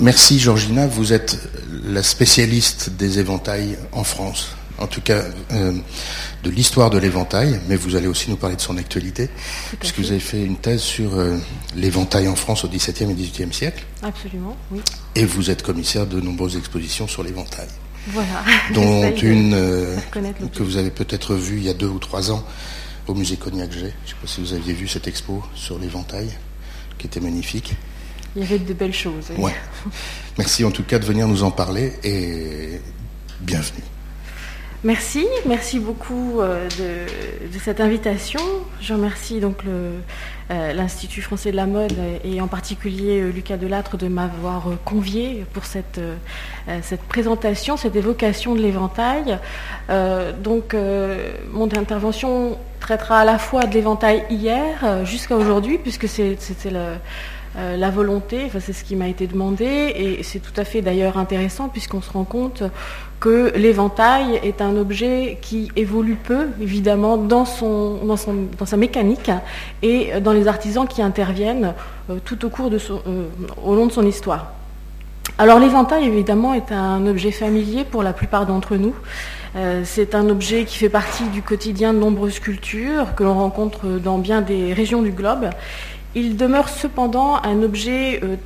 Merci 0.00 0.38
Georgina, 0.38 0.86
vous 0.86 1.12
êtes 1.12 1.38
la 1.84 2.04
spécialiste 2.04 2.90
des 2.90 3.18
éventails 3.18 3.76
en 3.90 4.04
France, 4.04 4.50
en 4.78 4.86
tout 4.86 5.00
cas 5.00 5.24
euh, 5.50 5.72
de 6.44 6.50
l'histoire 6.50 6.88
de 6.88 6.98
l'éventail, 6.98 7.58
mais 7.68 7.74
vous 7.74 7.96
allez 7.96 8.06
aussi 8.06 8.30
nous 8.30 8.36
parler 8.36 8.54
de 8.54 8.60
son 8.60 8.76
actualité, 8.76 9.28
puisque 9.80 9.98
vous 9.98 10.12
avez 10.12 10.20
fait 10.20 10.44
une 10.44 10.56
thèse 10.56 10.82
sur 10.82 11.18
euh, 11.18 11.36
l'éventail 11.74 12.28
en 12.28 12.36
France 12.36 12.64
au 12.64 12.68
XVIIe 12.68 13.10
et 13.10 13.14
XVIIIe 13.14 13.52
siècle. 13.52 13.84
Absolument, 14.04 14.56
oui. 14.70 14.80
Et 15.16 15.24
vous 15.24 15.50
êtes 15.50 15.64
commissaire 15.64 16.06
de 16.06 16.20
nombreuses 16.20 16.56
expositions 16.56 17.08
sur 17.08 17.24
l'éventail. 17.24 17.66
Voilà. 18.06 18.44
Dont 18.74 19.12
une 19.16 19.54
euh, 19.54 19.96
que 20.54 20.62
vous 20.62 20.76
avez 20.76 20.90
peut-être 20.90 21.34
vue 21.34 21.56
il 21.56 21.64
y 21.64 21.70
a 21.70 21.74
deux 21.74 21.88
ou 21.88 21.98
trois 21.98 22.30
ans 22.30 22.44
au 23.08 23.14
musée 23.14 23.36
Cognac-G. 23.36 23.80
Je 23.80 23.84
ne 23.84 23.90
sais 23.90 24.14
pas 24.20 24.28
si 24.28 24.40
vous 24.42 24.52
aviez 24.52 24.74
vu 24.74 24.86
cette 24.86 25.08
expo 25.08 25.42
sur 25.56 25.76
l'éventail, 25.76 26.30
qui 26.98 27.08
était 27.08 27.20
magnifique. 27.20 27.74
Il 28.36 28.42
y 28.42 28.44
avait 28.44 28.58
de 28.58 28.72
belles 28.72 28.94
choses. 28.94 29.30
Ouais. 29.36 29.54
Merci 30.38 30.64
en 30.64 30.70
tout 30.70 30.84
cas 30.84 30.98
de 30.98 31.04
venir 31.04 31.26
nous 31.26 31.42
en 31.42 31.50
parler 31.50 31.92
et 32.04 32.80
bienvenue. 33.40 33.82
Merci, 34.84 35.26
merci 35.44 35.80
beaucoup 35.80 36.40
euh, 36.40 36.68
de, 36.78 37.58
cette 37.58 37.80
invitation. 37.80 38.40
Je 38.80 38.94
remercie 38.94 39.40
donc 39.40 39.62
euh, 39.66 39.98
l'Institut 40.48 41.20
français 41.20 41.50
de 41.50 41.56
la 41.56 41.66
mode 41.66 41.96
et 42.22 42.40
en 42.40 42.46
particulier 42.46 43.20
euh, 43.20 43.32
Lucas 43.32 43.56
Delattre 43.56 43.96
de 43.96 44.06
m'avoir 44.06 44.68
convié 44.84 45.44
pour 45.52 45.64
cette, 45.64 46.00
cette 46.82 47.02
présentation, 47.02 47.76
cette 47.76 47.96
évocation 47.96 48.54
de 48.54 48.60
l'éventail. 48.60 49.38
donc 50.44 50.76
mon 51.50 51.64
intervention 51.76 52.56
traitera 52.78 53.20
à 53.20 53.24
la 53.24 53.38
fois 53.38 53.64
de 53.64 53.74
l'éventail 53.74 54.24
hier 54.30 55.04
jusqu'à 55.04 55.34
aujourd'hui, 55.36 55.78
puisque 55.78 56.06
c'était 56.06 56.70
le 56.70 56.94
euh, 57.58 57.76
la 57.76 57.90
volonté, 57.90 58.50
c'est 58.60 58.72
ce 58.72 58.84
qui 58.84 58.94
m'a 58.94 59.08
été 59.08 59.26
demandé, 59.26 59.64
et 59.64 60.22
c'est 60.22 60.38
tout 60.38 60.52
à 60.56 60.64
fait 60.64 60.80
d'ailleurs 60.80 61.18
intéressant 61.18 61.68
puisqu'on 61.68 62.00
se 62.00 62.10
rend 62.10 62.22
compte 62.22 62.62
que 63.18 63.52
l'éventail 63.56 64.38
est 64.44 64.62
un 64.62 64.76
objet 64.76 65.38
qui 65.42 65.72
évolue 65.74 66.14
peu, 66.14 66.48
évidemment, 66.60 67.16
dans, 67.16 67.44
sa 67.44 68.76
mécanique 68.76 69.32
et 69.82 70.20
dans 70.20 70.32
les 70.32 70.46
artisans 70.46 70.86
qui 70.86 71.02
interviennent 71.02 71.74
euh, 72.10 72.18
tout 72.24 72.38
euh, 72.44 73.26
au 73.64 73.74
long 73.74 73.86
de 73.86 73.92
son 73.92 74.06
histoire. 74.06 74.52
Alors 75.36 75.58
l'éventail, 75.58 76.04
évidemment, 76.04 76.54
est 76.54 76.70
un 76.70 77.04
objet 77.08 77.32
familier 77.32 77.82
pour 77.84 78.04
la 78.04 78.12
plupart 78.12 78.46
d'entre 78.46 78.76
nous. 78.76 78.94
c'est 79.84 80.14
un 80.16 80.28
objet 80.30 80.64
qui 80.64 80.78
fait 80.78 80.88
partie 80.88 81.24
du 81.28 81.42
quotidien 81.42 81.92
de 81.92 81.98
nombreuses 81.98 82.40
cultures 82.40 83.14
que 83.14 83.22
l'on 83.22 83.34
rencontre 83.34 83.86
dans 84.02 84.18
bien 84.18 84.40
des 84.40 84.72
régions 84.72 85.00
du 85.00 85.12
globe 85.12 85.50
il 86.14 86.36
demeure 86.36 86.68
cependant 86.68 87.36
un 87.42 87.62
objet 87.62 88.20
euh, 88.22 88.36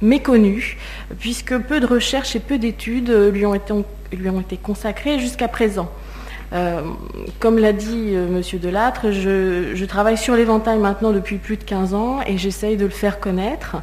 méconnu, 0.00 0.78
puisque 1.18 1.56
peu 1.58 1.80
de 1.80 1.86
recherches 1.86 2.36
et 2.36 2.40
peu 2.40 2.58
d'études 2.58 3.10
lui, 3.32 3.46
ont 3.46 3.54
été 3.54 4.56
consacrées 4.56 5.18
jusqu'à 5.18 5.48
présent. 5.48 5.90
Euh, 6.52 6.82
comme 7.40 7.58
l'a 7.58 7.72
dit 7.72 8.10
euh, 8.12 8.26
M. 8.26 8.60
Delattre, 8.60 9.10
je, 9.10 9.84
travaille 9.86 10.18
sur 10.18 10.34
l'éventail 10.34 10.78
maintenant 10.78 11.12
depuis 11.12 11.38
plus 11.38 11.56
de 11.56 11.64
15 11.64 11.94
ans 11.94 12.20
et 12.26 12.36
j'essaye 12.36 12.76
de 12.76 12.84
le 12.84 12.90
faire 12.90 13.20
connaître. 13.20 13.76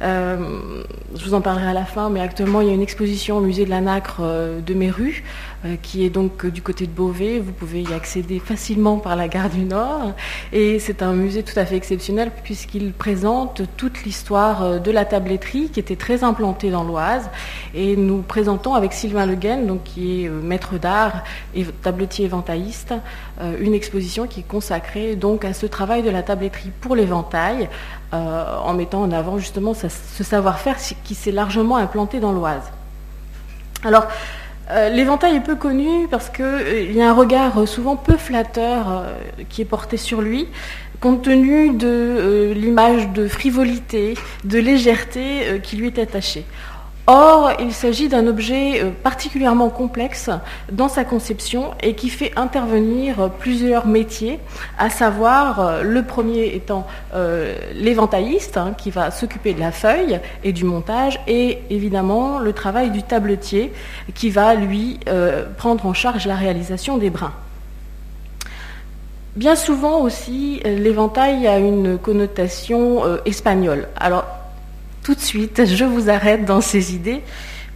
je 0.00 1.24
vous 1.24 1.34
en 1.34 1.40
parlerai 1.40 1.68
à 1.68 1.72
la 1.72 1.84
fin, 1.84 2.10
mais 2.10 2.20
actuellement 2.20 2.60
il 2.60 2.68
y 2.68 2.70
a 2.70 2.74
une 2.74 2.82
exposition 2.82 3.38
au 3.38 3.40
musée 3.40 3.64
de 3.64 3.70
la 3.70 3.80
Nacre 3.80 4.22
de 4.22 4.74
Méru 4.74 5.24
euh, 5.24 5.51
qui 5.82 6.04
est 6.04 6.10
donc 6.10 6.44
euh, 6.44 6.50
du 6.50 6.62
côté 6.62 6.86
de 6.86 6.92
Beauvais. 6.92 7.38
Vous 7.38 7.52
pouvez 7.52 7.82
y 7.82 7.92
accéder 7.92 8.38
facilement 8.38 8.98
par 8.98 9.16
la 9.16 9.28
gare 9.28 9.48
du 9.48 9.64
Nord. 9.64 10.12
Et 10.52 10.78
c'est 10.78 11.02
un 11.02 11.12
musée 11.12 11.42
tout 11.42 11.58
à 11.58 11.64
fait 11.64 11.76
exceptionnel 11.76 12.30
puisqu'il 12.42 12.92
présente 12.92 13.62
toute 13.76 14.04
l'histoire 14.04 14.62
euh, 14.62 14.78
de 14.78 14.90
la 14.90 15.04
tabletterie 15.04 15.70
qui 15.70 15.80
était 15.80 15.96
très 15.96 16.24
implantée 16.24 16.70
dans 16.70 16.84
l'Oise. 16.84 17.30
Et 17.74 17.96
nous 17.96 18.22
présentons 18.22 18.74
avec 18.74 18.92
Sylvain 18.92 19.26
Le 19.26 19.36
donc, 19.66 19.82
qui 19.82 20.24
est 20.24 20.28
maître 20.28 20.78
d'art 20.78 21.24
et 21.54 21.64
tabletier 21.64 22.24
éventailliste, 22.26 22.94
une 23.60 23.74
exposition 23.74 24.28
qui 24.28 24.40
est 24.40 24.46
consacrée 24.46 25.16
donc 25.16 25.44
à 25.44 25.52
ce 25.52 25.66
travail 25.66 26.02
de 26.02 26.10
la 26.10 26.22
tabletterie 26.22 26.70
pour 26.80 26.94
l'éventail, 26.94 27.68
en 28.12 28.72
mettant 28.74 29.02
en 29.02 29.10
avant 29.10 29.38
justement 29.38 29.74
ce 29.74 29.88
savoir-faire 30.22 30.76
qui 31.02 31.16
s'est 31.16 31.32
largement 31.32 31.76
implanté 31.76 32.20
dans 32.20 32.30
l'Oise. 32.30 32.62
Alors, 33.84 34.06
euh, 34.72 34.88
l'éventail 34.88 35.36
est 35.36 35.40
peu 35.40 35.54
connu 35.54 36.08
parce 36.10 36.30
qu'il 36.30 36.44
euh, 36.44 36.92
y 36.92 37.02
a 37.02 37.10
un 37.10 37.12
regard 37.12 37.58
euh, 37.58 37.66
souvent 37.66 37.96
peu 37.96 38.16
flatteur 38.16 39.04
qui 39.50 39.60
est 39.60 39.66
porté 39.66 39.98
sur 39.98 40.22
lui, 40.22 40.48
compte 41.00 41.22
tenu 41.22 41.70
de 41.70 42.52
l'image 42.54 43.10
de 43.10 43.28
frivolité, 43.28 44.14
de 44.44 44.58
légèreté 44.58 45.60
qui 45.62 45.76
lui 45.76 45.88
est 45.88 45.98
attachée. 45.98 46.44
Or, 47.08 47.50
il 47.58 47.72
s'agit 47.72 48.08
d'un 48.08 48.28
objet 48.28 48.80
euh, 48.80 48.90
particulièrement 49.02 49.70
complexe 49.70 50.30
dans 50.70 50.88
sa 50.88 51.02
conception 51.02 51.72
et 51.82 51.94
qui 51.94 52.08
fait 52.08 52.30
intervenir 52.36 53.28
plusieurs 53.40 53.86
métiers, 53.88 54.38
à 54.78 54.88
savoir 54.88 55.58
euh, 55.58 55.82
le 55.82 56.04
premier 56.04 56.54
étant 56.54 56.86
euh, 57.12 57.56
l'éventailliste 57.74 58.56
hein, 58.56 58.72
qui 58.78 58.92
va 58.92 59.10
s'occuper 59.10 59.52
de 59.52 59.58
la 59.58 59.72
feuille 59.72 60.20
et 60.44 60.52
du 60.52 60.62
montage 60.62 61.18
et 61.26 61.58
évidemment 61.70 62.38
le 62.38 62.52
travail 62.52 62.90
du 62.90 63.02
tabletier 63.02 63.72
qui 64.14 64.30
va 64.30 64.54
lui 64.54 64.98
prendre 65.56 65.86
en 65.86 65.94
charge 65.94 66.26
la 66.26 66.36
réalisation 66.36 66.98
des 66.98 67.10
brins. 67.10 67.32
Bien 69.36 69.56
souvent 69.56 70.00
aussi, 70.00 70.60
l'éventail 70.64 71.46
a 71.46 71.58
une 71.58 71.98
connotation 71.98 73.02
espagnole. 73.24 73.88
Alors, 73.96 74.24
tout 75.02 75.14
de 75.14 75.20
suite, 75.20 75.64
je 75.66 75.84
vous 75.84 76.10
arrête 76.10 76.44
dans 76.44 76.60
ces 76.60 76.94
idées, 76.94 77.22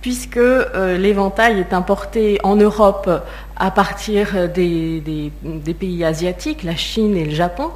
puisque 0.00 0.36
euh, 0.36 0.96
l'éventail 0.96 1.58
est 1.58 1.72
importé 1.72 2.38
en 2.44 2.54
Europe 2.54 3.10
à 3.56 3.70
partir 3.70 4.48
des, 4.48 5.32
pays 5.78 6.04
asiatiques, 6.04 6.62
la 6.62 6.76
Chine 6.76 7.16
et 7.16 7.24
le 7.24 7.34
Japon, 7.34 7.70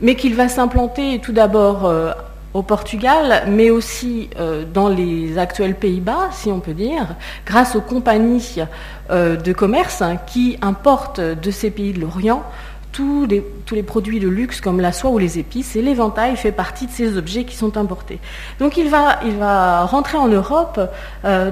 mais 0.00 0.14
qu'il 0.14 0.34
va 0.34 0.48
s'implanter 0.48 1.20
tout 1.22 1.32
d'abord 1.32 1.84
euh, 1.84 2.12
au 2.54 2.62
Portugal, 2.62 3.42
mais 3.48 3.68
aussi 3.68 4.30
euh, 4.38 4.64
dans 4.64 4.88
les 4.88 5.36
actuels 5.36 5.74
Pays-Bas, 5.74 6.30
si 6.32 6.48
on 6.48 6.60
peut 6.60 6.72
dire, 6.72 7.16
grâce 7.44 7.76
aux 7.76 7.82
compagnies 7.82 8.60
de 9.10 9.52
commerce 9.52 10.00
hein, 10.00 10.16
qui 10.26 10.58
importent 10.62 11.20
de 11.20 11.50
ces 11.50 11.70
pays 11.70 11.92
de 11.92 12.00
l'Orient 12.00 12.42
tous 12.96 13.26
les, 13.26 13.82
produits 13.82 14.20
de 14.20 14.28
luxe 14.28 14.62
comme 14.62 14.80
la 14.80 14.90
soie 14.90 15.10
ou 15.10 15.18
les 15.18 15.38
épices, 15.38 15.76
et 15.76 15.82
l'éventail 15.82 16.34
fait 16.36 16.50
partie 16.50 16.86
de 16.86 16.92
ces 16.92 17.18
objets 17.18 17.44
qui 17.44 17.54
sont 17.54 17.76
importés. 17.76 18.18
Donc 18.58 18.78
il 18.78 18.88
va, 18.88 19.84
rentrer 19.84 20.16
en 20.16 20.28
Europe, 20.28 20.80
euh, 21.26 21.50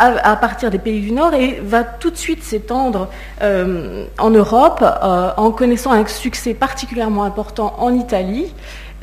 à, 0.00 0.36
partir 0.36 0.72
des 0.72 0.80
pays 0.80 1.00
du 1.00 1.12
Nord, 1.12 1.32
et 1.34 1.60
va 1.62 1.84
tout 1.84 2.10
de 2.10 2.16
suite 2.16 2.42
s'étendre 2.42 3.08
euh, 3.40 4.06
en 4.18 4.30
Europe, 4.30 4.82
euh, 4.82 5.30
en 5.36 5.52
connaissant 5.52 5.92
un 5.92 6.04
succès 6.06 6.54
particulièrement 6.54 7.22
important 7.22 7.76
en 7.78 7.94
Italie, 7.94 8.52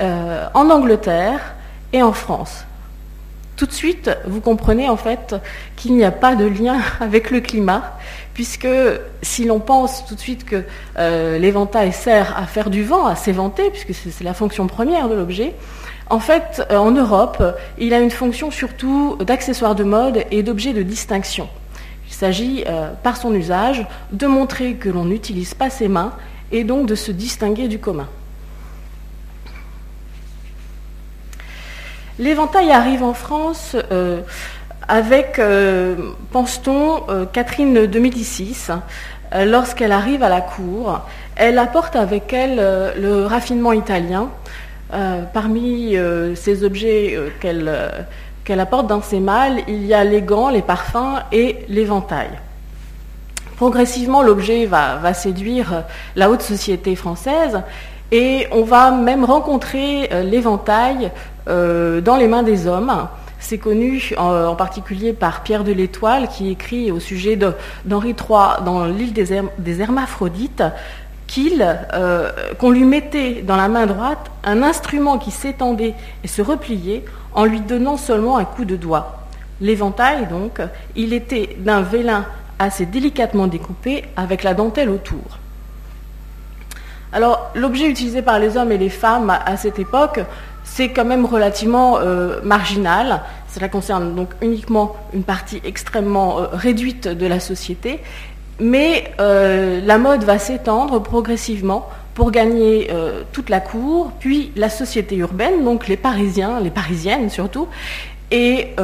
en 0.02 0.70
Angleterre 0.70 1.56
et 1.92 2.02
en 2.02 2.14
France 2.14 2.64
tout 3.60 3.66
de 3.66 3.74
suite, 3.74 4.10
vous 4.26 4.40
comprenez 4.40 4.88
en 4.88 4.96
fait 4.96 5.36
qu'il 5.76 5.94
n'y 5.98 6.06
a 6.06 6.12
pas 6.12 6.38
de 6.38 6.46
lien 6.46 6.80
avec 7.02 7.30
le 7.30 7.42
climat, 7.42 7.98
puisque 8.34 8.68
si 9.22 9.46
l'on 9.46 9.60
pense 9.60 10.06
tout 10.06 10.16
de 10.16 10.20
suite 10.20 10.46
que 10.46 10.64
euh, 10.98 11.38
l'éventail 11.38 11.92
sert 11.92 12.38
à 12.38 12.46
faire 12.46 12.70
du 12.70 12.84
vent, 12.84 13.06
à 13.06 13.16
s'éventer, 13.16 13.70
puisque 13.70 13.94
c'est 13.94 14.24
la 14.24 14.34
fonction 14.34 14.68
première 14.68 15.10
de 15.10 15.16
l'objet, 15.16 15.56
en 16.10 16.20
fait, 16.20 16.66
euh, 16.72 16.78
en 16.78 16.92
Europe, 16.92 17.44
il 17.78 17.94
a 17.94 18.00
une 18.00 18.12
fonction 18.12 18.50
surtout 18.50 19.18
d'accessoire 19.20 19.76
de 19.76 19.84
mode 19.84 20.26
et 20.32 20.42
d'objet 20.42 20.74
de 20.74 20.82
distinction. 20.82 21.50
Il 22.08 22.14
s'agit, 22.14 22.64
euh, 22.68 22.92
par 23.04 23.18
son 23.18 23.34
usage, 23.34 23.86
de 24.12 24.26
montrer 24.26 24.74
que 24.74 24.90
l'on 24.90 25.06
n'utilise 25.06 25.54
pas 25.54 25.70
ses 25.70 25.88
mains 25.88 26.14
et 26.52 26.64
donc 26.64 26.88
de 26.88 26.96
se 26.96 27.12
distinguer 27.12 27.68
du 27.68 27.78
commun. 27.78 28.08
L'éventail 32.18 32.72
arrive 32.72 33.04
en 33.04 33.14
France 33.14 33.78
avec, 34.90 35.40
euh, 35.40 35.96
pense-t-on, 36.32 37.04
euh, 37.10 37.26
Catherine 37.32 37.86
de 37.86 38.00
Médicis. 38.00 38.68
Lorsqu'elle 39.46 39.92
arrive 39.92 40.24
à 40.24 40.30
la 40.30 40.42
cour, 40.42 41.02
elle 41.36 41.60
apporte 41.60 41.96
avec 41.96 42.34
elle 42.34 42.56
le 43.00 43.28
raffinement 43.28 43.74
italien. 43.74 44.30
parmi 45.34 45.96
ces 46.34 46.64
objets 46.64 47.16
qu'elle 47.40 48.60
apporte 48.60 48.88
dans 48.88 49.04
ses 49.04 49.20
malles, 49.20 49.60
il 49.68 49.86
y 49.86 49.94
a 49.94 50.04
les 50.04 50.24
gants, 50.24 50.50
les 50.50 50.64
parfums 50.64 51.22
et 51.32 51.58
l'éventail. 51.70 52.30
Progressivement, 53.58 54.24
l'objet 54.24 54.66
va, 54.66 55.14
séduire 55.14 55.84
la 56.16 56.32
haute 56.32 56.42
société 56.42 56.96
française 56.96 57.62
et 58.12 58.48
on 58.52 58.64
va 58.64 58.90
même 58.90 59.26
rencontrer 59.26 60.10
l'éventail 60.24 61.12
euh, 61.50 62.00
dans 62.02 62.16
les 62.16 62.28
mains 62.28 62.44
des 62.44 62.68
hommes. 62.68 63.08
C'est 63.40 63.58
connu 63.58 64.14
en, 64.18 64.56
particulier 64.56 65.14
par 65.14 65.44
Pierre 65.44 65.64
de 65.64 65.72
l'Étoile 65.72 66.28
qui 66.28 66.50
écrit 66.52 66.92
au 66.92 67.00
sujet 67.00 67.38
d'Henri 67.86 68.10
III 68.10 68.64
dans 68.66 68.86
l'île 68.86 69.14
des, 69.14 69.82
Hermaphrodites 69.82 70.64
qu'on 72.58 72.72
lui 72.72 72.84
mettait 72.84 73.44
dans 73.44 73.56
la 73.56 73.68
main 73.68 73.86
droite 73.86 74.32
un 74.44 74.64
instrument 74.64 75.18
qui 75.18 75.32
s'étendait 75.32 75.94
et 76.24 76.28
se 76.28 76.42
repliait 76.42 77.06
en 77.34 77.46
lui 77.46 77.62
donnant 77.62 77.98
seulement 77.98 78.38
un 78.38 78.46
coup 78.46 78.66
de 78.66 78.76
doigt. 78.76 79.26
L'éventail, 79.62 80.28
donc, 80.28 80.60
il 80.96 81.14
était 81.14 81.58
d'un 81.60 81.82
vélin 81.82 82.26
assez 82.58 82.86
délicatement 82.86 83.48
découpé 83.48 84.06
avec 84.18 84.44
la 84.44 84.54
dentelle 84.54 84.90
autour. 84.90 85.40
Alors, 87.12 87.50
l'objet 87.56 87.90
utilisé 87.90 88.22
par 88.22 88.40
les 88.40 88.56
hommes 88.56 88.72
et 88.72 88.78
les 88.78 88.90
femmes 88.90 89.30
à, 89.30 89.58
cette 89.58 89.80
époque, 89.80 90.20
c'est 90.74 90.90
quand 90.90 91.06
même 91.06 91.26
relativement 91.26 91.98
euh, 92.00 92.40
marginal. 92.44 93.22
Cela 93.54 93.68
concerne 93.70 94.16
donc 94.16 94.30
uniquement 94.42 94.96
une 95.14 95.24
partie 95.24 95.62
extrêmement 95.66 96.40
euh, 96.40 96.46
réduite 96.54 97.08
de 97.08 97.26
la 97.26 97.40
société. 97.40 98.00
Mais 98.60 99.12
euh, 99.20 99.82
la 99.84 99.98
mode 99.98 100.24
va 100.24 100.38
s'étendre 100.38 101.02
progressivement 101.02 101.90
pour 102.14 102.32
gagner 102.32 102.90
toute 103.32 103.50
la 103.50 103.62
cour, 103.62 104.12
puis 104.20 104.52
la 104.58 104.68
société 104.68 105.16
urbaine, 105.16 105.64
donc 105.64 105.88
les 105.88 105.96
Parisiens, 105.96 106.60
les 106.60 106.70
Parisiennes 106.70 107.30
surtout, 107.30 107.70
et 108.30 108.76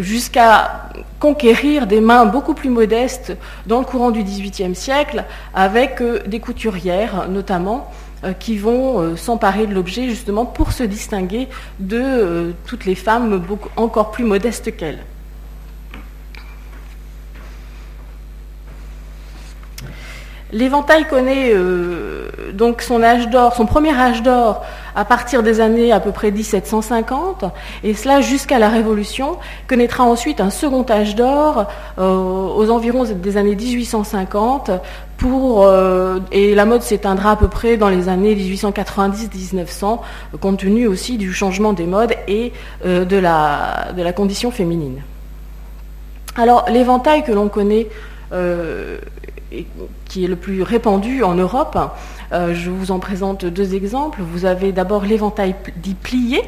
jusqu'à 0.00 0.88
conquérir 1.20 1.86
des 1.86 2.00
mains 2.00 2.26
beaucoup 2.26 2.54
plus 2.54 2.70
modestes 2.70 3.36
dans 3.66 3.78
le 3.78 3.84
courant 3.84 4.10
du 4.10 4.24
XVIIIe 4.24 4.74
siècle, 4.74 5.26
avec 5.54 6.02
des 6.26 6.40
couturières 6.40 7.28
notamment, 7.28 7.88
qui 8.38 8.58
vont 8.58 9.16
s'emparer 9.16 9.66
de 9.66 9.74
l'objet 9.74 10.08
justement 10.08 10.44
pour 10.44 10.72
se 10.72 10.82
distinguer 10.82 11.48
de 11.78 12.52
toutes 12.66 12.84
les 12.84 12.94
femmes 12.94 13.42
encore 13.76 14.10
plus 14.10 14.24
modestes 14.24 14.76
qu'elles. 14.76 15.00
L'éventail 20.52 21.04
connaît 21.04 21.52
euh, 21.54 22.28
donc 22.52 22.82
son 22.82 23.02
âge 23.02 23.28
d'or, 23.28 23.54
son 23.54 23.66
premier 23.66 23.94
âge 23.94 24.22
d'or 24.22 24.64
à 24.96 25.04
partir 25.04 25.44
des 25.44 25.60
années 25.60 25.92
à 25.92 26.00
peu 26.00 26.10
près 26.10 26.32
1750, 26.32 27.44
et 27.84 27.94
cela 27.94 28.20
jusqu'à 28.20 28.58
la 28.58 28.68
Révolution, 28.68 29.38
connaîtra 29.68 30.02
ensuite 30.02 30.40
un 30.40 30.50
second 30.50 30.84
âge 30.90 31.14
d'or 31.14 31.66
euh, 31.98 32.48
aux 32.48 32.68
environs 32.70 33.04
des 33.04 33.36
années 33.36 33.54
1850, 33.54 34.72
pour, 35.16 35.66
euh, 35.66 36.18
et 36.32 36.54
la 36.56 36.64
mode 36.64 36.82
s'éteindra 36.82 37.32
à 37.32 37.36
peu 37.36 37.48
près 37.48 37.76
dans 37.76 37.88
les 37.88 38.08
années 38.08 38.34
1890-1900, 38.34 40.00
compte 40.40 40.58
tenu 40.58 40.88
aussi 40.88 41.16
du 41.16 41.32
changement 41.32 41.72
des 41.72 41.86
modes 41.86 42.14
et 42.26 42.52
de 42.84 43.16
la 43.16 44.12
condition 44.16 44.50
féminine. 44.50 45.02
Alors 46.36 46.64
l'éventail 46.68 47.22
que 47.22 47.32
l'on 47.32 47.48
connaît 47.48 47.88
qui 50.06 50.24
est 50.24 50.28
le 50.28 50.36
plus 50.36 50.62
répandu 50.62 51.22
en 51.22 51.34
Europe. 51.34 51.78
Euh, 52.32 52.54
je 52.54 52.70
vous 52.70 52.90
en 52.90 52.98
présente 52.98 53.44
deux 53.44 53.74
exemples. 53.74 54.20
Vous 54.22 54.44
avez 54.44 54.72
d'abord 54.72 55.04
l'éventail 55.04 55.54
dit 55.76 55.94
plié 55.94 56.42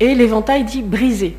et 0.00 0.14
l'éventail 0.14 0.64
dit 0.64 0.82
brisé. 0.82 1.36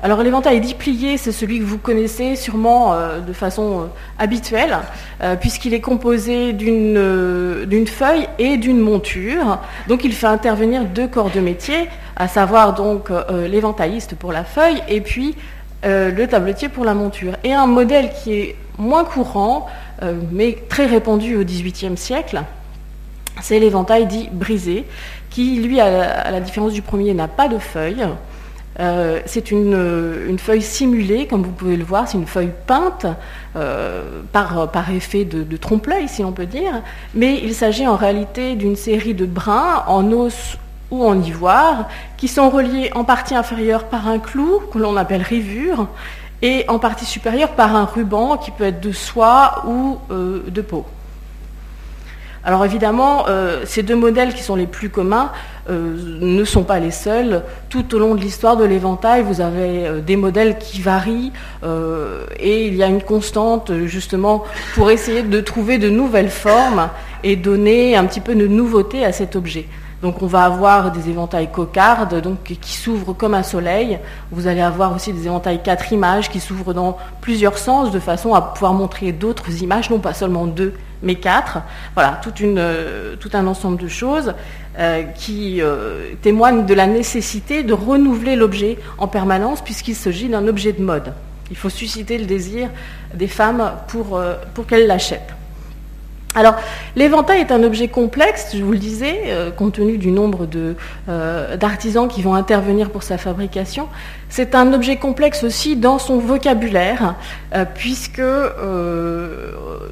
Alors 0.00 0.22
l'éventail 0.22 0.60
dit 0.60 0.74
plié, 0.74 1.16
c'est 1.16 1.32
celui 1.32 1.58
que 1.58 1.64
vous 1.64 1.78
connaissez 1.78 2.36
sûrement 2.36 2.92
euh, 2.92 3.18
de 3.18 3.32
façon 3.32 3.80
euh, 3.80 3.84
habituelle, 4.18 4.78
puisqu'il 5.40 5.74
est 5.74 5.80
composé 5.80 6.52
d'une 6.52 7.86
feuille 7.86 8.28
et 8.38 8.56
d'une 8.58 8.78
monture. 8.78 9.58
Donc 9.88 10.04
il 10.04 10.12
fait 10.12 10.28
intervenir 10.28 10.84
deux 10.84 11.08
corps 11.08 11.30
de 11.30 11.40
métier, 11.40 11.88
à 12.14 12.28
savoir 12.28 12.74
donc 12.74 13.10
l'éventailliste 13.30 14.14
pour 14.14 14.32
la 14.32 14.44
feuille 14.44 14.80
et 14.88 15.00
puis 15.00 15.36
le 15.84 16.26
tabletier 16.26 16.68
pour 16.68 16.84
la 16.84 16.94
monture. 16.94 17.34
Et 17.42 17.52
un 17.52 17.66
modèle 17.66 18.10
qui 18.22 18.34
est 18.34 18.56
moins 18.78 19.04
courant, 19.04 19.66
mais 20.32 20.58
très 20.68 20.86
répandu 20.86 21.36
au 21.36 21.44
XVIIIe 21.44 21.96
siècle, 21.96 22.42
c'est 23.40 23.58
l'éventail 23.58 24.06
dit 24.06 24.28
brisé, 24.32 24.84
qui, 25.30 25.56
lui, 25.56 25.80
à 25.80 26.30
la, 26.30 26.40
différence 26.40 26.72
du 26.72 26.82
premier, 26.82 27.14
n'a 27.14 27.28
pas 27.28 27.48
de 27.48 27.58
feuille. 27.58 28.06
Euh, 28.80 29.20
c'est 29.26 29.50
une, 29.50 30.38
feuille 30.38 30.62
simulée, 30.62 31.26
comme 31.26 31.42
vous 31.42 31.50
pouvez 31.50 31.76
le 31.76 31.84
voir, 31.84 32.08
c'est 32.08 32.18
une 32.18 32.26
feuille 32.26 32.52
peinte 32.66 33.06
euh, 33.56 34.22
par, 34.32 34.90
effet 34.90 35.24
de, 35.24 35.42
de 35.42 35.56
trompe-l'œil, 35.56 36.08
si 36.08 36.22
l'on 36.22 36.32
peut 36.32 36.46
dire, 36.46 36.82
mais 37.14 37.40
il 37.42 37.54
s'agit 37.54 37.86
en 37.86 37.96
réalité 37.96 38.54
d'une 38.54 38.76
série 38.76 39.14
de 39.14 39.26
brins 39.26 39.84
en 39.86 40.10
os 40.12 40.58
ou 40.90 41.04
en 41.04 41.20
ivoire 41.20 41.88
qui 42.16 42.28
sont 42.28 42.48
reliés 42.48 42.90
en 42.94 43.04
partie 43.04 43.34
inférieure 43.34 43.84
par 43.84 44.08
un 44.08 44.18
clou 44.18 44.60
que 44.72 44.78
l'on 44.78 44.96
appelle 44.96 45.22
rivure 45.22 45.88
et 46.42 46.64
en 46.68 46.78
partie 46.78 47.04
supérieure 47.04 47.50
par 47.50 47.74
un 47.74 47.84
ruban 47.84 48.36
qui 48.36 48.50
peut 48.50 48.64
être 48.64 48.80
de 48.80 48.92
soie 48.92 49.64
ou 49.66 49.98
euh, 50.10 50.42
de 50.48 50.60
peau. 50.60 50.84
Alors 52.44 52.64
évidemment, 52.64 53.26
euh, 53.28 53.64
ces 53.66 53.82
deux 53.82 53.96
modèles 53.96 54.32
qui 54.32 54.42
sont 54.42 54.54
les 54.54 54.68
plus 54.68 54.88
communs 54.88 55.32
euh, 55.68 55.96
ne 56.20 56.44
sont 56.44 56.62
pas 56.62 56.78
les 56.78 56.92
seuls. 56.92 57.42
Tout 57.68 57.94
au 57.94 57.98
long 57.98 58.14
de 58.14 58.20
l'histoire 58.20 58.56
de 58.56 58.64
l'éventail, 58.64 59.22
vous 59.22 59.40
avez 59.40 60.00
des 60.06 60.16
modèles 60.16 60.56
qui 60.58 60.80
varient 60.80 61.32
et 62.38 62.66
il 62.68 62.74
y 62.76 62.82
a 62.82 62.86
une 62.86 63.02
constante 63.02 63.72
justement 63.84 64.44
pour 64.74 64.90
essayer 64.90 65.22
de 65.22 65.40
trouver 65.40 65.78
de 65.78 65.90
nouvelles 65.90 66.30
formes 66.30 66.88
et 67.24 67.36
donner 67.36 67.96
un 67.96 68.06
petit 68.06 68.20
peu 68.20 68.34
de 68.34 68.46
nouveauté 68.46 69.04
à 69.04 69.12
cet 69.12 69.36
objet. 69.36 69.66
Donc 70.02 70.22
on 70.22 70.26
va 70.26 70.44
avoir 70.44 70.92
des 70.92 71.10
éventails 71.10 71.50
cocardes 71.50 72.22
qui 72.44 72.72
s'ouvrent 72.72 73.12
comme 73.14 73.34
un 73.34 73.42
soleil. 73.42 73.98
Vous 74.30 74.46
allez 74.46 74.60
avoir 74.60 74.94
aussi 74.94 75.12
des 75.12 75.26
éventails 75.26 75.60
quatre 75.62 75.92
images 75.92 76.30
qui 76.30 76.38
s'ouvrent 76.38 76.72
dans 76.72 76.96
plusieurs 77.20 77.58
sens 77.58 77.90
de 77.90 77.98
façon 77.98 78.32
à 78.34 78.40
pouvoir 78.40 78.74
montrer 78.74 79.10
d'autres 79.10 79.62
images, 79.62 79.90
non 79.90 79.98
pas 79.98 80.14
seulement 80.14 80.46
deux, 80.46 80.74
mais 81.02 81.16
quatre. 81.16 81.58
Voilà, 81.94 82.20
euh, 82.40 83.16
tout 83.18 83.30
un 83.32 83.46
ensemble 83.48 83.78
de 83.78 83.88
choses 83.88 84.34
euh, 84.78 85.02
qui 85.02 85.60
euh, 85.60 86.12
témoignent 86.22 86.64
de 86.64 86.74
la 86.74 86.86
nécessité 86.86 87.64
de 87.64 87.72
renouveler 87.72 88.36
l'objet 88.36 88.78
en 88.98 89.08
permanence 89.08 89.62
puisqu'il 89.62 89.96
s'agit 89.96 90.28
d'un 90.28 90.46
objet 90.46 90.72
de 90.72 90.82
mode. 90.82 91.12
Il 91.50 91.56
faut 91.56 91.70
susciter 91.70 92.18
le 92.18 92.26
désir 92.26 92.68
des 93.14 93.26
femmes 93.26 93.72
pour 93.88 94.20
qu'elles 94.66 94.86
l'achètent. 94.86 95.37
Alors, 96.38 96.54
l'éventail 96.94 97.40
est 97.40 97.50
un 97.50 97.64
objet 97.64 97.88
complexe, 97.88 98.50
je 98.54 98.62
vous 98.62 98.70
le 98.70 98.78
disais, 98.78 99.22
euh, 99.26 99.50
compte 99.50 99.72
tenu 99.72 99.98
du 99.98 100.12
nombre 100.12 100.46
euh, 101.08 101.56
d'artisans 101.56 102.06
qui 102.06 102.22
vont 102.22 102.36
intervenir 102.36 102.90
pour 102.90 103.02
sa 103.02 103.18
fabrication. 103.18 103.88
C'est 104.28 104.54
un 104.54 104.72
objet 104.72 104.98
complexe 104.98 105.42
aussi 105.42 105.74
dans 105.74 105.98
son 105.98 106.18
vocabulaire, 106.18 107.16
euh, 107.56 107.64
puisque 107.74 108.22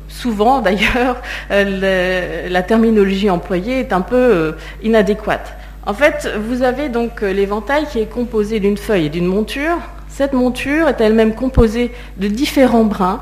souvent, 0.07 0.61
d'ailleurs, 0.63 1.17
la 1.51 2.63
terminologie 2.63 3.29
employée 3.29 3.81
est 3.81 3.93
un 3.93 4.03
peu 4.03 4.55
inadéquate. 4.85 5.53
En 5.85 5.95
fait, 5.95 6.31
vous 6.49 6.63
avez 6.63 6.91
donc 6.91 7.23
l'éventail 7.23 7.87
qui 7.91 7.99
est 7.99 8.07
composé 8.07 8.61
d'une 8.61 8.77
feuille 8.77 9.07
et 9.07 9.09
d'une 9.09 9.27
monture. 9.27 9.79
Cette 10.09 10.33
monture 10.33 10.87
est 10.87 11.01
elle-même 11.01 11.35
composée 11.35 11.91
de 12.19 12.29
différents 12.29 12.85
brins 12.85 13.21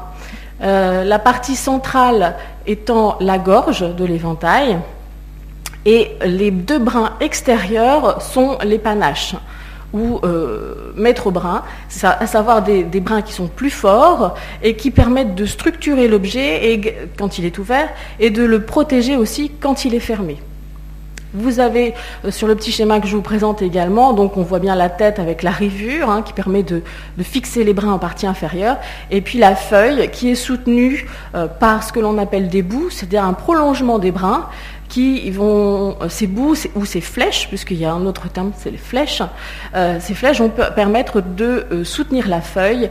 euh, 0.63 1.05
la 1.05 1.19
partie 1.19 1.57
centrale 1.57 2.37
étant 2.67 3.17
la 3.21 3.39
gorge 3.39 3.95
de 3.95 4.05
l'éventail, 4.05 4.79
et 5.87 6.13
les 6.25 6.51
deux 6.51 6.79
brins 6.79 7.13
extérieurs 7.21 8.23
sont 8.23 8.57
les 8.65 8.79
panaches 8.79 9.35
ou 9.93 10.19
euh, 10.25 10.93
maître 10.97 11.31
brin, 11.31 11.63
à 12.03 12.27
savoir 12.27 12.63
des, 12.63 12.85
brins 13.01 13.23
qui 13.23 13.33
sont 13.33 13.47
plus 13.47 13.71
forts 13.71 14.35
et 14.63 14.75
qui 14.75 14.91
permettent 14.91 15.37
de 15.37 15.47
structurer 15.47 16.09
l'objet 16.09 16.81
quand 17.17 17.39
il 17.39 17.45
est 17.45 17.59
ouvert 17.59 17.89
et 18.19 18.31
de 18.31 18.43
le 18.43 18.65
protéger 18.65 19.17
aussi 19.17 19.53
quand 19.61 19.85
il 19.85 19.95
est 19.95 20.01
fermé. 20.01 20.39
Vous 21.35 21.59
avez 21.59 21.95
euh, 22.25 22.31
sur 22.31 22.47
le 22.47 22.55
petit 22.55 22.71
schéma 22.71 23.01
que 23.01 23.09
je 23.09 23.17
vous 23.17 23.23
présente 23.23 23.61
également, 23.61 24.13
donc 24.13 24.37
on 24.37 24.43
voit 24.43 24.61
bien 24.61 24.77
la 24.77 24.89
tête 24.89 25.19
avec 25.19 25.43
la 25.43 25.51
rivure 25.51 26.09
hein, 26.09 26.23
qui 26.23 26.33
permet 26.33 26.63
de, 26.63 26.83
fixer 27.23 27.65
les 27.65 27.75
brins 27.75 27.93
en 27.93 27.99
partie 27.99 28.27
inférieure, 28.27 28.77
et 29.11 29.21
puis 29.21 29.39
la 29.39 29.57
feuille 29.57 30.09
qui 30.13 30.31
est 30.31 30.37
soutenue 30.37 31.07
euh, 31.35 31.49
par 31.49 31.83
ce 31.83 31.93
que 31.93 31.99
l'on 31.99 32.19
appelle 32.19 32.49
des 32.49 32.63
bouts, 32.63 32.89
c'est-à-dire 32.91 33.25
un 33.25 33.33
prolongement 33.33 33.99
des 33.99 34.13
brins 34.13 34.49
qui 34.89 35.29
vont, 35.33 35.97
euh, 36.03 36.09
ces 36.09 36.29
bouts 36.29 36.55
ou 36.77 36.85
ces 36.85 37.01
flèches, 37.01 37.49
puisqu'il 37.49 37.79
y 37.79 37.85
a 37.85 37.93
un 37.93 38.07
autre 38.07 38.29
terme, 38.29 38.53
c'est 38.57 38.71
les 38.71 38.77
flèches, 38.77 39.23
ces 39.99 40.15
flèches 40.15 40.39
vont 40.39 40.51
permettre 40.51 41.21
de 41.21 41.83
soutenir 41.83 42.29
la 42.29 42.43
feuille. 42.43 42.91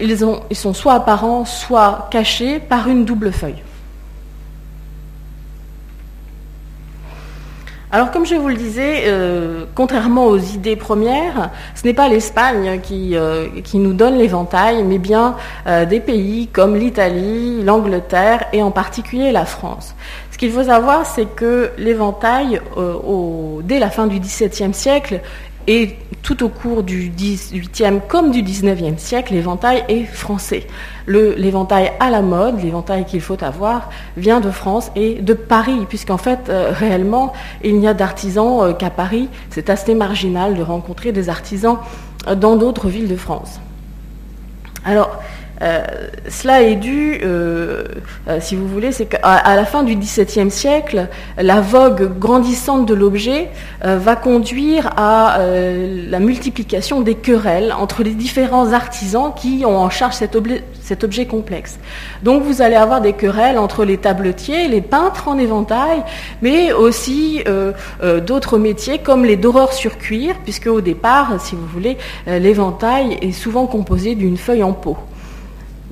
ils, 0.00 0.24
ont, 0.24 0.40
ils 0.48 0.56
sont 0.56 0.72
soit 0.72 0.94
apparents, 0.94 1.44
soit 1.44 2.08
cachés 2.10 2.60
par 2.60 2.88
une 2.88 3.04
double 3.04 3.30
feuille. 3.30 3.62
Alors, 7.94 8.10
comme 8.10 8.24
je 8.24 8.34
vous 8.34 8.48
le 8.48 8.54
disais, 8.54 9.02
euh, 9.04 9.66
contrairement 9.74 10.24
aux 10.24 10.38
idées 10.38 10.76
premières, 10.76 11.50
ce 11.74 11.86
n'est 11.86 11.92
pas 11.92 12.08
l'Espagne 12.08 12.80
qui, 12.82 13.14
euh, 13.14 13.48
qui, 13.62 13.76
nous 13.76 13.92
donne 13.92 14.16
l'éventail, 14.16 14.82
mais 14.82 14.96
bien 14.96 15.36
euh, 15.66 15.84
des 15.84 16.00
pays 16.00 16.46
comme 16.46 16.74
l'Italie, 16.74 17.62
l'Angleterre 17.62 18.46
et 18.54 18.62
en 18.62 18.70
particulier 18.70 19.30
la 19.30 19.44
France. 19.44 19.94
Ce 20.30 20.38
qu'il 20.38 20.50
faut 20.50 20.64
savoir, 20.64 21.04
c'est 21.04 21.26
que 21.26 21.70
l'éventail, 21.76 22.62
dès 23.64 23.78
la 23.78 23.90
fin 23.90 24.06
du 24.06 24.18
XVIIe 24.18 24.72
siècle, 24.72 25.20
Et 25.66 25.96
tout 26.22 26.44
au 26.44 26.48
cours 26.48 26.82
du 26.82 27.10
18e 27.10 28.00
comme 28.08 28.30
du 28.30 28.42
19e 28.42 28.98
siècle, 28.98 29.34
l'éventail 29.34 29.84
est 29.88 30.04
français. 30.04 30.66
L'éventail 31.06 31.92
à 32.00 32.10
la 32.10 32.22
mode, 32.22 32.62
l'éventail 32.62 33.04
qu'il 33.04 33.20
faut 33.20 33.42
avoir, 33.42 33.90
vient 34.16 34.40
de 34.40 34.50
France 34.50 34.90
et 34.94 35.14
de 35.14 35.34
Paris, 35.34 35.86
puisqu'en 35.88 36.16
fait, 36.16 36.48
euh, 36.48 36.72
réellement, 36.72 37.32
il 37.64 37.78
n'y 37.78 37.88
a 37.88 37.94
d'artisans 37.94 38.62
euh, 38.62 38.72
qu'à 38.72 38.90
Paris. 38.90 39.28
C'est 39.50 39.68
assez 39.70 39.94
marginal 39.94 40.54
de 40.54 40.62
rencontrer 40.62 41.12
des 41.12 41.28
artisans 41.28 41.78
euh, 42.28 42.34
dans 42.34 42.56
d'autres 42.56 42.88
villes 42.88 43.08
de 43.08 43.16
France. 43.16 43.60
Alors, 44.84 45.20
euh, 45.60 45.84
cela 46.28 46.62
est 46.62 46.74
dû, 46.74 47.20
euh, 47.22 47.84
euh, 48.28 48.38
si 48.40 48.56
vous 48.56 48.66
voulez, 48.66 48.90
c'est 48.90 49.06
qu'à 49.06 49.54
la 49.54 49.64
fin 49.64 49.84
du 49.84 49.94
XVIIe 49.94 50.50
siècle, 50.50 51.08
la 51.38 51.60
vogue 51.60 52.18
grandissante 52.18 52.86
de 52.86 52.94
l'objet 52.94 53.50
va 53.82 54.16
conduire 54.16 54.90
à 54.96 55.38
la 55.38 56.18
multiplication 56.20 57.00
des 57.00 57.14
querelles 57.14 57.74
entre 57.78 58.02
les 58.02 58.14
différents 58.14 58.72
artisans 58.72 59.32
qui 59.34 59.64
ont 59.66 59.78
en 59.78 59.90
charge 59.90 60.14
cet 60.14 60.34
objet, 60.36 61.26
complexe. 61.26 61.78
Donc 62.22 62.42
vous 62.42 62.62
allez 62.62 62.74
avoir 62.74 63.00
des 63.00 63.12
querelles 63.12 63.58
entre 63.58 63.84
les 63.84 63.98
tabletiers, 63.98 64.68
les 64.68 64.80
peintres 64.80 65.28
en 65.28 65.38
éventail, 65.38 66.02
mais 66.42 66.72
aussi 66.72 67.42
d'autres 68.26 68.58
métiers 68.58 68.98
comme 68.98 69.24
les 69.24 69.36
doreurs 69.36 69.72
sur 69.72 69.98
cuir, 69.98 70.36
puisque 70.44 70.66
au 70.66 70.80
départ, 70.80 71.40
si 71.40 71.54
vous 71.54 71.66
voulez, 71.66 71.96
l'éventail 72.26 73.18
est 73.20 73.32
souvent 73.32 73.66
composé 73.66 74.14
d'une 74.14 74.36
feuille 74.36 74.62
en 74.62 74.72
peau. 74.72 74.96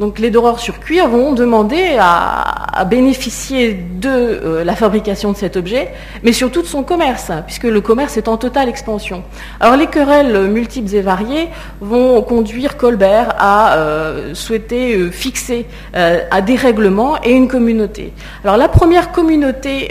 Donc 0.01 0.19
les 0.19 0.31
doreurs 0.31 0.61
sur 0.61 0.81
cuir 0.81 1.09
vont 1.09 1.35
demander 1.35 1.99
à, 2.01 2.87
bénéficier 2.87 3.75
de 3.75 4.09
euh, 4.09 4.65
la 4.65 4.75
fabrication 4.75 5.33
de 5.33 5.37
cet 5.37 5.59
objet, 5.59 5.91
mais 6.23 6.33
surtout 6.33 6.63
de 6.63 6.67
son 6.67 6.83
commerce, 6.83 7.31
puisque 7.45 7.65
le 7.65 7.83
commerce 7.83 8.17
est 8.17 8.27
en 8.27 8.39
totale 8.39 8.71
expansion. 8.71 9.23
Alors 9.61 9.77
les 9.77 9.89
querelles 9.89 10.49
multiples 10.49 10.95
et 10.95 11.03
variées 11.03 11.49
vont 11.83 12.23
conduire 12.23 12.79
Colbert 12.79 13.35
à 13.39 13.75
euh, 13.75 14.33
souhaiter 14.33 14.97
euh, 14.97 15.11
fixer 15.11 15.67
à 15.93 16.41
des 16.41 16.57
règlements 16.57 17.23
et 17.23 17.33
une 17.33 17.49
communauté. 17.49 18.15
Alors 18.43 18.57
la 18.57 18.69
première 18.69 19.13
communauté 19.13 19.91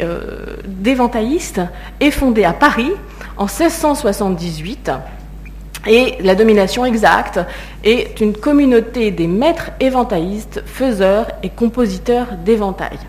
d'éventaillistes 0.66 1.62
est 2.00 2.10
fondée 2.10 2.46
à 2.46 2.54
Paris 2.54 2.92
en 3.38 3.46
1678 3.46 4.90
et 5.88 6.18
la 6.22 6.36
domination 6.36 6.86
exacte 6.86 7.40
est 7.84 8.20
une 8.20 8.34
communauté 8.34 9.12
des 9.12 9.28
maîtres 9.28 9.72
éventaillistes, 9.80 10.62
faiseurs 10.66 11.28
et 11.44 11.50
compositeurs 11.50 12.28
d'éventail. 12.44 13.00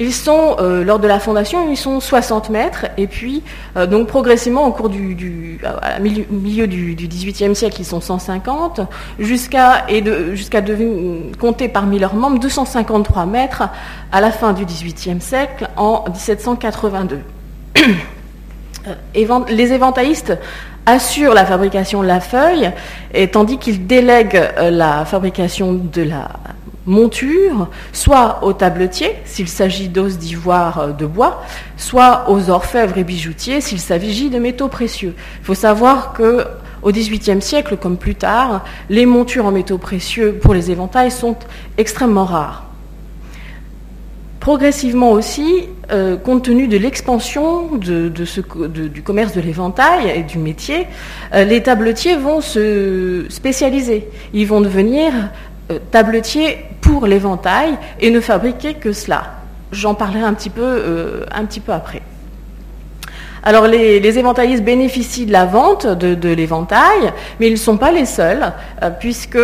Ils 0.00 0.14
sont, 0.14 0.56
euh, 0.60 0.84
lors 0.84 1.00
de 1.00 1.08
la 1.08 1.18
fondation, 1.18 1.68
ils 1.68 1.76
sont 1.76 1.98
60 1.98 2.50
mètres, 2.50 2.86
et 2.96 3.08
puis, 3.08 3.42
euh, 3.76 3.84
donc 3.86 4.06
progressivement, 4.06 4.64
au 4.64 4.70
cours 4.70 4.88
du, 4.88 5.16
milieu, 6.30 6.68
du, 6.68 6.94
XVIIIe 6.94 7.56
siècle, 7.56 7.80
ils 7.80 7.84
sont 7.84 8.00
150, 8.00 8.80
jusqu'à 9.18 9.86
jusqu'à 10.34 10.62
compter 11.40 11.68
parmi 11.68 11.98
leurs 11.98 12.14
membres 12.14 12.38
253 12.38 13.26
mètres 13.26 13.64
à 14.12 14.20
la 14.20 14.30
fin 14.30 14.52
du 14.52 14.64
XVIIIe 14.64 15.20
siècle, 15.20 15.68
en 15.76 16.04
1782. 16.08 17.18
Euh, 18.88 19.38
les 19.48 19.72
éventaillistes 19.72 20.36
assure 20.86 21.34
la 21.34 21.44
fabrication 21.44 22.02
de 22.02 22.06
la 22.06 22.20
feuille, 22.20 22.70
tandis 23.32 23.58
qu'il 23.58 23.86
délègue 23.86 24.36
euh, 24.36 24.70
la 24.70 25.04
fabrication 25.04 25.74
de 25.74 26.02
la 26.02 26.28
monture, 26.88 27.68
soit 27.92 28.40
au 28.42 28.52
tabletier, 28.52 29.14
s'il 29.24 29.48
s'agit 29.48 29.88
d'os 29.88 30.18
d'ivoire 30.18 30.78
euh, 30.78 30.92
de 30.92 31.06
bois, 31.06 31.42
soit 31.76 32.24
aux 32.28 32.50
orfèvres 32.50 32.98
et 32.98 33.04
bijoutiers, 33.04 33.60
s'il 33.60 33.78
s'agit 33.78 34.30
de 34.30 34.38
métaux 34.38 34.68
précieux. 34.68 35.14
Il 35.40 35.44
faut 35.44 35.54
savoir 35.54 36.12
que 36.14 36.46
au 36.82 36.90
XVIIIe 36.90 37.42
siècle, 37.42 37.76
comme 37.76 37.96
plus 37.96 38.14
tard, 38.14 38.64
les 38.88 39.04
montures 39.04 39.46
en 39.46 39.50
métaux 39.50 39.78
précieux 39.78 40.38
pour 40.40 40.54
les 40.54 40.70
éventails 40.70 41.10
sont 41.10 41.36
extrêmement 41.76 42.24
rares. 42.24 42.67
Progressivement 44.48 45.10
aussi, 45.10 45.68
euh, 45.92 46.16
compte 46.16 46.44
tenu 46.44 46.68
de 46.68 46.78
l'expansion 46.78 47.68
du 47.76 49.02
commerce 49.02 49.34
de 49.34 49.42
l'éventail 49.42 50.08
et 50.08 50.22
du 50.22 50.38
métier, 50.38 50.86
euh, 51.34 51.44
les 51.44 51.62
tabletiers 51.62 52.16
vont 52.16 52.40
se 52.40 53.26
spécialiser. 53.28 54.08
Ils 54.32 54.46
vont 54.46 54.62
devenir 54.62 55.12
euh, 55.70 55.78
tabletiers 55.90 56.64
pour 56.80 57.06
l'éventail 57.06 57.76
et 58.00 58.10
ne 58.10 58.20
fabriquer 58.20 58.72
que 58.72 58.94
cela. 58.94 59.34
J'en 59.70 59.92
parlerai 59.92 60.24
un 60.24 60.32
petit 60.32 60.48
peu, 60.48 61.26
un 61.30 61.44
petit 61.44 61.60
peu 61.60 61.72
après. 61.72 62.00
Alors 63.42 63.66
les, 63.66 64.18
éventaillistes 64.18 64.64
bénéficient 64.64 65.26
de 65.26 65.32
la 65.32 65.44
vente 65.46 65.86
de, 65.86 66.28
l'éventail, 66.28 67.12
mais 67.38 67.48
ils 67.48 67.52
ne 67.52 67.56
sont 67.56 67.76
pas 67.76 67.92
les 67.92 68.04
seuls, 68.04 68.52
euh, 68.82 68.90
puisque 68.90 69.38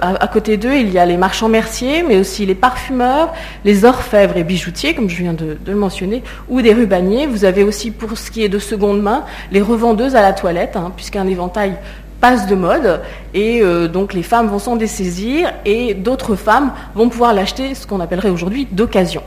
à, 0.00 0.28
côté 0.28 0.56
d'eux, 0.56 0.76
il 0.76 0.90
y 0.90 0.98
a 0.98 1.06
les 1.06 1.16
marchands 1.16 1.48
merciers, 1.48 2.02
mais 2.06 2.18
aussi 2.18 2.46
les 2.46 2.54
parfumeurs, 2.54 3.32
les 3.64 3.84
orfèvres 3.84 4.36
et 4.36 4.44
bijoutiers, 4.44 4.94
comme 4.94 5.08
je 5.08 5.16
viens 5.16 5.32
de, 5.32 5.58
le 5.66 5.74
mentionner, 5.74 6.22
ou 6.48 6.62
des 6.62 6.72
rubaniers. 6.72 7.26
Vous 7.26 7.44
avez 7.44 7.62
aussi, 7.62 7.90
pour 7.90 8.16
ce 8.16 8.30
qui 8.30 8.44
est 8.44 8.48
de 8.48 8.58
seconde 8.58 9.02
main, 9.02 9.24
les 9.50 9.62
revendeuses 9.62 10.16
à 10.16 10.22
la 10.22 10.32
toilette, 10.32 10.76
hein, 10.76 10.92
puisqu'un 10.94 11.26
éventail 11.26 11.74
passe 12.20 12.46
de 12.46 12.54
mode 12.54 13.00
et 13.32 13.62
euh, 13.62 13.88
donc 13.88 14.12
les 14.12 14.22
femmes 14.22 14.48
vont 14.48 14.58
s'en 14.58 14.76
dessaisir 14.76 15.52
et 15.64 15.94
d'autres 15.94 16.36
femmes 16.36 16.72
vont 16.94 17.08
pouvoir 17.08 17.32
l'acheter, 17.32 17.74
ce 17.74 17.86
qu'on 17.86 18.00
appellerait 18.00 18.28
aujourd'hui 18.28 18.68
d'occasion. 18.70 19.22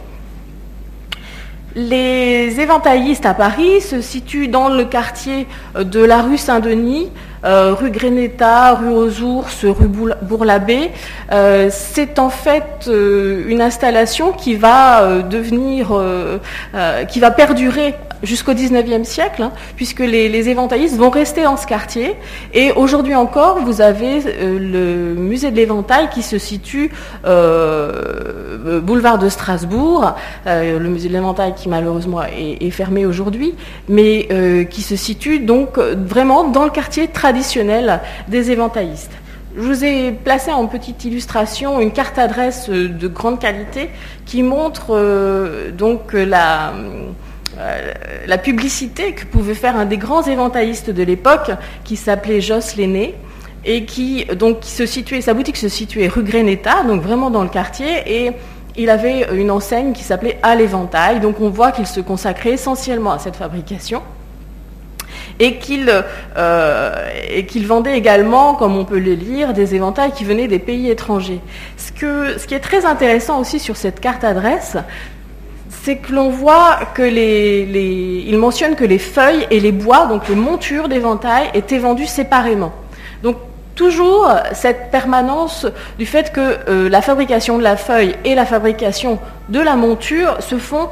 Les 1.75 2.59
éventaillistes 2.59 3.25
à 3.25 3.33
Paris 3.33 3.81
se 3.81 3.99
situent 3.99 4.47
dans 4.47 4.69
le 4.69 4.85
quartier 4.85 5.47
de 5.75 6.03
la 6.03 6.21
rue 6.21 6.37
Saint-Denis, 6.37 7.09
euh, 7.45 7.73
rue 7.73 7.89
Greneta, 7.89 8.75
rue 8.75 8.89
aux 8.89 9.21
Ours, 9.21 9.65
rue 9.65 9.87
Bourg-l'Abbé. 9.87 10.91
Euh, 11.31 11.69
c'est 11.71 12.19
en 12.19 12.29
fait 12.29 12.85
euh, 12.87 13.43
une 13.47 13.61
installation 13.61 14.31
qui 14.31 14.53
va 14.55 15.23
devenir, 15.23 15.87
qui 17.09 17.19
va 17.19 17.31
perdurer 17.31 17.95
jusqu'au 18.23 18.53
19e 18.53 19.03
siècle, 19.03 19.43
hein, 19.43 19.51
puisque 19.75 19.99
les, 19.99 20.49
éventaillistes 20.49 20.97
vont 20.97 21.09
rester 21.09 21.43
dans 21.43 21.57
ce 21.57 21.67
quartier. 21.67 22.15
Et 22.53 22.71
aujourd'hui 22.71 23.15
encore, 23.15 23.59
vous 23.59 23.81
avez 23.81 24.21
euh, 24.25 25.13
le 25.13 25.21
musée 25.21 25.51
de 25.51 25.55
l'éventail 25.55 26.09
qui 26.09 26.23
se 26.23 26.37
situe 26.37 26.91
euh, 27.25 28.81
boulevard 28.81 29.19
de 29.19 29.29
Strasbourg, 29.29 30.15
euh, 30.47 30.79
le 30.79 30.89
musée 30.89 31.09
de 31.09 31.13
l'éventail 31.13 31.53
qui 31.55 31.69
malheureusement 31.69 32.23
est, 32.23 32.69
fermé 32.71 33.05
aujourd'hui, 33.05 33.53
mais 33.87 34.27
qui 34.69 34.81
se 34.81 34.95
situe 34.95 35.39
donc 35.39 35.77
vraiment 35.77 36.45
dans 36.49 36.63
le 36.63 36.71
quartier 36.71 37.07
traditionnel 37.07 37.99
des 38.29 38.49
éventaillistes. 38.49 39.11
Je 39.55 39.61
vous 39.61 39.85
ai 39.85 40.11
placé 40.11 40.51
en 40.51 40.65
petite 40.65 41.05
illustration 41.05 41.79
une 41.79 41.91
carte 41.91 42.17
adresse 42.17 42.69
de 42.69 43.07
grande 43.07 43.39
qualité 43.39 43.91
qui 44.25 44.41
montre 44.41 44.97
donc 45.77 46.13
la 46.13 46.71
euh, 46.71 47.09
la 48.27 48.37
publicité 48.37 49.13
que 49.13 49.25
pouvait 49.25 49.53
faire 49.53 49.75
un 49.75 49.85
des 49.85 49.97
grands 49.97 50.23
éventaillistes 50.23 50.89
de 50.89 51.03
l'époque, 51.03 51.51
qui 51.83 51.95
s'appelait 51.95 52.41
Joss 52.41 52.75
Lenné, 52.75 53.15
et 53.65 53.85
qui, 53.85 54.25
donc, 54.25 54.57
se 54.61 54.85
situait, 54.85 55.21
sa 55.21 55.33
boutique 55.33 55.57
se 55.57 55.69
situait 55.69 56.07
rue 56.07 56.23
Greneta, 56.23 56.83
donc 56.83 57.01
vraiment 57.01 57.29
dans 57.29 57.43
le 57.43 57.49
quartier, 57.49 58.03
et 58.05 58.31
il 58.75 58.89
avait 58.89 59.27
une 59.33 59.51
enseigne 59.51 59.93
qui 59.93 60.03
s'appelait 60.03 60.39
À 60.41 60.55
l'éventail, 60.55 61.19
donc 61.19 61.39
on 61.39 61.49
voit 61.49 61.71
qu'il 61.71 61.87
se 61.87 61.99
consacrait 61.99 62.51
essentiellement 62.51 63.11
à 63.11 63.19
cette 63.19 63.35
fabrication. 63.35 64.01
Et 65.39 65.57
qu'il, 65.57 65.91
euh, 66.37 67.09
et 67.29 67.45
qu'il 67.45 67.65
vendait 67.65 67.97
également, 67.97 68.55
comme 68.55 68.75
on 68.75 68.85
peut 68.85 68.99
le 68.99 69.13
lire, 69.13 69.53
des 69.53 69.75
éventails 69.75 70.11
qui 70.11 70.25
venaient 70.25 70.47
des 70.47 70.59
pays 70.59 70.89
étrangers. 70.89 71.39
Ce 71.77 71.91
qui 72.45 72.53
est 72.53 72.59
très 72.59 72.85
intéressant 72.85 73.39
aussi 73.39 73.59
sur 73.59 73.75
cette 73.75 73.99
carte 73.99 74.23
adresse, 74.23 74.77
c'est 75.83 75.97
que 75.97 76.13
l'on 76.13 76.29
voit 76.29 76.79
que 76.93 77.01
les, 77.01 78.23
il 78.25 78.37
mentionne 78.37 78.75
que 78.75 78.85
les 78.85 78.99
feuilles 78.99 79.45
et 79.51 79.59
les 79.59 79.73
bois, 79.73 80.05
donc 80.05 80.29
les 80.29 80.35
montures 80.35 80.87
d'éventail, 80.87 81.49
étaient 81.53 81.77
vendues 81.77 82.05
séparément. 82.05 82.71
Donc 83.21 83.35
toujours 83.75 84.29
cette 84.53 84.91
permanence 84.91 85.67
du 85.99 86.05
fait 86.05 86.31
que 86.31 86.57
euh, 86.69 86.87
la 86.87 87.01
fabrication 87.01 87.57
de 87.57 87.63
la 87.63 87.75
feuille 87.75 88.15
et 88.23 88.33
la 88.33 88.45
fabrication 88.45 89.19
de 89.49 89.59
la 89.59 89.75
monture 89.75 90.37
se 90.41 90.57
font 90.57 90.87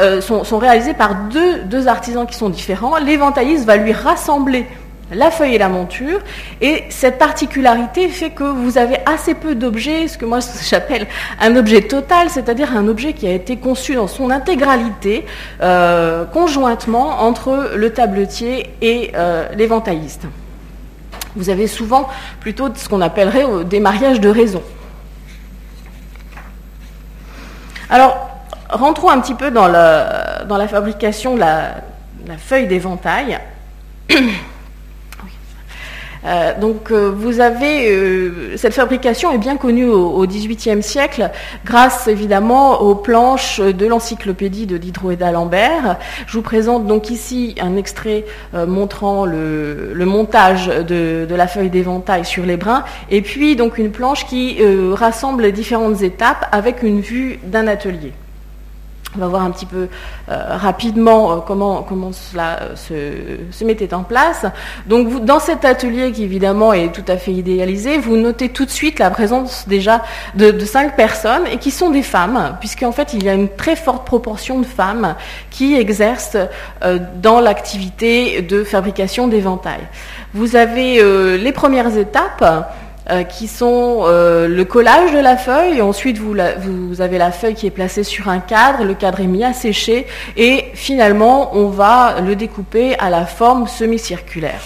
euh, 0.00 0.20
sont, 0.20 0.44
sont, 0.44 0.58
réalisées 0.58 0.92
par 0.92 1.14
deux, 1.30 1.60
deux 1.60 1.88
artisans 1.88 2.26
qui 2.26 2.34
sont 2.34 2.50
différents. 2.50 2.98
L'éventailliste 2.98 3.64
va 3.64 3.76
lui 3.76 3.92
rassembler 3.92 4.66
la 5.12 5.30
feuille 5.30 5.54
et 5.54 5.58
la 5.58 5.68
monture. 5.68 6.20
Et 6.60 6.84
cette 6.90 7.18
particularité 7.18 8.08
fait 8.08 8.30
que 8.30 8.44
vous 8.44 8.78
avez 8.78 8.98
assez 9.06 9.34
peu 9.34 9.54
d'objets, 9.54 10.08
ce 10.08 10.18
que 10.18 10.24
moi 10.24 10.38
j'appelle 10.68 11.06
un 11.40 11.56
objet 11.56 11.82
total, 11.82 12.30
c'est-à-dire 12.30 12.76
un 12.76 12.88
objet 12.88 13.12
qui 13.12 13.26
a 13.26 13.32
été 13.32 13.56
conçu 13.56 13.94
dans 13.94 14.08
son 14.08 14.30
intégralité, 14.30 15.24
euh, 15.62 16.24
conjointement 16.24 17.22
entre 17.22 17.72
le 17.74 17.90
tabletier 17.90 18.70
et 18.82 19.12
euh, 19.14 19.48
l'éventailliste. 19.56 20.26
Vous 21.36 21.50
avez 21.50 21.66
souvent 21.66 22.08
plutôt 22.40 22.68
ce 22.74 22.88
qu'on 22.88 23.02
appellerait 23.02 23.44
euh, 23.44 23.62
des 23.62 23.80
mariages 23.80 24.20
de 24.20 24.28
raison. 24.28 24.62
Alors, 27.88 28.30
rentrons 28.68 29.10
un 29.10 29.20
petit 29.20 29.34
peu 29.34 29.52
dans, 29.52 29.68
la 29.68 30.68
fabrication 30.68 31.34
de 31.34 31.40
la, 31.40 31.74
la 32.26 32.36
feuille 32.36 32.66
d'éventail. 32.66 33.38
Euh, 36.26 36.58
donc 36.58 36.90
euh, 36.90 37.12
vous 37.14 37.40
avez 37.40 37.90
euh, 37.90 38.56
cette 38.56 38.74
fabrication 38.74 39.32
est 39.32 39.38
bien 39.38 39.56
connue 39.56 39.86
au 39.86 40.26
XVIIIe 40.26 40.82
siècle 40.82 41.30
grâce 41.64 42.08
évidemment 42.08 42.80
aux 42.82 42.96
planches 42.96 43.60
de 43.60 43.86
l'encyclopédie 43.86 44.66
de 44.66 44.76
Diderot 44.76 45.12
et 45.12 45.16
d'Alembert. 45.16 45.98
Je 46.26 46.32
vous 46.32 46.42
présente 46.42 46.86
donc 46.86 47.10
ici 47.10 47.54
un 47.60 47.76
extrait 47.76 48.24
montrant 48.54 49.24
le, 49.24 49.94
montage 50.04 50.66
de, 50.66 51.26
la 51.28 51.46
feuille 51.46 51.70
d'éventail 51.70 52.24
sur 52.24 52.44
les 52.44 52.56
brins 52.56 52.84
et 53.10 53.22
puis 53.22 53.56
donc 53.56 53.78
une 53.78 53.90
planche 53.90 54.26
qui 54.26 54.58
rassemble 54.92 55.42
les 55.42 55.52
différentes 55.52 56.02
étapes 56.02 56.48
avec 56.52 56.82
une 56.82 57.00
vue 57.00 57.38
d'un 57.44 57.66
atelier. 57.66 58.12
On 59.16 59.20
va 59.20 59.28
voir 59.28 59.42
un 59.42 59.50
petit 59.50 59.66
peu 59.66 59.88
euh, 60.28 60.56
rapidement 60.56 61.32
euh, 61.32 61.36
comment, 61.46 62.12
cela 62.12 62.60
euh, 62.90 63.36
se, 63.50 63.64
mettait 63.64 63.94
en 63.94 64.02
place. 64.02 64.44
Donc 64.86 65.24
dans 65.24 65.40
cet 65.40 65.64
atelier 65.64 66.12
qui 66.12 66.24
évidemment 66.24 66.72
est 66.72 66.92
tout 66.92 67.04
à 67.08 67.16
fait 67.16 67.32
idéalisé, 67.32 67.98
vous 67.98 68.16
notez 68.16 68.50
tout 68.50 68.64
de 68.64 68.70
suite 68.70 68.98
la 68.98 69.10
présence 69.10 69.66
déjà 69.68 70.02
de, 70.34 70.58
cinq 70.60 70.96
personnes 70.96 71.46
et 71.50 71.56
qui 71.58 71.70
sont 71.70 71.90
des 71.90 72.02
femmes, 72.02 72.56
puisqu'en 72.60 72.92
fait 72.92 73.14
il 73.14 73.24
y 73.24 73.28
a 73.28 73.34
une 73.34 73.48
très 73.48 73.76
forte 73.76 74.04
proportion 74.04 74.60
de 74.60 74.66
femmes 74.66 75.14
qui 75.50 75.74
exercent 75.74 76.36
dans 77.16 77.40
l'activité 77.40 78.42
de 78.42 78.64
fabrication 78.64 79.28
d'éventails. 79.28 79.88
Vous 80.34 80.56
avez 80.56 81.02
les 81.38 81.52
premières 81.52 81.96
étapes 81.96 82.44
euh, 83.08 83.22
qui 83.22 83.46
sont 83.46 84.00
euh, 84.02 84.48
le 84.48 84.64
collage 84.64 85.12
de 85.12 85.18
la 85.18 85.36
feuille. 85.36 85.80
Ensuite, 85.80 86.18
vous, 86.18 86.34
avez 87.00 87.18
la 87.18 87.30
feuille 87.30 87.54
qui 87.54 87.68
est 87.68 87.70
placée 87.70 88.02
sur 88.02 88.28
un 88.28 88.40
cadre, 88.40 88.82
le 88.82 88.94
cadre 88.94 89.20
est 89.20 89.28
mis 89.28 89.44
à 89.44 89.52
sécher, 89.52 90.08
et 90.36 90.64
finalement, 90.74 91.56
on 91.56 91.68
va 91.68 92.20
le 92.20 92.34
découper 92.34 92.98
à 92.98 93.08
la 93.08 93.24
forme 93.24 93.68
semi-circulaire. 93.68 94.60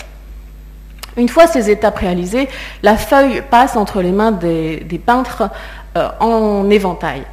Une 1.18 1.28
fois 1.28 1.46
ces 1.48 1.70
étapes 1.70 1.98
réalisées, 1.98 2.48
la 2.82 2.96
feuille 2.96 3.42
passe 3.50 3.76
entre 3.76 4.00
les 4.00 4.12
mains 4.12 4.32
des, 4.32 5.00
peintres 5.04 5.50
euh, 5.98 6.08
en 6.20 6.70
éventail 6.70 7.24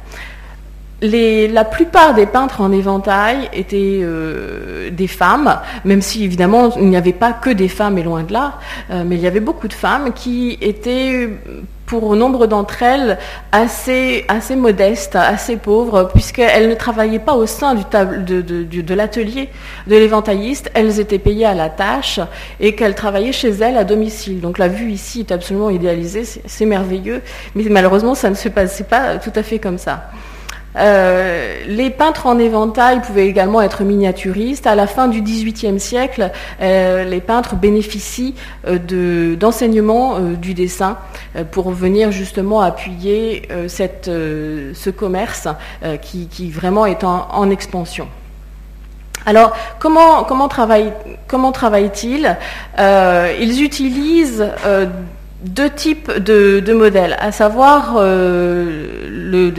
la 1.00 1.64
plupart 1.64 2.14
des 2.14 2.26
peintres 2.26 2.60
en 2.60 2.72
éventail 2.72 3.48
étaient 3.52 4.00
euh, 4.02 4.90
des 4.90 5.06
femmes, 5.06 5.60
même 5.84 6.02
si 6.02 6.24
évidemment 6.24 6.74
il 6.76 6.88
n'y 6.88 6.96
avait 6.96 7.12
pas 7.12 7.32
que 7.32 7.50
des 7.50 7.68
femmes 7.68 7.98
et 7.98 8.02
loin 8.02 8.24
de 8.24 8.32
là, 8.32 8.54
euh, 8.90 9.04
mais 9.06 9.14
il 9.14 9.20
y 9.20 9.26
avait 9.26 9.40
beaucoup 9.40 9.68
de 9.68 9.74
femmes 9.74 10.12
qui 10.12 10.58
étaient, 10.60 11.28
pour 11.86 12.16
nombre 12.16 12.48
d'entre 12.48 12.82
elles, 12.82 13.16
assez, 13.52 14.26
modestes, 14.56 15.14
assez 15.14 15.56
pauvres, 15.56 16.10
puisqu'elles 16.12 16.68
ne 16.68 16.74
travaillaient 16.74 17.20
pas 17.20 17.34
au 17.34 17.46
sein 17.46 17.76
de 17.76 18.94
l'atelier 18.94 19.50
de 19.86 19.94
l'éventailliste, 19.96 20.68
elles 20.74 20.98
étaient 20.98 21.20
payées 21.20 21.46
à 21.46 21.54
la 21.54 21.70
tâche 21.70 22.18
et 22.58 22.74
qu'elles 22.74 22.96
travaillaient 22.96 23.32
chez 23.32 23.50
elles 23.50 23.76
à 23.76 23.84
domicile. 23.84 24.40
Donc 24.40 24.58
la 24.58 24.66
vue 24.66 24.90
ici 24.90 25.20
est 25.20 25.30
absolument 25.30 25.70
idéalisée, 25.70 26.24
c'est 26.24 26.66
merveilleux, 26.66 27.22
mais 27.54 27.62
malheureusement 27.70 28.16
ça 28.16 28.30
ne 28.30 28.34
se 28.34 28.48
passait 28.48 28.84
pas 28.84 29.18
tout 29.18 29.32
à 29.36 29.44
fait 29.44 29.60
comme 29.60 29.78
ça. 29.78 30.10
Euh, 30.76 31.64
les 31.66 31.90
peintres 31.90 32.26
en 32.26 32.38
éventail 32.38 33.00
pouvaient 33.00 33.26
également 33.26 33.60
être 33.62 33.82
miniaturistes. 33.82 34.66
À 34.66 34.74
la 34.74 34.86
fin 34.86 35.08
du 35.08 35.22
XVIIIe 35.22 35.80
siècle, 35.80 36.30
euh, 36.60 37.04
les 37.04 37.20
peintres 37.20 37.56
bénéficient 37.56 38.34
euh, 38.66 39.36
d'enseignements 39.36 40.20
du 40.20 40.54
dessin 40.54 40.98
pour 41.50 41.70
venir 41.70 42.12
justement 42.12 42.60
appuyer 42.60 43.48
ce 43.68 44.90
commerce 44.90 45.48
qui, 46.02 46.50
vraiment 46.50 46.86
est 46.86 47.04
en, 47.04 47.50
expansion. 47.50 48.08
Alors, 49.26 49.54
comment, 49.78 50.24
comment, 50.24 50.48
travaillent-ils? 50.48 52.36
Ils 52.78 53.62
utilisent 53.62 54.44
deux 55.42 55.70
types 55.70 56.10
de, 56.10 56.72
modèles, 56.72 57.16
à 57.20 57.30
savoir 57.30 57.94
euh, 57.98 59.50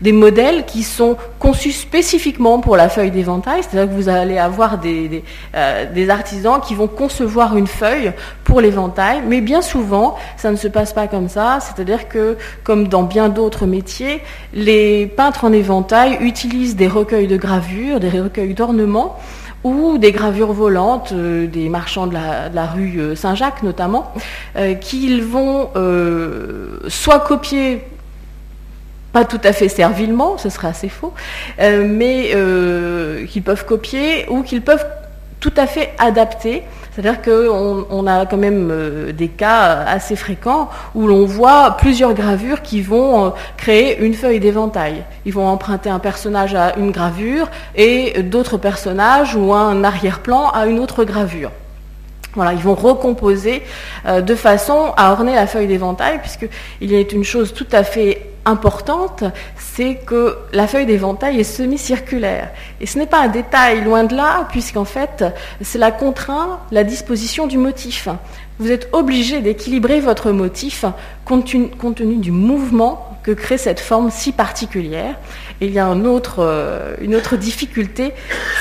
des, 0.00 0.12
modèles 0.12 0.66
qui 0.66 0.82
sont 0.82 1.16
conçus 1.38 1.72
spécifiquement 1.72 2.60
pour 2.60 2.76
la 2.76 2.90
feuille 2.90 3.10
d'éventail, 3.10 3.62
c'est-à-dire 3.62 3.90
que 3.90 4.00
vous 4.00 4.10
allez 4.10 4.36
avoir 4.36 4.78
euh, 4.84 5.92
des, 5.92 6.10
artisans 6.10 6.60
qui 6.60 6.74
vont 6.74 6.88
concevoir 6.88 7.56
une 7.56 7.66
feuille 7.66 8.12
pour 8.44 8.60
l'éventail, 8.60 9.22
mais 9.26 9.40
bien 9.40 9.62
souvent, 9.62 10.16
ça 10.36 10.50
ne 10.50 10.56
se 10.56 10.68
passe 10.68 10.92
pas 10.92 11.06
comme 11.06 11.30
ça, 11.30 11.58
c'est-à-dire 11.60 12.08
que, 12.08 12.36
comme 12.62 12.88
dans 12.88 13.02
bien 13.02 13.30
d'autres 13.30 13.64
métiers, 13.64 14.20
les 14.52 15.06
peintres 15.06 15.44
en 15.44 15.52
éventail 15.52 16.18
utilisent 16.20 16.76
des 16.76 16.88
recueils 16.88 17.28
de 17.28 17.38
gravures, 17.38 17.98
des 17.98 18.10
recueils 18.10 18.52
d'ornements, 18.52 19.18
ou 19.64 19.96
des 19.96 20.12
gravures 20.12 20.52
volantes 20.52 21.12
euh, 21.12 21.46
des 21.46 21.68
marchands 21.70 22.06
de 22.06 22.14
la, 22.14 22.66
rue 22.66 22.98
euh, 22.98 23.16
Saint-Jacques 23.16 23.62
notamment, 23.62 24.12
euh, 24.56 24.74
qu'ils 24.74 25.24
vont 25.24 25.70
soit 26.88 27.20
copier 27.20 27.82
pas 29.12 29.24
tout 29.24 29.40
à 29.44 29.52
fait 29.52 29.68
servilement, 29.68 30.38
ce 30.38 30.50
serait 30.50 30.66
assez 30.66 30.88
faux, 30.88 31.14
mais 31.58 32.30
qu'ils 33.28 33.42
peuvent 33.44 33.64
copier 33.64 34.26
ou 34.28 34.42
qu'ils 34.42 34.62
peuvent 34.62 34.84
tout 35.44 35.52
à 35.58 35.66
fait 35.66 35.92
adapter 35.98 36.62
c'est-à-dire 36.90 37.20
qu'on 37.20 38.06
a 38.06 38.24
quand 38.24 38.36
même 38.38 38.70
euh, 38.70 39.12
des 39.12 39.28
cas 39.28 39.84
assez 39.86 40.16
fréquents 40.16 40.70
où 40.94 41.08
l'on 41.08 41.26
voit 41.26 41.76
plusieurs 41.76 42.14
gravures 42.14 42.62
qui 42.62 42.80
vont 42.80 43.26
euh, 43.26 43.30
créer 43.56 43.98
une 43.98 44.14
feuille 44.14 44.38
d'éventail. 44.38 45.02
Ils 45.26 45.32
vont 45.32 45.46
emprunter 45.48 45.90
un 45.90 45.98
personnage 45.98 46.54
à 46.54 46.76
une 46.76 46.92
gravure 46.92 47.50
et 47.74 48.22
d'autres 48.22 48.58
personnages 48.58 49.34
ou 49.34 49.52
un 49.52 49.82
arrière-plan 49.82 50.50
à 50.50 50.66
une 50.66 50.78
autre 50.78 51.02
gravure. 51.02 51.50
Voilà, 52.34 52.52
ils 52.52 52.62
vont 52.62 52.76
recomposer 52.76 53.64
euh, 54.06 54.20
de 54.20 54.36
façon 54.36 54.92
à 54.96 55.10
orner 55.10 55.34
la 55.34 55.48
feuille 55.48 55.66
d'éventail, 55.66 56.20
puisqu'il 56.20 56.92
y 56.92 56.96
a 56.96 57.00
une 57.12 57.24
chose 57.24 57.52
tout 57.52 57.66
à 57.72 57.82
fait 57.82 58.33
importante, 58.44 59.24
c'est 59.56 59.96
que 59.96 60.36
la 60.52 60.66
feuille 60.66 60.86
d'éventail 60.86 61.40
est 61.40 61.44
semi-circulaire. 61.44 62.50
Et 62.80 62.86
ce 62.86 62.98
n'est 62.98 63.06
pas 63.06 63.20
un 63.20 63.28
détail, 63.28 63.84
loin 63.84 64.04
de 64.04 64.14
là, 64.14 64.46
puisqu'en 64.50 64.84
fait, 64.84 65.24
cela 65.62 65.90
contraint 65.90 66.60
la 66.70 66.84
disposition 66.84 67.46
du 67.46 67.58
motif. 67.58 68.08
Vous 68.58 68.70
êtes 68.70 68.88
obligé 68.92 69.40
d'équilibrer 69.40 70.00
votre 70.00 70.30
motif 70.30 70.84
compte 71.24 71.46
tenu 71.46 72.16
du 72.16 72.30
mouvement 72.30 73.14
que 73.24 73.32
crée 73.32 73.58
cette 73.58 73.80
forme 73.80 74.10
si 74.10 74.30
particulière. 74.30 75.16
Et 75.60 75.66
il 75.66 75.72
y 75.72 75.78
a 75.78 75.88
euh, 75.88 76.94
une 77.00 77.16
autre 77.16 77.36
difficulté, 77.36 78.12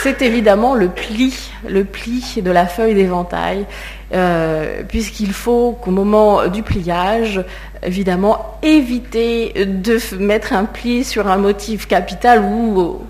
c'est 0.02 0.22
évidemment 0.22 0.74
le 0.74 0.90
pli, 0.90 1.34
le 1.68 1.84
pli 1.84 2.42
de 2.42 2.50
la 2.50 2.66
feuille 2.66 2.96
d'éventail, 2.96 3.66
euh, 4.14 4.84
puisqu'il 4.88 5.34
faut 5.34 5.78
qu'au 5.82 5.92
moment 5.92 6.48
du 6.48 6.64
pliage, 6.64 7.44
évidemment, 7.82 8.58
éviter 8.62 9.54
de 9.66 9.98
mettre 10.18 10.54
un 10.54 10.66
pli 10.66 11.04
sur 11.04 11.28
un 11.28 11.38
motif 11.38 11.88
capital 11.88 12.42
ou 12.42 13.02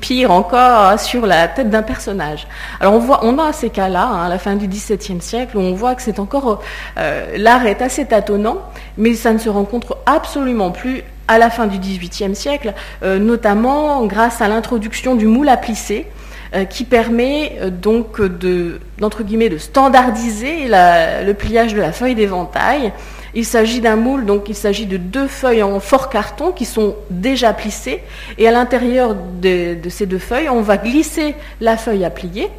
pire 0.00 0.30
encore 0.30 0.98
sur 0.98 1.26
la 1.26 1.48
tête 1.48 1.70
d'un 1.70 1.82
personnage. 1.82 2.46
Alors 2.80 2.94
on 2.94 2.98
voit, 2.98 3.24
on 3.24 3.38
a 3.38 3.52
ces 3.52 3.70
cas-là 3.70 4.06
hein, 4.06 4.26
à 4.26 4.28
la 4.28 4.38
fin 4.38 4.56
du 4.56 4.68
XVIIe 4.68 5.20
siècle 5.20 5.56
où 5.56 5.60
on 5.60 5.74
voit 5.74 5.94
que 5.94 6.02
c'est 6.02 6.18
encore 6.18 6.62
euh, 6.98 7.36
l'art 7.36 7.66
est 7.66 7.82
assez 7.82 8.04
tâtonnant, 8.06 8.58
mais 8.96 9.14
ça 9.14 9.32
ne 9.32 9.38
se 9.38 9.48
rencontre 9.48 9.98
absolument 10.06 10.70
plus 10.70 11.02
à 11.28 11.38
la 11.38 11.50
fin 11.50 11.66
du 11.66 11.78
XVIIIe 11.78 12.34
siècle, 12.34 12.74
euh, 13.02 13.18
notamment 13.18 14.04
grâce 14.06 14.40
à 14.40 14.48
l'introduction 14.48 15.14
du 15.14 15.26
moule 15.26 15.48
à 15.48 15.56
plisser, 15.56 16.06
euh, 16.54 16.66
qui 16.66 16.84
permet 16.84 17.56
euh, 17.60 17.70
donc 17.70 18.20
de, 18.20 18.78
guillemets, 19.22 19.48
de 19.48 19.56
standardiser 19.56 20.66
le 20.68 21.32
pliage 21.32 21.72
de 21.72 21.80
la 21.80 21.92
feuille 21.92 22.14
d'éventail. 22.14 22.92
Il 23.34 23.46
s'agit 23.46 23.80
d'un 23.80 23.96
moule, 23.96 24.26
donc 24.26 24.50
il 24.50 24.54
s'agit 24.54 24.84
de 24.84 24.98
deux 24.98 25.28
feuilles 25.28 25.62
en 25.62 25.80
fort 25.80 26.10
carton 26.10 26.52
qui 26.52 26.66
sont 26.66 26.94
déjà 27.08 27.54
plissées, 27.54 28.02
et 28.36 28.46
à 28.46 28.50
l'intérieur 28.50 29.14
de, 29.14 29.78
ces 29.88 30.04
deux 30.04 30.18
feuilles, 30.18 30.50
on 30.50 30.60
va 30.60 30.76
glisser 30.76 31.34
la 31.62 31.78
feuille 31.78 32.04
à 32.04 32.10
plier, 32.10 32.50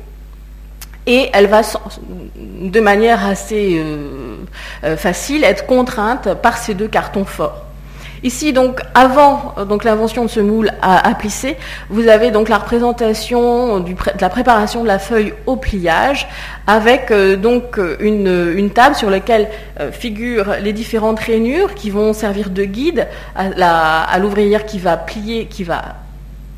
et 1.06 1.30
elle 1.32 1.46
va, 1.46 1.62
de 2.40 2.80
manière 2.80 3.24
assez 3.24 3.80
facile, 4.98 5.44
être 5.44 5.68
contrainte 5.68 6.34
par 6.42 6.58
ces 6.58 6.74
deux 6.74 6.88
cartons 6.88 7.26
forts. 7.26 7.66
Ici, 8.24 8.54
donc, 8.54 8.80
avant 8.94 9.54
euh, 9.58 9.78
l'invention 9.84 10.24
de 10.24 10.30
ce 10.30 10.40
moule 10.40 10.72
à, 10.82 11.14
plisser, 11.16 11.58
vous 11.90 12.08
avez 12.08 12.32
donc 12.32 12.48
la 12.48 12.58
représentation 12.58 13.82
de 13.82 13.94
la 14.20 14.30
préparation 14.30 14.82
de 14.82 14.88
la 14.88 14.98
feuille 14.98 15.34
au 15.46 15.58
pliage, 15.58 16.30
avec 16.66 17.12
euh, 17.12 17.36
une, 18.00 18.70
table 18.70 18.96
sur 18.96 19.10
laquelle 19.10 19.50
euh, 19.82 19.92
figurent 19.92 20.56
les 20.62 20.72
différentes 20.72 21.20
rainures 21.20 21.76
qui 21.76 21.90
vont 21.90 22.14
servir 22.14 22.50
de 22.50 22.64
guide 22.64 23.08
à 23.36 24.18
l'ouvrière 24.20 24.66
qui 24.66 24.80
va 24.80 24.96
plier, 24.96 25.48
qui 25.48 25.66
va 25.66 25.96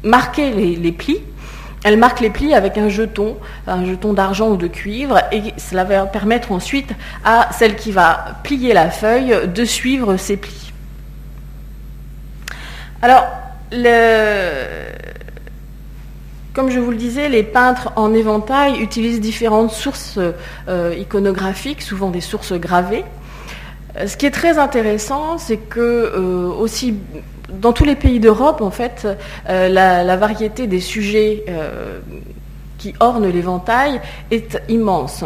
marquer 0.03 0.51
les, 0.51 0.91
plis. 0.91 1.21
Elle 1.83 1.97
marque 1.97 2.19
les 2.19 2.29
plis 2.29 2.53
avec 2.53 2.77
un 2.77 2.89
jeton, 2.89 3.37
un 3.65 3.85
jeton 3.85 4.13
d'argent 4.13 4.49
ou 4.49 4.57
de 4.57 4.67
cuivre, 4.67 5.19
et 5.31 5.41
cela 5.57 5.83
va 5.83 6.05
permettre 6.05 6.51
ensuite 6.51 6.91
à 7.23 7.49
celle 7.53 7.75
qui 7.75 7.91
va 7.91 8.35
plier 8.43 8.73
la 8.73 8.91
feuille 8.91 9.35
de 9.47 9.65
suivre 9.65 10.15
ses 10.17 10.37
plis. 10.37 10.74
Comme 16.53 16.69
je 16.69 16.79
vous 16.79 16.91
le 16.91 16.97
disais, 16.97 17.29
les 17.29 17.43
peintres 17.43 17.91
en 17.95 18.13
éventail 18.13 18.79
utilisent 18.81 19.19
différentes 19.21 19.71
sources 19.71 20.19
iconographiques, 20.97 21.81
souvent 21.81 22.09
des 22.09 22.21
sources 22.21 22.53
gravées. 22.53 23.03
Ce 24.05 24.17
qui 24.17 24.25
est 24.25 24.31
très 24.31 24.57
intéressant, 24.57 25.37
c'est 25.37 25.57
que 25.57 26.15
aussi 26.59 26.95
dans 27.49 27.73
tous 27.73 27.85
les 27.85 27.95
pays 27.95 28.19
d'Europe, 28.19 28.61
en 28.61 28.71
fait, 28.71 29.07
la, 29.47 30.17
variété 30.17 30.67
des 30.67 30.79
sujets 30.79 31.45
qui 32.77 32.93
ornent 32.99 33.27
l'éventail 33.27 33.99
est 34.31 34.61
immense. 34.69 35.23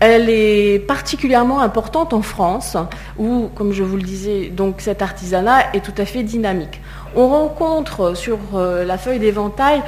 Elle 0.00 0.28
est 0.28 0.80
particulièrement 0.80 1.60
importante 1.60 2.12
en 2.12 2.22
France, 2.22 2.76
où, 3.18 3.48
comme 3.54 3.72
je 3.72 3.82
vous 3.82 3.96
le 3.96 4.02
disais, 4.02 4.48
donc 4.48 4.80
cet 4.80 5.02
artisanat 5.02 5.72
est 5.72 5.80
tout 5.80 5.94
à 5.98 6.04
fait 6.04 6.22
dynamique. 6.22 6.80
On 7.16 7.28
rencontre 7.28 8.16
sur 8.16 8.38
euh, 8.54 8.84
la 8.84 8.98
feuille 8.98 9.18
d'éventail 9.18 9.82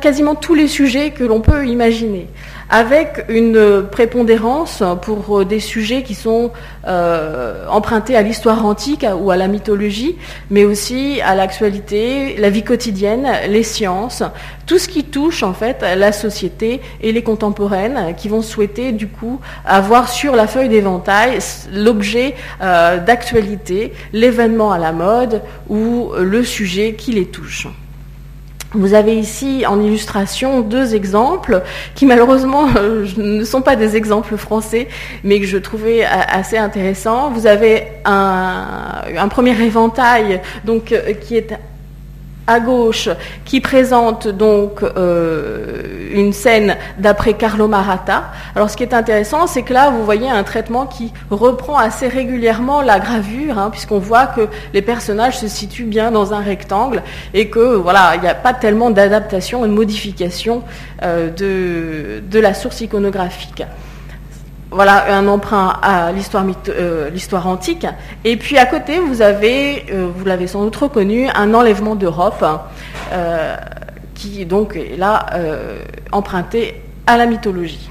quasiment 0.00 0.34
tous 0.34 0.54
les 0.54 0.68
sujets 0.68 1.10
que 1.10 1.24
l'on 1.24 1.40
peut 1.40 1.66
imaginer 1.66 2.28
avec 2.70 3.24
une 3.28 3.84
prépondérance 3.90 4.82
pour 5.02 5.40
euh, 5.40 5.44
des 5.44 5.60
sujets 5.60 6.02
qui 6.02 6.14
sont 6.14 6.50
euh, 6.86 7.66
empruntés 7.68 8.16
à 8.16 8.22
l'histoire 8.22 8.64
antique 8.64 9.06
ou 9.18 9.30
à 9.30 9.36
la 9.36 9.48
mythologie, 9.48 10.16
mais 10.50 10.64
aussi 10.64 11.20
à 11.22 11.34
l'actualité, 11.34 12.36
la 12.38 12.50
vie 12.50 12.62
quotidienne, 12.62 13.26
les 13.48 13.62
sciences, 13.62 14.22
tout 14.66 14.78
ce 14.78 14.88
qui 14.88 15.04
touche 15.04 15.42
en 15.42 15.52
fait 15.52 15.84
la 15.96 16.12
société 16.12 16.80
et 17.02 17.12
les 17.12 17.22
contemporaines 17.22 18.14
qui 18.16 18.28
vont 18.28 18.42
souhaiter 18.42 18.92
du 18.92 19.08
coup 19.08 19.40
avoir 19.64 20.08
sur 20.08 20.36
la 20.36 20.46
feuille 20.46 20.68
d'éventail 20.68 21.38
l'objet 21.72 22.34
euh, 22.62 22.98
d'actualité, 22.98 23.92
l'événement 24.12 24.72
à 24.72 24.78
la 24.78 24.92
mode 24.92 25.42
ou 25.68 26.12
le 26.18 26.44
sujet 26.44 26.94
qui 26.94 27.12
les 27.12 27.26
touche. 27.26 27.68
Vous 28.74 28.94
avez 28.94 29.16
ici 29.16 29.64
en 29.66 29.80
illustration 29.80 30.60
deux 30.60 30.94
exemples 30.94 31.62
qui 31.94 32.06
malheureusement 32.06 32.66
euh, 32.76 33.06
ne 33.16 33.44
sont 33.44 33.62
pas 33.62 33.76
des 33.76 33.96
exemples 33.96 34.36
français, 34.36 34.88
mais 35.22 35.40
que 35.40 35.46
je 35.46 35.58
trouvais 35.58 36.04
assez 36.04 36.58
intéressants. 36.58 37.30
Vous 37.30 37.46
avez 37.46 37.84
un, 38.04 39.28
premier 39.30 39.58
éventail 39.62 40.40
donc, 40.64 40.92
euh, 40.92 41.12
qui 41.14 41.36
est 41.36 41.54
à 42.46 42.60
gauche 42.60 43.08
qui 43.44 43.60
présente 43.60 44.28
donc 44.28 44.82
euh, 44.82 45.82
une 46.12 46.32
scène 46.32 46.76
d'après 46.98 47.34
Carlo 47.34 47.68
Maratta. 47.68 48.24
Alors 48.54 48.70
ce 48.70 48.76
qui 48.76 48.82
est 48.82 48.94
intéressant, 48.94 49.46
c'est 49.46 49.62
que 49.62 49.72
là, 49.72 49.90
vous 49.90 50.04
voyez 50.04 50.28
un 50.28 50.42
traitement 50.42 50.86
qui 50.86 51.12
reprend 51.30 51.76
assez 51.76 52.08
régulièrement 52.08 52.82
la 52.82 53.00
gravure, 53.00 53.58
hein, 53.58 53.70
puisqu'on 53.70 53.98
voit 53.98 54.26
que 54.26 54.48
les 54.72 54.82
personnages 54.82 55.38
se 55.38 55.48
situent 55.48 55.84
bien 55.84 56.10
dans 56.10 56.32
un 56.34 56.40
rectangle 56.40 57.02
et 57.32 57.48
que 57.48 57.74
voilà, 57.74 58.12
il 58.16 58.20
n'y 58.20 58.28
a 58.28 58.34
pas 58.34 58.52
tellement 58.52 58.90
d'adaptation 58.90 59.64
et 59.64 59.68
de 59.68 59.72
modification 59.72 60.62
euh, 61.02 61.30
de 61.30 62.38
la 62.38 62.54
source 62.54 62.80
iconographique 62.80 63.62
voilà 64.74 65.16
un 65.16 65.28
emprunt 65.28 65.78
à 65.80 66.08
euh, 66.08 67.10
l'histoire, 67.10 67.46
antique. 67.46 67.86
Et 68.24 68.36
puis 68.36 68.58
à 68.58 68.66
côté, 68.66 68.98
vous 68.98 69.22
avez, 69.22 69.86
euh, 69.92 70.08
vous 70.14 70.24
l'avez 70.24 70.46
sans 70.46 70.64
doute 70.64 70.76
reconnu, 70.76 71.28
un 71.34 71.54
enlèvement 71.54 71.94
d'Europe 71.94 72.44
euh, 73.12 73.56
qui 74.14 74.44
donc 74.46 74.76
est 74.76 74.96
là 74.96 75.26
emprunté 76.12 76.82
à 77.06 77.16
la 77.16 77.26
mythologie. 77.26 77.88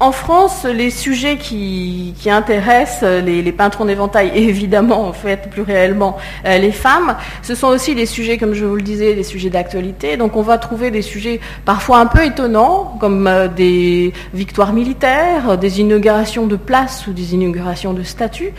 En 0.00 0.12
France, 0.12 0.64
les 0.64 0.90
sujets 0.90 1.38
qui, 1.38 2.14
intéressent 2.26 3.02
les, 3.24 3.50
peintres 3.50 3.80
en 3.80 3.88
et 3.88 3.98
évidemment, 4.34 5.08
en 5.08 5.12
fait, 5.12 5.50
plus 5.50 5.62
réellement, 5.62 6.18
euh, 6.46 6.58
les 6.58 6.70
femmes, 6.70 7.16
ce 7.42 7.56
sont 7.56 7.66
aussi 7.66 7.96
des 7.96 8.06
sujets, 8.06 8.38
comme 8.38 8.54
je 8.54 8.64
vous 8.64 8.76
le 8.76 8.82
disais, 8.82 9.14
des 9.14 9.24
sujets 9.24 9.50
d'actualité. 9.50 10.16
Donc 10.16 10.36
on 10.36 10.42
va 10.42 10.58
trouver 10.58 10.92
des 10.92 11.02
sujets 11.02 11.40
parfois 11.64 11.98
un 11.98 12.06
peu 12.06 12.24
étonnants, 12.24 12.96
comme 13.00 13.26
euh, 13.26 13.48
des 13.48 14.12
victoires 14.34 14.72
militaires, 14.72 15.58
des 15.58 15.80
inaugurations 15.80 16.46
de 16.46 16.56
places 16.56 17.08
ou 17.08 17.12
des 17.12 17.34
inaugurations 17.34 17.92
de 17.92 18.04
statues. 18.04 18.52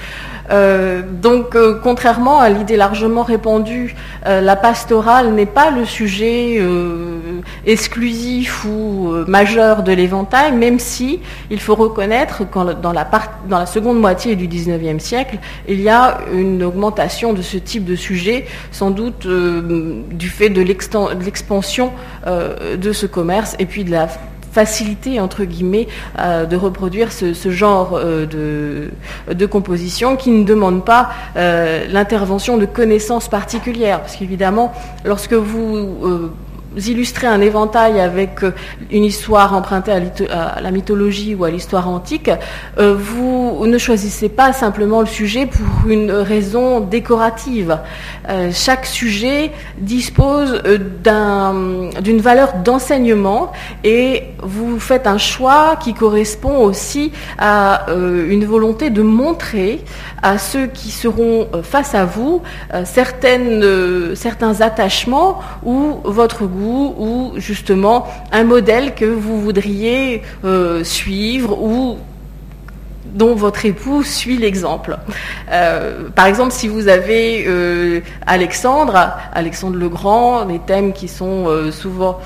Euh, 0.51 1.03
donc, 1.03 1.55
contrairement 1.83 2.39
à 2.39 2.49
l'idée 2.49 2.75
largement 2.75 3.23
répandue, 3.23 3.95
la 4.25 4.55
pastorale 4.55 5.31
n'est 5.33 5.45
pas 5.45 5.69
le 5.69 5.85
sujet 5.85 6.59
exclusif 7.65 8.65
ou 8.65 9.13
majeur 9.27 9.83
de 9.83 9.91
l'éventail, 9.91 10.51
même 10.53 10.79
si 10.79 11.19
il 11.49 11.59
faut 11.59 11.75
reconnaître 11.75 12.49
que 12.49 12.73
dans 12.73 12.93
la, 12.93 13.65
seconde 13.65 13.99
moitié 13.99 14.35
du 14.35 14.47
XIXe 14.47 15.03
siècle, 15.03 15.37
il 15.67 15.81
y 15.81 15.89
a 15.89 16.19
une 16.33 16.63
augmentation 16.63 17.33
de 17.33 17.41
ce 17.41 17.57
type 17.57 17.85
de 17.85 17.95
sujet, 17.95 18.45
sans 18.71 18.91
doute 18.91 19.25
euh, 19.25 20.01
du 20.11 20.29
fait 20.29 20.49
de 20.49 20.61
l'expansion 20.61 21.91
euh, 22.27 22.77
de 22.77 22.93
ce 22.93 23.05
commerce 23.05 23.55
et 23.59 23.65
puis 23.65 23.83
de 23.83 23.91
la 23.91 24.07
facilité, 24.51 25.19
entre 25.19 25.43
guillemets, 25.43 25.87
euh, 26.17 26.45
de 26.45 26.55
reproduire 26.55 27.11
ce, 27.11 27.33
genre 27.51 27.99
de, 27.99 28.89
de, 29.31 29.45
composition 29.45 30.15
qui 30.15 30.31
ne 30.31 30.43
demande 30.43 30.83
pas 30.83 31.09
l'intervention 31.35 32.57
de 32.57 32.65
connaissances 32.65 33.29
particulières. 33.29 34.01
Parce 34.01 34.15
qu'évidemment, 34.15 34.73
lorsque 35.05 35.33
vous 35.33 36.31
illustrer 36.77 37.27
un 37.27 37.41
éventail 37.41 37.99
avec 37.99 38.43
euh, 38.43 38.51
une 38.91 39.03
histoire 39.03 39.53
empruntée 39.53 39.91
à, 40.29 40.61
la 40.61 40.71
mythologie 40.71 41.35
ou 41.35 41.43
à 41.43 41.49
l'histoire 41.49 41.87
antique, 41.89 42.29
euh, 42.77 42.95
vous 42.97 43.65
ne 43.65 43.77
choisissez 43.77 44.29
pas 44.29 44.53
simplement 44.53 45.01
le 45.01 45.07
sujet 45.07 45.45
pour 45.45 45.89
une 45.89 46.11
raison 46.11 46.79
décorative. 46.79 47.79
Euh, 48.29 48.51
chaque 48.53 48.85
sujet 48.85 49.51
dispose 49.77 50.61
d'une 51.03 52.21
valeur 52.21 52.53
d'enseignement 52.63 53.51
et 53.83 54.23
vous 54.43 54.79
faites 54.79 55.07
un 55.07 55.17
choix 55.17 55.77
qui 55.81 55.93
correspond 55.93 56.57
aussi 56.59 57.11
à 57.37 57.85
une 57.89 58.45
volonté 58.45 58.89
de 58.89 59.01
montrer 59.01 59.83
à 60.21 60.37
ceux 60.37 60.67
qui 60.67 60.91
seront 60.91 61.47
face 61.63 61.95
à 61.95 62.05
vous 62.05 62.41
certains 62.83 64.61
attachements 64.61 65.39
ou 65.63 65.99
votre 66.03 66.45
goût 66.45 66.58
ou 66.59 67.33
justement 67.37 68.07
un 68.31 68.43
modèle 68.43 68.95
que 68.95 69.05
vous 69.05 69.41
voudriez 69.41 70.21
euh, 70.43 70.83
suivre 70.83 71.61
ou 71.61 71.97
dont 73.05 73.33
votre 73.33 73.65
époux 73.65 74.03
suit 74.03 74.37
l'exemple. 74.37 74.99
Euh, 75.51 76.09
par 76.13 76.27
exemple, 76.27 76.51
si 76.51 76.67
vous 76.67 76.87
avez 76.87 77.45
euh, 77.47 78.01
Alexandre, 78.27 79.13
Alexandre 79.33 79.77
le 79.77 79.89
Grand, 79.89 80.45
des 80.45 80.59
thèmes 80.59 80.93
qui 80.93 81.07
sont 81.07 81.47
souvent 81.71 82.19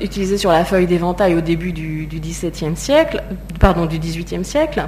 utilisés 0.00 0.36
sur 0.36 0.52
la 0.52 0.64
feuille 0.64 0.86
d'éventail 0.86 1.34
au 1.34 1.40
début 1.40 1.72
du, 1.72 2.06
du 2.06 2.20
XVIIe 2.20 2.76
siècle, 2.76 3.22
pardon, 3.58 3.86
du 3.86 3.98
XVIIIe 3.98 4.44
siècle, 4.44 4.84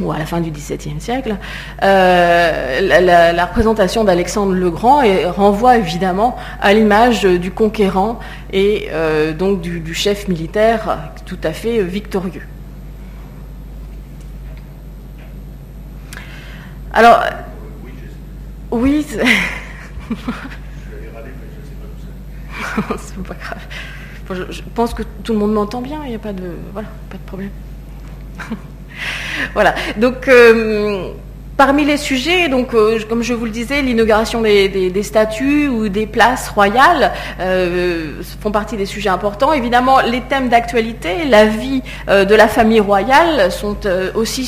ou 0.00 0.12
à 0.12 0.18
la 0.18 0.26
fin 0.26 0.40
du 0.40 0.50
XVIIe 0.50 1.00
siècle, 1.00 1.36
euh, 1.82 3.32
la, 3.32 3.46
représentation 3.46 4.04
d'Alexandre 4.04 4.52
le 4.52 4.70
Grand 4.70 5.02
renvoie 5.30 5.78
évidemment 5.78 6.36
à 6.60 6.74
l'image 6.74 7.22
du 7.22 7.50
conquérant 7.50 8.18
et 8.52 8.88
euh, 8.90 9.32
donc 9.32 9.60
du, 9.60 9.94
chef 9.94 10.28
militaire 10.28 11.12
tout 11.24 11.38
à 11.42 11.52
fait 11.52 11.82
victorieux. 11.82 12.42
Alors, 16.92 17.22
oui, 18.70 19.04
c'est 19.08 19.18
pas 23.22 23.34
grave. 23.34 23.60
Je, 24.50 24.62
pense 24.74 24.92
que 24.92 25.02
tout 25.22 25.32
le 25.34 25.38
monde 25.38 25.52
m'entend 25.52 25.80
bien, 25.82 26.00
il 26.04 26.10
n'y 26.10 26.16
a 26.16 26.18
pas 26.18 26.32
de, 26.32 26.50
voilà, 26.72 26.88
pas 27.10 27.16
de 27.16 27.22
problème. 27.22 27.50
Voilà. 29.54 29.74
Donc, 29.96 30.28
euh, 30.28 31.12
Parmi 31.56 31.86
les 31.86 31.96
sujets, 31.96 32.50
donc, 32.50 32.74
euh, 32.74 32.98
comme 33.08 33.22
je 33.22 33.32
vous 33.32 33.46
le 33.46 33.50
disais, 33.50 33.80
l'inauguration 33.80 34.42
des, 34.42 35.02
statues 35.02 35.68
ou 35.68 35.88
des 35.88 36.06
places 36.06 36.50
royales 36.50 37.12
euh, 37.40 38.20
font 38.40 38.50
partie 38.50 38.76
des 38.76 38.84
sujets 38.84 39.08
importants. 39.08 39.54
Évidemment, 39.54 40.00
les 40.00 40.20
thèmes 40.20 40.50
d'actualité, 40.50 41.24
la 41.24 41.46
vie 41.46 41.82
de 42.08 42.34
la 42.34 42.48
famille 42.48 42.80
royale 42.80 43.50
sont 43.50 43.78
aussi 44.14 44.44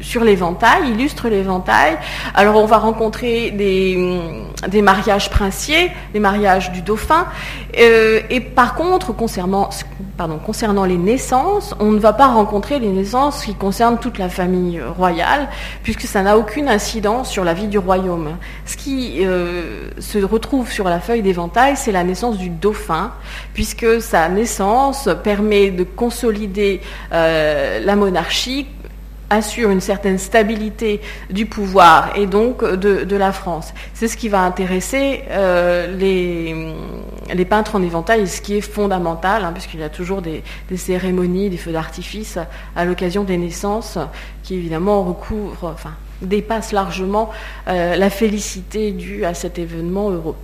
sur 0.00 0.22
l'éventail, 0.22 0.90
illustrent 0.90 1.28
l'éventail. 1.28 1.98
Alors, 2.34 2.56
on 2.56 2.66
va 2.66 2.78
rencontrer 2.78 3.50
des, 3.50 4.20
des 4.68 4.82
mariages 4.82 5.30
princiers, 5.30 5.90
des 6.12 6.20
mariages 6.20 6.70
du 6.70 6.82
dauphin. 6.82 7.26
et 7.74 8.40
par 8.40 8.74
contre, 8.74 9.12
concernant 9.12 10.84
les 10.84 10.98
naissances, 10.98 11.74
on 11.80 11.90
ne 11.90 11.98
va 11.98 12.12
pas 12.12 12.28
rencontrer 12.28 12.78
les 12.78 12.90
naissances 12.90 13.44
qui 13.44 13.54
concernent 13.54 13.98
toute 13.98 14.18
la 14.18 14.28
famille 14.28 14.80
royale, 14.80 15.48
puisque 15.82 16.02
ça 16.02 16.22
n'a 16.22 16.27
aucune 16.36 16.68
incidence 16.68 17.30
sur 17.30 17.44
la 17.44 17.54
vie 17.54 17.68
du 17.68 17.78
royaume. 17.78 18.36
Ce 18.66 18.76
qui 18.76 19.24
euh, 19.24 19.88
se 19.98 20.18
retrouve 20.18 20.70
sur 20.70 20.88
la 20.88 21.00
feuille 21.00 21.22
d'éventail, 21.22 21.76
c'est 21.76 21.92
la 21.92 22.04
naissance 22.04 22.36
du 22.36 22.50
dauphin, 22.50 23.12
puisque 23.54 24.02
sa 24.02 24.28
naissance 24.28 25.08
permet 25.22 25.70
de 25.70 25.84
consolider 25.84 26.80
euh, 27.12 27.80
la 27.80 27.96
monarchie 27.96 28.66
assure 29.30 29.70
une 29.70 29.80
certaine 29.80 30.18
stabilité 30.18 31.00
du 31.30 31.46
pouvoir 31.46 32.16
et 32.16 32.26
donc 32.26 32.64
de, 32.64 33.16
la 33.16 33.32
France. 33.32 33.74
C'est 33.94 34.08
ce 34.08 34.16
qui 34.16 34.28
va 34.28 34.40
intéresser 34.42 35.22
euh, 35.30 35.96
les, 35.96 37.44
peintres 37.44 37.74
en 37.74 37.82
éventail, 37.82 38.26
ce 38.26 38.40
qui 38.40 38.56
est 38.56 38.60
fondamental, 38.60 39.44
hein, 39.44 39.52
puisqu'il 39.52 39.80
y 39.80 39.82
a 39.82 39.88
toujours 39.88 40.22
des, 40.22 40.42
cérémonies, 40.76 41.50
des 41.50 41.56
feux 41.56 41.72
d'artifice 41.72 42.38
à 42.76 42.84
l'occasion 42.84 43.24
des 43.24 43.36
naissances, 43.36 43.98
qui 44.42 44.54
évidemment 44.54 45.02
recouvrent, 45.02 45.74
dépassent 46.22 46.72
largement 46.72 47.30
euh, 47.68 47.96
la 47.96 48.10
félicité 48.10 48.92
due 48.92 49.24
à 49.24 49.34
cet 49.34 49.58
événement 49.58 50.10
heureux. 50.10 50.36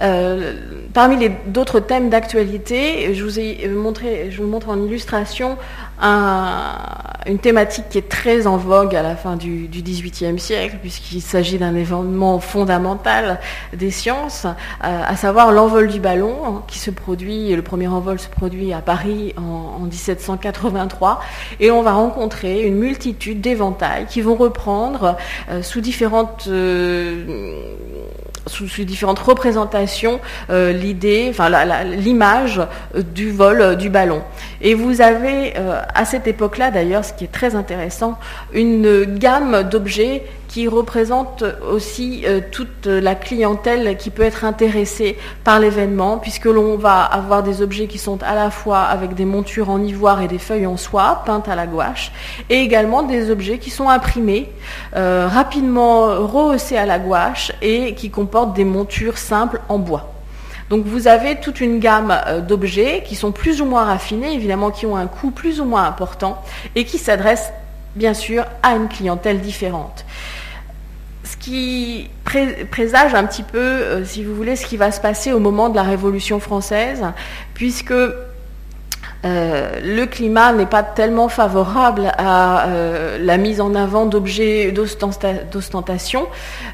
Euh, 0.00 0.54
parmi 0.94 1.16
les 1.16 1.32
d'autres 1.46 1.80
thèmes 1.80 2.08
d'actualité, 2.08 3.14
je 3.14 3.24
vous 3.24 4.46
montre 4.46 4.68
en 4.68 4.84
illustration 4.84 5.58
une 6.00 7.38
thématique 7.38 7.88
qui 7.90 7.98
est 7.98 8.08
très 8.08 8.46
en 8.46 8.56
vogue 8.56 8.94
à 8.94 9.02
la 9.02 9.16
fin 9.16 9.36
du, 9.36 9.68
XVIIIe 9.68 10.38
siècle, 10.38 10.78
puisqu'il 10.80 11.20
s'agit 11.20 11.58
d'un 11.58 11.74
événement 11.74 12.40
fondamental 12.40 13.40
des 13.72 13.90
sciences, 13.90 14.46
euh, 14.46 15.02
à 15.06 15.16
savoir 15.16 15.52
l'envol 15.52 15.88
du 15.88 16.00
ballon, 16.00 16.36
hein, 16.46 16.62
qui 16.66 16.78
se 16.78 16.90
produit, 16.90 17.54
le 17.54 17.62
premier 17.62 17.88
envol 17.88 18.18
se 18.18 18.28
produit 18.28 18.72
à 18.72 18.80
Paris 18.80 19.34
en, 19.36 19.80
1783, 19.80 21.20
et 21.60 21.70
on 21.70 21.82
va 21.82 21.92
rencontrer 21.92 22.62
une 22.62 22.76
multitude 22.76 23.40
d'éventails 23.40 24.06
qui 24.06 24.20
vont 24.20 24.34
reprendre 24.34 25.16
euh, 25.50 25.62
sous 25.62 25.80
différentes 25.80 26.48
sous, 28.48 28.84
différentes 28.84 29.18
représentations 29.18 30.20
euh, 30.50 30.72
l'idée, 30.72 31.28
enfin 31.30 31.48
l'image 31.84 32.60
euh, 32.94 33.02
du 33.02 33.30
vol 33.30 33.60
euh, 33.60 33.74
du 33.74 33.90
ballon. 33.90 34.22
Et 34.60 34.74
vous 34.74 35.00
avez 35.00 35.54
à 35.94 36.04
cette 36.04 36.26
époque-là 36.26 36.70
d'ailleurs, 36.70 37.04
ce 37.04 37.12
qui 37.12 37.24
est 37.24 37.32
très 37.32 37.54
intéressant, 37.54 38.18
une 38.52 39.04
gamme 39.04 39.62
d'objets 39.64 40.24
qui 40.48 40.66
représente 40.66 41.44
aussi 41.70 42.24
euh, 42.26 42.40
toute 42.50 42.86
la 42.86 43.14
clientèle 43.14 43.96
qui 43.98 44.10
peut 44.10 44.22
être 44.22 44.44
intéressée 44.44 45.18
par 45.44 45.60
l'événement, 45.60 46.18
puisque 46.18 46.46
l'on 46.46 46.76
va 46.76 47.02
avoir 47.02 47.42
des 47.42 47.60
objets 47.62 47.86
qui 47.86 47.98
sont 47.98 48.22
à 48.22 48.34
la 48.34 48.50
fois 48.50 48.80
avec 48.80 49.14
des 49.14 49.26
montures 49.26 49.68
en 49.70 49.82
ivoire 49.82 50.22
et 50.22 50.28
des 50.28 50.38
feuilles 50.38 50.66
en 50.66 50.76
soie 50.76 51.22
peintes 51.26 51.48
à 51.48 51.54
la 51.54 51.66
gouache, 51.66 52.12
et 52.48 52.60
également 52.60 53.02
des 53.02 53.30
objets 53.30 53.58
qui 53.58 53.70
sont 53.70 53.88
imprimés, 53.88 54.50
euh, 54.96 55.28
rapidement 55.30 56.06
rehaussés 56.26 56.76
à 56.76 56.86
la 56.86 56.98
gouache 56.98 57.52
et 57.60 57.94
qui 57.94 58.10
comportent 58.10 58.54
des 58.54 58.64
montures 58.64 59.18
simples 59.18 59.60
en 59.68 59.78
bois. 59.78 60.17
Donc 60.70 60.84
vous 60.84 61.08
avez 61.08 61.36
toute 61.36 61.60
une 61.60 61.78
gamme 61.78 62.14
euh, 62.26 62.40
d'objets 62.40 63.02
qui 63.04 63.14
sont 63.14 63.32
plus 63.32 63.62
ou 63.62 63.64
moins 63.64 63.84
raffinés, 63.84 64.34
évidemment 64.34 64.70
qui 64.70 64.86
ont 64.86 64.96
un 64.96 65.06
coût 65.06 65.30
plus 65.30 65.60
ou 65.60 65.64
moins 65.64 65.84
important 65.84 66.42
et 66.74 66.84
qui 66.84 66.98
s'adressent 66.98 67.52
bien 67.96 68.14
sûr 68.14 68.44
à 68.62 68.74
une 68.74 68.88
clientèle 68.88 69.40
différente 69.40 70.04
ce 71.24 71.36
qui 71.36 72.08
présage 72.70 73.14
un 73.14 73.24
petit 73.24 73.42
peu, 73.42 73.58
euh, 73.58 74.04
si 74.04 74.24
vous 74.24 74.34
voulez, 74.34 74.56
ce 74.56 74.64
qui 74.64 74.78
va 74.78 74.90
se 74.92 75.00
passer 75.00 75.32
au 75.32 75.40
moment 75.40 75.68
de 75.68 75.76
la 75.76 75.82
Révolution 75.82 76.40
française, 76.40 77.04
puisque 77.52 77.90
euh, 77.90 78.14
le 79.24 80.04
climat 80.06 80.54
n'est 80.54 80.64
pas 80.64 80.82
tellement 80.82 81.28
favorable 81.28 82.12
à 82.16 82.66
la 83.20 83.36
mise 83.36 83.60
en 83.60 83.74
avant 83.74 84.06
d'objets 84.06 84.72
d'ostentation 84.72 86.28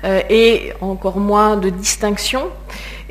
et 0.05 0.73
encore 0.81 1.19
moins 1.19 1.57
de 1.57 1.71
distinction. 1.71 2.43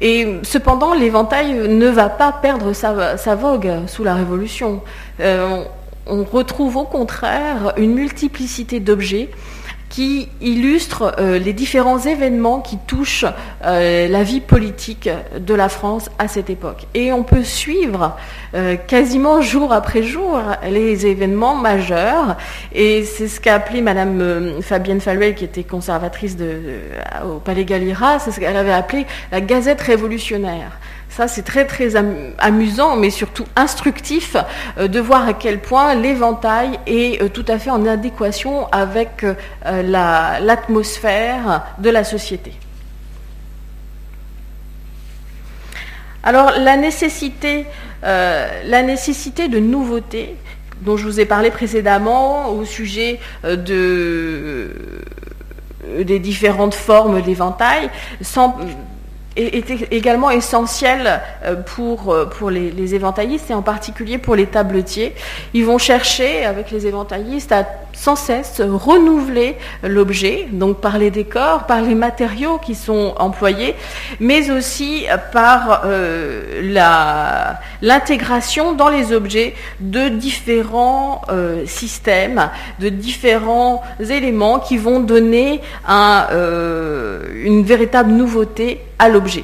Et 0.04 0.28
cependant, 0.44 0.94
l'éventail 0.94 1.54
ne 1.54 1.88
va 1.88 2.10
pas 2.10 2.32
perdre 2.32 2.74
sa 2.74 3.36
vogue 3.36 3.72
sous 3.88 4.04
la 4.04 4.14
Révolution. 4.14 4.82
on 5.20 6.24
retrouve 6.26 6.78
au 6.78 6.84
contraire 6.84 7.74
une 7.78 7.94
multiplicité 7.94 8.80
d'objets 8.80 9.30
qui 9.94 10.28
illustre 10.42 11.14
euh, 11.20 11.38
les 11.38 11.54
différents 11.54 12.00
événements 12.00 12.62
qui 12.62 12.80
touchent 12.88 13.26
euh, 13.64 14.08
la 14.08 14.24
vie 14.24 14.42
politique 14.42 15.08
de 15.40 15.54
la 15.54 15.70
France 15.70 16.10
à 16.18 16.28
cette 16.28 16.50
époque. 16.50 16.88
Et 16.96 17.14
on 17.14 17.22
peut 17.22 17.44
suivre 17.44 18.18
euh, 18.56 18.76
quasiment 18.76 19.42
jour 19.42 19.74
après 19.74 20.04
jour 20.04 20.40
les 20.70 21.06
événements 21.06 21.56
majeurs. 21.56 22.38
Et 22.74 23.04
c'est 23.04 23.28
ce 23.28 23.40
qu'a 23.40 23.56
appelé 23.56 23.82
Madame 23.82 24.62
Fabienne 24.62 25.02
Falluel, 25.02 25.36
qui 25.36 25.46
était 25.46 25.64
conservatrice 25.64 26.38
de, 26.38 26.60
au 27.26 27.40
Palais 27.40 27.66
Galliera, 27.66 28.20
c'est 28.20 28.32
ce 28.32 28.40
qu'elle 28.40 28.58
avait 28.58 28.74
appelé 28.74 29.06
la 29.32 29.42
Gazette 29.42 29.82
révolutionnaire. 29.82 30.80
Ça, 31.16 31.28
c'est 31.28 31.44
très 31.44 31.66
très 31.66 31.94
amusant, 32.40 32.96
mais 32.96 33.12
surtout 33.12 33.46
instructif 33.56 34.36
euh, 34.80 34.88
de 34.88 35.00
voir 35.00 35.28
à 35.28 35.34
quel 35.34 35.60
point 35.60 35.94
l'éventail 35.94 36.80
est 36.88 37.22
euh, 37.22 37.30
tout 37.30 37.46
à 37.48 37.60
fait 37.60 37.70
en 37.70 37.86
adéquation 37.86 38.68
avec 38.72 39.24
euh, 39.24 39.36
l'atmosphère 40.42 41.66
de 41.78 41.92
la 41.92 42.04
société. 42.04 42.54
Alors 46.24 46.54
la 46.58 46.78
nécessité, 46.78 47.68
la 48.04 48.84
nécessité 48.84 49.48
de 49.48 49.60
nouveautés 49.60 50.36
dont 50.82 50.98
je 50.98 51.06
vous 51.06 51.20
ai 51.20 51.26
parlé 51.26 51.50
précédemment 51.50 52.50
au 52.50 52.66
sujet 52.66 53.20
de, 53.44 54.70
des 56.02 56.20
différentes 56.20 56.76
formes 56.76 57.22
d'éventail, 57.22 57.90
est 59.36 59.92
également 59.92 60.30
essentiel 60.30 61.22
euh, 61.44 61.56
pour, 61.56 62.14
euh, 62.14 62.30
les, 62.52 62.72
les, 62.72 62.96
éventaillistes 62.96 63.50
et 63.50 63.54
en 63.54 63.62
particulier 63.62 64.18
pour 64.18 64.36
les 64.36 64.46
tabletiers. 64.46 65.16
Ils 65.54 65.66
vont 65.66 65.78
chercher 65.78 66.46
avec 66.46 66.72
les 66.72 66.86
éventaillistes 66.86 67.52
à 67.52 67.66
sans 67.94 68.16
cesse 68.16 68.62
renouveler 68.62 69.56
l'objet, 69.84 70.48
donc 70.52 70.82
par 70.82 70.98
les 70.98 71.12
décors, 71.12 71.66
par 71.66 71.82
les 71.82 71.96
matériaux 71.96 72.58
qui 72.58 72.76
sont 72.76 73.14
employés, 73.18 73.76
mais 74.20 74.52
aussi 74.52 75.06
par 75.32 75.84
euh, 75.86 76.62
l'intégration 77.82 78.74
dans 78.74 78.90
les 78.90 79.14
objets 79.14 79.56
de 79.80 80.10
différents 80.10 81.22
euh, 81.30 81.66
systèmes, 81.66 82.50
de 82.80 82.90
différents 82.90 83.84
éléments 84.00 84.60
qui 84.60 84.78
vont 84.78 85.00
donner 85.00 85.62
euh, 85.90 87.22
une 87.44 87.64
véritable 87.64 88.12
nouveauté 88.12 88.82
à 89.00 89.10
l'objet. 89.10 89.44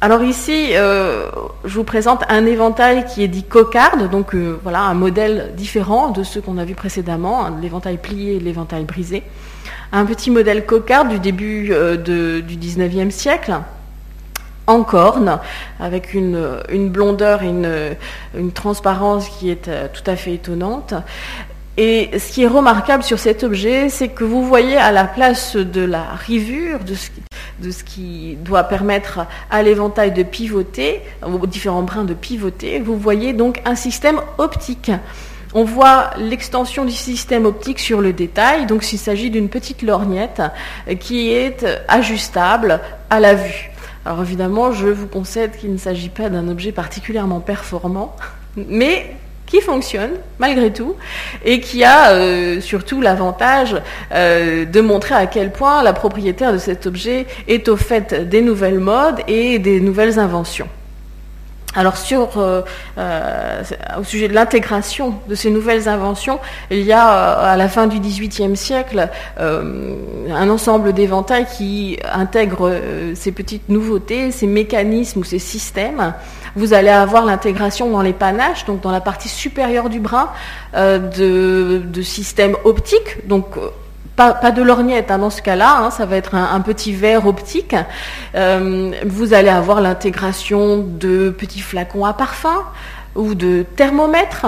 Alors 0.00 0.22
ici, 0.22 0.70
euh, 0.74 1.28
je 1.64 1.74
vous 1.74 1.82
présente 1.82 2.22
un 2.28 2.46
éventail 2.46 3.04
qui 3.04 3.24
est 3.24 3.28
dit 3.28 3.42
cocarde, 3.42 4.08
donc 4.08 4.32
euh, 4.32 4.56
voilà 4.62 4.82
un 4.82 4.94
modèle 4.94 5.52
différent 5.56 6.10
de 6.10 6.22
ceux 6.22 6.40
qu'on 6.40 6.56
a 6.56 6.64
vu 6.64 6.76
précédemment, 6.76 7.44
hein, 7.44 7.56
l'éventail 7.60 7.96
plié 7.96 8.36
et 8.36 8.38
l'éventail 8.38 8.84
brisé. 8.84 9.24
Un 9.90 10.04
petit 10.04 10.30
modèle 10.30 10.66
cocarde 10.66 11.08
du 11.08 11.18
début 11.18 11.70
euh, 11.72 11.96
du 11.96 12.56
19e 12.56 13.10
siècle, 13.10 13.58
en 14.68 14.84
corne, 14.84 15.40
avec 15.80 16.14
une, 16.14 16.60
blondeur 16.90 17.42
et 17.42 17.48
une, 17.48 18.52
transparence 18.52 19.28
qui 19.28 19.50
est 19.50 19.68
tout 19.92 20.08
à 20.08 20.14
fait 20.14 20.34
étonnante. 20.34 20.94
Et 21.80 22.10
ce 22.18 22.32
qui 22.32 22.42
est 22.42 22.48
remarquable 22.48 23.04
sur 23.04 23.20
cet 23.20 23.44
objet, 23.44 23.88
c'est 23.88 24.08
que 24.08 24.24
vous 24.24 24.44
voyez 24.44 24.76
à 24.76 24.90
la 24.90 25.04
place 25.04 25.54
de 25.54 25.82
la 25.82 26.02
rivure, 26.02 26.80
de 26.80 26.96
ce, 27.70 27.84
qui 27.84 28.36
doit 28.44 28.64
permettre 28.64 29.20
à 29.48 29.62
l'éventail 29.62 30.10
de 30.10 30.24
pivoter, 30.24 31.02
aux 31.22 31.46
différents 31.46 31.84
brins 31.84 32.04
de 32.04 32.14
pivoter, 32.14 32.80
vous 32.80 32.96
voyez 32.96 33.32
donc 33.32 33.62
un 33.64 33.76
système 33.76 34.20
optique. 34.38 34.90
On 35.54 35.62
voit 35.62 36.10
l'extension 36.18 36.84
du 36.84 36.90
système 36.90 37.46
optique 37.46 37.78
sur 37.78 38.00
le 38.00 38.12
détail, 38.12 38.66
donc 38.66 38.92
il 38.92 38.98
s'agit 38.98 39.30
d'une 39.30 39.48
petite 39.48 39.82
lorgnette 39.82 40.42
qui 40.98 41.30
est 41.30 41.64
ajustable 41.86 42.80
à 43.08 43.20
la 43.20 43.34
vue. 43.34 43.70
Alors 44.04 44.22
évidemment, 44.22 44.72
je 44.72 44.88
vous 44.88 45.06
concède 45.06 45.56
qu'il 45.56 45.72
ne 45.72 45.78
s'agit 45.78 46.08
pas 46.08 46.28
d'un 46.28 46.48
objet 46.48 46.72
particulièrement 46.72 47.38
performant, 47.38 48.16
mais 48.56 49.14
qui 49.48 49.60
fonctionne 49.60 50.12
malgré 50.38 50.72
tout 50.72 50.94
et 51.44 51.60
qui 51.60 51.82
a 51.82 52.10
euh, 52.10 52.60
surtout 52.60 53.00
l'avantage 53.00 53.76
euh, 54.12 54.64
de 54.64 54.80
montrer 54.80 55.14
à 55.14 55.26
quel 55.26 55.50
point 55.50 55.82
la 55.82 55.92
propriétaire 55.92 56.52
de 56.52 56.58
cet 56.58 56.86
objet 56.86 57.26
est 57.48 57.68
au 57.68 57.76
fait 57.76 58.28
des 58.28 58.42
nouvelles 58.42 58.78
modes 58.78 59.20
et 59.26 59.58
des 59.58 59.80
nouvelles 59.80 60.18
inventions. 60.18 60.68
Alors 61.74 61.96
sur, 61.96 62.38
euh, 62.38 62.62
au 63.98 64.04
sujet 64.04 64.26
de 64.26 64.34
l'intégration 64.34 65.14
de 65.28 65.34
ces 65.34 65.50
nouvelles 65.50 65.88
inventions, 65.88 66.40
il 66.70 66.82
y 66.82 66.92
a 66.92 67.06
à 67.06 67.56
la 67.56 67.68
fin 67.68 67.86
du 67.86 68.00
XVIIIe 68.00 68.56
siècle 68.56 69.08
un 69.38 70.48
ensemble 70.48 70.92
d'éventails 70.92 71.46
qui 71.46 71.98
intègrent 72.12 72.72
ces 73.14 73.32
petites 73.32 73.68
nouveautés, 73.68 74.32
ces 74.32 74.46
mécanismes 74.46 75.20
ou 75.20 75.24
ces 75.24 75.38
systèmes 75.38 76.14
vous 76.58 76.74
allez 76.74 76.88
avoir 76.88 77.24
l'intégration 77.24 77.90
dans 77.90 78.02
les 78.02 78.12
panaches, 78.12 78.64
donc 78.64 78.80
dans 78.80 78.90
la 78.90 79.00
partie 79.00 79.28
supérieure 79.28 79.88
du 79.88 80.00
bras, 80.00 80.34
euh, 80.74 80.98
de, 80.98 82.02
systèmes 82.02 82.56
optiques. 82.64 83.28
Euh, 84.20 84.32
pas, 84.32 84.50
de 84.50 84.62
lorgnette 84.62 85.10
hein, 85.10 85.18
dans 85.18 85.30
ce 85.30 85.42
cas-là, 85.42 85.78
hein, 85.78 85.90
ça 85.90 86.06
va 86.06 86.16
être 86.16 86.34
un, 86.34 86.60
petit 86.60 86.92
verre 86.92 87.26
optique. 87.26 87.74
Euh, 88.34 88.92
vous 89.06 89.34
allez 89.34 89.48
avoir 89.48 89.80
l'intégration 89.80 90.78
de 90.78 91.30
petits 91.30 91.60
flacons 91.60 92.04
à 92.04 92.12
parfum 92.12 92.64
ou 93.14 93.34
de 93.34 93.64
thermomètres. 93.76 94.46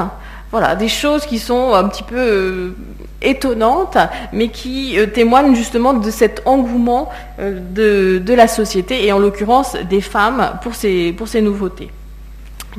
Voilà, 0.50 0.74
des 0.74 0.88
choses 0.88 1.26
qui 1.26 1.38
sont 1.38 1.74
un 1.74 1.88
petit 1.88 2.02
peu 2.02 2.74
étonnantes, 3.22 3.98
mais 4.32 4.48
qui 4.48 4.98
témoignent 5.14 5.54
justement 5.54 5.94
de 5.94 6.10
cet 6.10 6.42
engouement 6.44 7.08
de, 7.38 8.34
la 8.34 8.48
société, 8.48 9.06
et 9.06 9.12
en 9.12 9.20
l'occurrence 9.20 9.76
des 9.88 10.00
femmes, 10.00 10.58
pour 10.62 10.74
ces 10.74 11.40
nouveautés. 11.40 11.90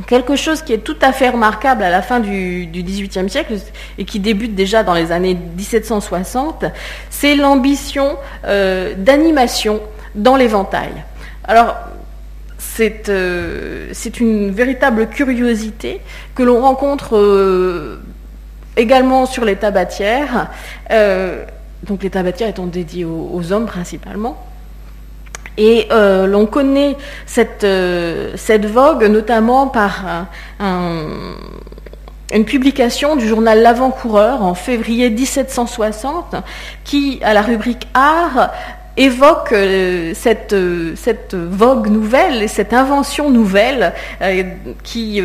Quelque 0.07 0.37
chose 0.37 0.61
qui 0.61 0.71
est 0.71 0.77
tout 0.77 0.95
à 1.01 1.11
fait 1.11 1.29
remarquable 1.29 1.83
à 1.83 1.89
la 1.89 2.01
fin 2.01 2.21
du, 2.21 2.69
XVIIIe 2.71 3.29
siècle 3.29 3.55
et 3.97 4.05
qui 4.05 4.21
débute 4.21 4.55
déjà 4.55 4.83
dans 4.83 4.93
les 4.93 5.11
années 5.11 5.33
1760, 5.33 6.63
c'est 7.09 7.35
l'ambition 7.35 8.15
euh, 8.45 8.93
d'animation 8.95 9.81
dans 10.15 10.37
l'éventail. 10.37 10.91
Alors, 11.43 11.75
euh, 12.79 13.89
c'est 13.91 14.19
une 14.21 14.51
véritable 14.51 15.09
curiosité 15.09 15.99
que 16.35 16.43
l'on 16.43 16.61
rencontre 16.61 17.17
euh, 17.17 18.01
également 18.77 19.25
sur 19.25 19.43
les 19.43 19.57
tabatières, 19.57 20.49
donc 21.83 22.01
les 22.03 22.09
tabatières 22.09 22.47
étant 22.47 22.65
dédiées 22.65 23.03
aux 23.03 23.51
hommes 23.51 23.65
principalement. 23.65 24.37
Et 25.57 25.87
euh, 25.91 26.27
l'on 26.27 26.45
connaît 26.45 26.95
cette, 27.25 27.63
euh, 27.63 28.31
cette, 28.35 28.65
vogue 28.65 29.03
notamment 29.03 29.67
par 29.67 30.27
une 32.33 32.45
publication 32.45 33.15
du 33.17 33.27
journal 33.27 33.61
L'Avant-Coureur 33.61 34.43
en 34.43 34.53
février 34.53 35.09
1760 35.09 36.35
qui, 36.85 37.19
à 37.21 37.33
la 37.33 37.41
rubrique 37.41 37.87
Art, 37.93 38.51
évoque 38.95 39.51
euh, 39.51 40.13
cette, 40.13 40.55
cette, 40.95 41.35
vogue 41.35 41.87
nouvelle 41.89 42.43
et 42.43 42.47
cette 42.47 42.73
invention 42.73 43.29
nouvelle 43.29 43.93
qui, 44.83 45.21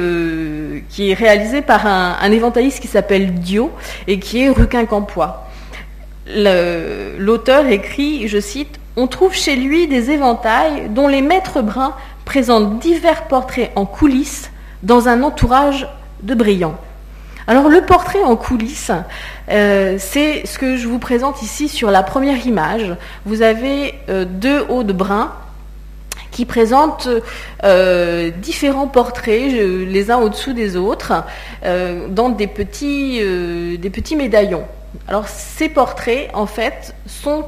qui, 0.88 1.10
est 1.10 1.14
réalisée 1.14 1.62
par 1.62 1.86
un, 1.86 2.16
un 2.20 2.50
qui 2.50 2.88
s'appelle 2.88 3.34
Dio 3.34 3.70
et 4.08 4.18
qui 4.18 4.42
est 4.42 4.48
Ruquin-Campois. 4.48 5.44
L'auteur 6.26 7.66
écrit, 7.66 8.26
je 8.26 8.40
cite, 8.40 8.75
on 8.96 9.06
trouve 9.06 9.34
chez 9.34 9.56
lui 9.56 9.86
des 9.86 10.10
éventails 10.10 10.88
dont 10.90 11.08
les 11.08 11.22
maîtres 11.22 11.62
bruns 11.62 11.94
présentent 12.24 12.78
divers 12.78 13.24
portraits 13.24 13.70
en 13.76 13.86
coulisses 13.86 14.50
dans 14.82 15.08
un 15.08 15.22
entourage 15.22 15.86
de 16.22 16.34
brillants. 16.34 16.76
Alors 17.46 17.68
le 17.68 17.82
portrait 17.82 18.22
en 18.24 18.34
coulisses, 18.34 18.90
euh, 19.50 19.96
c'est 20.00 20.46
ce 20.46 20.58
que 20.58 20.76
je 20.76 20.88
vous 20.88 20.98
présente 20.98 21.42
ici 21.42 21.68
sur 21.68 21.90
la 21.90 22.02
première 22.02 22.44
image. 22.44 22.96
Vous 23.24 23.42
avez 23.42 23.94
euh, 24.08 24.24
deux 24.24 24.64
hauts 24.68 24.82
de 24.82 24.92
brun 24.92 25.32
qui 26.32 26.44
présentent 26.44 27.08
euh, 27.62 28.30
différents 28.30 28.88
portraits, 28.88 29.52
les 29.52 30.10
uns 30.10 30.18
au-dessous 30.18 30.52
des 30.52 30.76
autres, 30.76 31.24
dans 31.62 32.28
des 32.28 32.46
petits, 32.46 33.20
des 33.78 33.90
petits 33.90 34.16
médaillons. 34.16 34.64
Alors 35.08 35.28
ces 35.28 35.68
portraits, 35.68 36.28
en 36.34 36.46
fait, 36.46 36.94
sont 37.06 37.46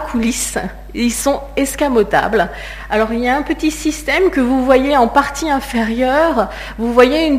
coulisses. 0.00 0.58
Ils 0.94 1.12
sont 1.12 1.40
escamotables. 1.56 2.48
Alors 2.88 3.12
il 3.12 3.20
y 3.20 3.28
a 3.28 3.36
un 3.36 3.42
petit 3.42 3.70
système 3.70 4.30
que 4.30 4.40
vous 4.40 4.64
voyez 4.64 4.96
en 4.96 5.08
partie 5.08 5.50
inférieure. 5.50 6.48
Vous 6.78 6.92
voyez 6.92 7.28
un 7.28 7.38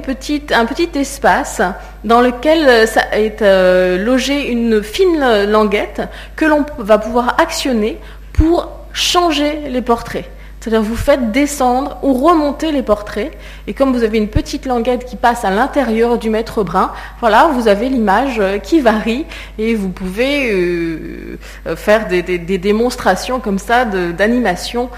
petit 0.66 0.90
espace 0.96 1.62
dans 2.04 2.22
lequel 2.22 2.68
euh, 2.68 2.86
est 3.14 3.42
euh, 3.42 3.98
logée 3.98 4.50
une 4.52 4.84
fine 4.84 5.46
languette 5.46 6.02
que 6.36 6.46
l'on 6.46 6.66
va 6.78 6.98
pouvoir 6.98 7.40
actionner 7.40 8.00
pour 8.34 8.70
changer 8.94 9.62
les 9.70 9.82
portraits. 9.82 10.26
C'est-à-dire 10.66 10.82
vous 10.82 10.96
faites 10.96 11.32
descendre 11.32 12.00
ou 12.02 12.14
remonter 12.14 12.72
les 12.72 12.82
portraits, 12.82 13.32
et 13.68 13.76
comme 13.76 13.94
vous 13.94 14.02
avez 14.02 14.18
une 14.18 14.30
petite 14.30 14.66
languette 14.66 15.06
qui 15.06 15.16
passe 15.16 15.46
à 15.46 15.52
l'intérieur 15.52 16.18
du 16.18 16.32
maître 16.32 16.64
brun, 16.64 16.92
voilà, 17.20 17.52
vous 17.54 17.68
avez 17.68 17.88
l'image 17.88 18.40
euh, 18.40 18.58
qui 18.58 18.80
varie, 18.80 19.28
et 19.60 19.76
vous 19.76 19.90
pouvez 19.90 20.52
euh, 20.52 21.38
euh, 21.68 21.76
faire 21.76 22.08
des, 22.08 22.24
démonstrations 22.58 23.40
comme 23.40 23.60
ça 23.60 23.86
d'animation 23.86 24.90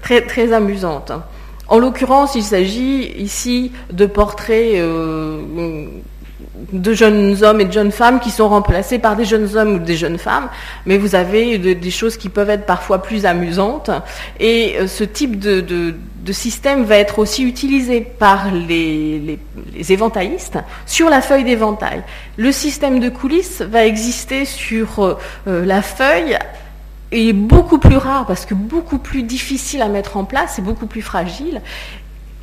très, 0.00 0.20
très 0.26 0.52
amusantes. 0.52 1.10
En 1.66 1.80
l'occurrence, 1.80 2.36
il 2.36 2.44
s'agit 2.44 3.14
ici 3.16 3.72
de 3.90 4.06
portraits 4.06 4.80
de 6.72 6.92
jeunes 6.92 7.42
hommes 7.42 7.60
et 7.60 7.64
de 7.64 7.72
jeunes 7.72 7.92
femmes 7.92 8.20
qui 8.20 8.30
sont 8.30 8.48
remplacés 8.48 8.98
par 8.98 9.16
des 9.16 9.24
jeunes 9.24 9.56
hommes 9.56 9.74
ou 9.74 9.78
des 9.78 9.96
jeunes 9.96 10.18
femmes, 10.18 10.48
mais 10.84 10.98
vous 10.98 11.14
avez 11.14 11.58
des 11.58 11.90
choses 11.90 12.16
qui 12.16 12.28
peuvent 12.28 12.50
être 12.50 12.66
parfois 12.66 13.02
plus 13.02 13.24
amusantes. 13.24 13.90
Et 14.38 14.76
euh, 14.78 14.86
ce 14.86 15.04
type 15.04 15.38
de, 15.38 15.94
système 16.30 16.84
va 16.84 16.96
être 16.96 17.18
aussi 17.18 17.42
utilisé 17.42 18.00
par 18.00 18.50
les, 18.50 19.38
éventaillistes 19.88 20.58
sur 20.86 21.08
la 21.08 21.20
feuille 21.20 21.44
d'éventail. 21.44 22.02
Le 22.36 22.52
système 22.52 23.00
de 23.00 23.08
coulisses 23.08 23.62
va 23.62 23.86
exister 23.86 24.44
sur 24.44 25.00
euh, 25.00 25.18
euh, 25.48 25.64
la 25.64 25.82
feuille 25.82 26.38
est 27.12 27.32
beaucoup 27.34 27.78
plus 27.78 27.96
rare 27.96 28.24
parce 28.26 28.46
que 28.46 28.54
beaucoup 28.54 28.98
plus 28.98 29.22
difficile 29.22 29.82
à 29.82 29.88
mettre 29.88 30.16
en 30.16 30.24
place 30.24 30.58
et 30.58 30.62
beaucoup 30.62 30.86
plus 30.86 31.02
fragile 31.02 31.60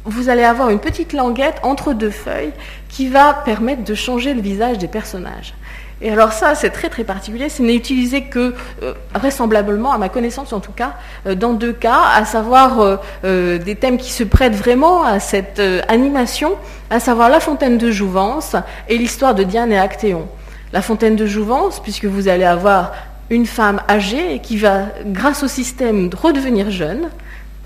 vous 0.06 0.30
allez 0.30 0.44
avoir 0.44 0.70
une 0.70 0.80
petite 0.80 1.14
languette 1.14 1.58
entre 1.64 1.94
deux 1.94 2.10
feuilles 2.10 2.54
qui 2.88 3.08
va 3.08 3.34
permettre 3.34 3.84
de 3.84 3.94
changer 3.94 4.34
le 4.34 4.42
visage 4.42 4.78
des 4.78 4.88
personnages. 4.88 5.54
Et 6.02 6.10
alors 6.10 6.32
ça, 6.32 6.56
c'est 6.56 6.70
très 6.70 6.90
très 6.90 7.04
particulier. 7.04 7.50
Ce 7.50 7.62
n'est 7.62 7.76
utilisé 7.76 8.24
que, 8.24 8.54
euh, 8.84 8.94
vraisemblablement, 9.14 9.92
à 9.92 9.98
ma 9.98 10.08
connaissance 10.08 10.54
en 10.54 10.62
tout 10.62 10.72
cas, 10.72 10.94
euh, 11.28 11.36
dans 11.36 11.54
deux 11.54 11.74
cas, 11.74 12.02
à 12.16 12.24
savoir 12.24 13.00
euh, 13.24 13.58
des 13.58 13.76
thèmes 13.76 13.98
qui 13.98 14.12
se 14.12 14.24
prêtent 14.24 14.56
vraiment 14.56 15.04
à 15.04 15.20
cette 15.20 15.62
animation, 15.88 16.54
à 16.90 17.00
savoir 17.00 17.30
la 17.30 17.40
fontaine 17.40 17.78
de 17.78 17.92
Jouvence 17.92 18.56
et 18.88 18.98
l'histoire 18.98 19.36
de 19.36 19.44
Diane 19.44 19.72
et 19.74 19.80
Actéon. 19.80 20.28
La 20.72 20.82
fontaine 20.82 21.16
de 21.16 21.26
Jouvence, 21.26 21.82
puisque 21.82 22.06
vous 22.06 22.28
allez 22.28 22.46
avoir 22.46 22.94
une 23.30 23.46
femme 23.46 23.82
âgée 23.90 24.40
qui 24.42 24.58
va, 24.58 24.86
grâce 25.06 25.44
au 25.44 25.48
système, 25.48 26.10
redevenir 26.16 26.72
jeune, 26.72 27.10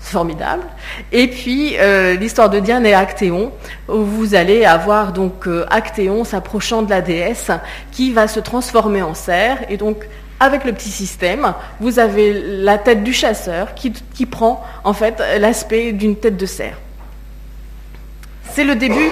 formidable. 0.08 0.62
Et 1.12 1.28
puis 1.28 1.76
euh, 1.78 2.14
l'histoire 2.14 2.50
de 2.50 2.60
Diane 2.60 2.86
et 2.86 2.94
Actéon, 2.94 3.52
où 3.88 4.02
vous 4.02 4.34
allez 4.34 4.64
avoir 4.64 5.12
donc 5.12 5.46
euh, 5.46 5.66
Actéon 5.70 6.24
s'approchant 6.24 6.82
de 6.82 6.90
la 6.90 7.00
déesse 7.00 7.50
qui 7.90 8.12
va 8.12 8.28
se 8.28 8.40
transformer 8.40 9.02
en 9.02 9.14
cerf. 9.14 9.58
Et 9.68 9.76
donc 9.76 10.06
avec 10.40 10.64
le 10.64 10.72
petit 10.72 10.90
système, 10.90 11.54
vous 11.80 11.98
avez 11.98 12.32
la 12.32 12.78
tête 12.78 13.02
du 13.02 13.12
chasseur 13.12 13.74
qui, 13.74 13.92
qui 13.92 14.26
prend 14.26 14.64
en 14.82 14.92
fait 14.92 15.22
l'aspect 15.38 15.92
d'une 15.92 16.16
tête 16.16 16.36
de 16.36 16.46
cerf. 16.46 16.78
C'est 18.52 18.64
le 18.64 18.76
début 18.76 19.10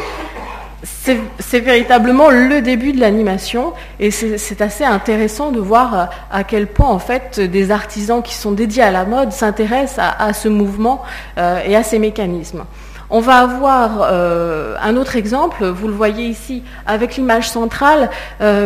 c'est 0.83 1.61
véritablement 1.61 2.31
le 2.31 2.61
début 2.61 2.93
de 2.93 3.01
l'animation 3.01 3.73
et 4.01 4.11
c'est 4.11 4.61
assez 4.61 4.85
intéressant 4.85 5.53
de 5.53 5.61
voir 5.61 5.95
euh, 5.95 6.05
à 6.31 6.43
quel 6.43 6.67
point 6.67 6.89
en 6.89 6.99
fait 6.99 7.39
des 7.39 7.71
artisans 7.71 8.23
qui 8.23 8.35
sont 8.35 8.53
dédiés 8.53 8.83
à 8.83 8.91
la 8.91 9.05
mode 9.05 9.33
s'intéressent 9.33 10.05
à, 10.19 10.33
ce 10.33 10.49
mouvement 10.49 11.03
euh, 11.39 11.61
et 11.65 11.77
à 11.77 11.83
ces 11.83 11.99
mécanismes. 11.99 12.65
On 13.11 13.21
va 13.21 13.41
avoir 13.41 14.09
euh, 14.11 14.75
un 14.83 14.97
autre 14.97 15.17
exemple, 15.17 15.67
vous 15.67 15.87
le 15.87 15.93
voyez 15.93 16.27
ici 16.27 16.63
avec 16.87 17.17
l'image 17.17 17.51
centrale, 17.51 18.09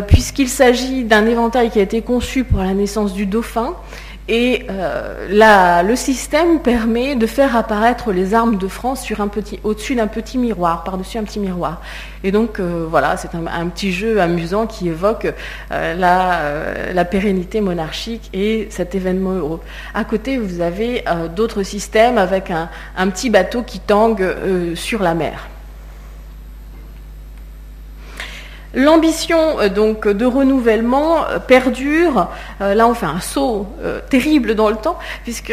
puisqu'il 0.07 0.49
s'agit 0.49 1.03
d'un 1.03 1.27
éventail 1.27 1.69
qui 1.71 1.81
a 1.81 1.83
été 1.83 2.01
conçu 2.01 2.45
pour 2.45 2.61
la 2.61 2.73
naissance 2.73 3.13
du 3.13 3.27
dauphin 3.27 3.75
et 4.29 4.67
euh, 4.71 5.83
le 5.83 5.97
système 5.97 6.61
permet 6.61 7.15
de 7.15 7.27
faire 7.27 7.57
apparaître 7.57 8.13
les 8.13 8.35
armes 8.35 8.57
de 8.57 8.67
France 8.67 9.07
au-dessus 9.63 9.95
d'un 9.95 10.09
petit 10.09 10.39
miroir, 10.39 10.83
par-dessus 10.85 11.19
un 11.19 11.25
petit 11.25 11.39
miroir. 11.39 11.81
Et 12.25 12.33
donc 12.33 12.59
euh, 12.59 12.87
voilà, 12.89 13.17
c'est 13.17 13.31
un, 13.35 13.67
petit 13.69 13.93
jeu 13.93 14.21
amusant 14.21 14.67
qui 14.67 14.89
évoque 14.89 15.33
euh, 15.71 15.95
la, 16.93 17.05
pérennité 17.05 17.61
monarchique 17.61 18.29
et 18.33 18.67
cet 18.71 18.97
événement 18.97 19.35
heureux. 19.35 19.61
À 19.95 20.05
côté, 20.05 20.39
vous 20.39 20.61
avez 20.61 21.05
d'autres 21.37 21.63
systèmes 21.63 22.19
avec 22.19 22.51
un, 22.51 22.69
petit 23.09 23.31
bateau 23.31 23.63
qui 23.63 23.79
tangue 23.79 24.27
sur 24.75 25.03
la 25.03 25.15
mer. 25.15 25.49
L'ambition 28.77 29.59
euh, 29.59 29.71
donc 29.71 30.07
de 30.07 30.27
renouvellement 30.27 31.27
euh, 31.31 31.39
perdure. 31.39 32.29
Euh, 32.61 32.75
là, 32.75 32.87
on 32.87 32.93
fait 32.93 33.07
un 33.07 33.21
saut 33.21 33.67
terrible 34.11 34.55
dans 34.55 34.69
le 34.69 34.77
temps, 34.77 34.99
puisque 35.25 35.53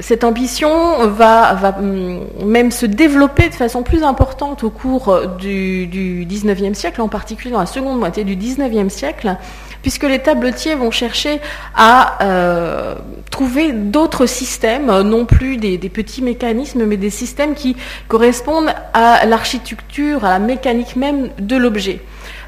cette 0.00 0.24
ambition 0.24 1.06
va, 1.06 1.76
hum, 1.78 2.24
même 2.44 2.72
se 2.72 2.86
développer 2.86 3.48
de 3.48 3.54
façon 3.54 3.82
plus 3.84 4.02
importante 4.02 4.64
au 4.64 4.70
cours 4.70 5.20
du, 5.38 5.86
du 5.86 6.26
19e 6.26 6.74
siècle, 6.74 7.00
en 7.00 7.08
particulier 7.08 7.52
dans 7.52 7.60
la 7.60 7.66
seconde 7.66 7.98
moitié 7.98 8.24
du 8.24 8.36
19e 8.36 8.88
siècle, 8.88 9.36
puisque 9.84 10.04
les 10.04 10.18
tabletiers 10.18 10.76
vont 10.76 10.90
chercher 10.90 11.42
à 11.76 12.24
euh, 12.24 12.94
trouver 13.30 13.72
d'autres 13.72 14.24
systèmes, 14.24 14.88
euh, 14.88 15.02
non 15.02 15.26
plus 15.26 15.58
des, 15.58 15.76
petits 15.90 16.22
mécanismes, 16.22 16.86
mais 16.86 16.96
des 16.96 17.10
systèmes 17.10 17.54
qui 17.54 17.76
correspondent 18.08 18.72
à 18.94 19.26
l'architecture, 19.26 20.24
à 20.24 20.30
la 20.30 20.38
mécanique 20.38 20.96
même 20.96 21.28
de 21.38 21.56
l'objet. 21.56 22.00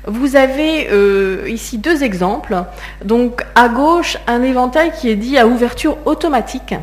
Vous 0.07 0.34
avez 0.34 0.89
euh, 0.91 1.47
ici 1.47 1.76
deux 1.76 2.03
exemples. 2.03 2.57
Donc 3.05 3.45
à 3.55 3.68
gauche, 3.68 4.16
un 4.26 4.43
éventail 4.43 4.91
qui 4.99 5.11
est 5.11 5.16
dit 5.16 5.37
à 5.37 5.47
ouverture 5.47 5.99
automatique. 6.07 6.74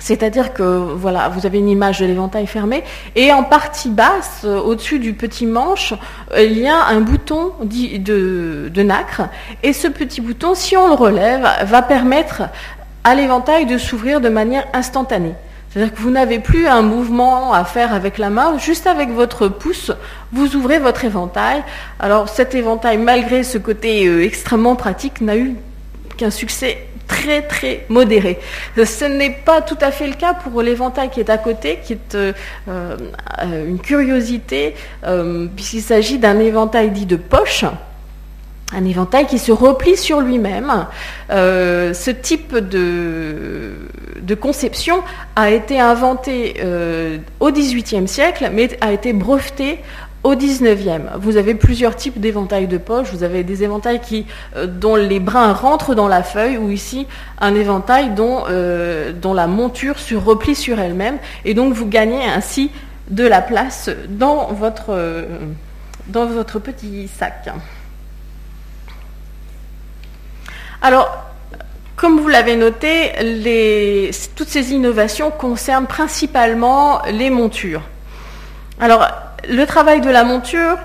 C'est-à-dire 0.00 0.52
que 0.52 0.62
voilà, 0.62 1.28
vous 1.28 1.46
avez 1.46 1.58
une 1.58 1.68
image 1.68 2.00
de 2.00 2.06
l'éventail 2.06 2.46
fermé 2.46 2.82
et 3.14 3.32
en 3.32 3.44
partie 3.44 3.90
basse, 3.90 4.42
euh, 4.44 4.58
au-dessus 4.58 4.98
du 4.98 5.12
petit 5.12 5.46
manche, 5.46 5.94
euh, 6.34 6.42
il 6.42 6.58
y 6.58 6.66
a 6.66 6.86
un 6.86 7.00
bouton 7.00 7.52
de, 7.62 8.82
nacre 8.82 9.28
et 9.62 9.72
ce 9.72 9.86
petit 9.86 10.20
bouton, 10.20 10.54
si 10.54 10.76
on 10.76 10.88
le 10.88 10.94
relève, 10.94 11.46
va 11.64 11.82
permettre 11.82 12.42
à 13.04 13.14
l'éventail 13.14 13.66
de 13.66 13.78
s'ouvrir 13.78 14.20
de 14.20 14.30
manière 14.30 14.66
instantanée. 14.72 15.34
C'est-à-dire 15.70 15.94
que 15.94 16.00
vous 16.00 16.10
n'avez 16.10 16.40
plus 16.40 16.66
un 16.66 16.82
mouvement 16.82 17.52
à 17.52 17.64
faire 17.64 17.94
avec 17.94 18.18
la 18.18 18.30
main, 18.30 18.58
juste 18.58 18.86
avec 18.86 19.10
votre 19.10 19.48
pouce, 19.48 19.92
vous 20.32 20.56
ouvrez 20.56 20.78
votre 20.78 21.04
éventail. 21.04 21.62
Alors 22.00 22.28
cet 22.28 22.54
éventail, 22.54 22.96
malgré 22.96 23.44
ce 23.44 23.58
côté 23.58 24.06
euh, 24.06 24.24
extrêmement 24.24 24.76
pratique, 24.76 25.20
n'a 25.20 25.36
eu 25.36 25.54
qu'un 26.16 26.30
succès 26.30 26.88
très 27.10 27.42
très 27.42 27.84
modéré. 27.88 28.38
Ce 28.76 29.04
n'est 29.04 29.36
pas 29.44 29.60
tout 29.62 29.78
à 29.80 29.90
fait 29.90 30.06
le 30.06 30.14
cas 30.14 30.32
pour 30.32 30.62
l'éventail 30.62 31.10
qui 31.10 31.18
est 31.18 31.30
à 31.30 31.38
côté, 31.38 31.80
qui 31.82 31.94
est 31.94 32.14
euh, 32.14 32.32
euh, 32.68 33.68
une 33.68 33.80
curiosité, 33.80 34.74
euh, 35.04 35.48
puisqu'il 35.54 35.82
s'agit 35.82 36.18
d'un 36.18 36.38
éventail 36.38 36.90
dit 36.90 37.06
de 37.06 37.16
poche 37.16 37.64
un 38.72 38.84
éventail 38.84 39.26
qui 39.26 39.40
se 39.40 39.50
replie 39.50 39.96
sur 39.96 40.20
lui-même. 40.20 40.86
ce 41.28 42.10
type 42.12 42.56
de, 42.56 43.72
de, 44.22 44.34
conception 44.36 45.02
a 45.34 45.50
été 45.50 45.80
inventé 45.80 46.54
au 47.40 47.50
XVIIIe 47.50 48.06
siècle, 48.06 48.48
mais 48.52 48.68
a 48.80 48.92
été 48.92 49.12
breveté 49.12 49.80
au 50.22 50.34
19e, 50.34 51.16
vous 51.18 51.38
avez 51.38 51.54
plusieurs 51.54 51.96
types 51.96 52.20
d'éventails 52.20 52.66
de 52.66 52.76
poche. 52.76 53.08
Vous 53.10 53.22
avez 53.22 53.42
des 53.42 53.64
éventails 53.64 54.00
qui, 54.00 54.26
euh, 54.54 54.66
dont 54.66 54.94
les 54.94 55.18
brins 55.18 55.54
rentrent 55.54 55.94
dans 55.94 56.08
la 56.08 56.22
feuille, 56.22 56.58
ou 56.58 56.70
ici 56.70 57.06
un 57.40 57.54
éventail 57.54 58.10
dont, 58.10 58.44
euh, 58.50 59.12
dont 59.12 59.32
la 59.32 59.46
monture 59.46 59.98
se 59.98 60.14
replie 60.14 60.54
sur 60.54 60.78
elle-même. 60.78 61.16
Et 61.46 61.54
donc 61.54 61.72
vous 61.72 61.86
gagnez 61.86 62.22
ainsi 62.22 62.70
de 63.08 63.26
la 63.26 63.40
place 63.40 63.88
dans 64.10 64.48
votre, 64.48 64.90
euh, 64.90 65.24
dans 66.08 66.26
votre 66.26 66.58
petit 66.58 67.08
sac. 67.08 67.48
Alors, 70.82 71.24
comme 71.96 72.20
vous 72.20 72.28
l'avez 72.28 72.56
noté, 72.56 73.12
les, 73.22 74.10
toutes 74.36 74.48
ces 74.48 74.72
innovations 74.72 75.30
concernent 75.30 75.86
principalement 75.86 77.00
les 77.10 77.30
montures. 77.30 77.82
Alors, 78.80 79.06
le 79.48 79.64
travail 79.64 80.00
de 80.00 80.10
la 80.10 80.24
monture, 80.24 80.76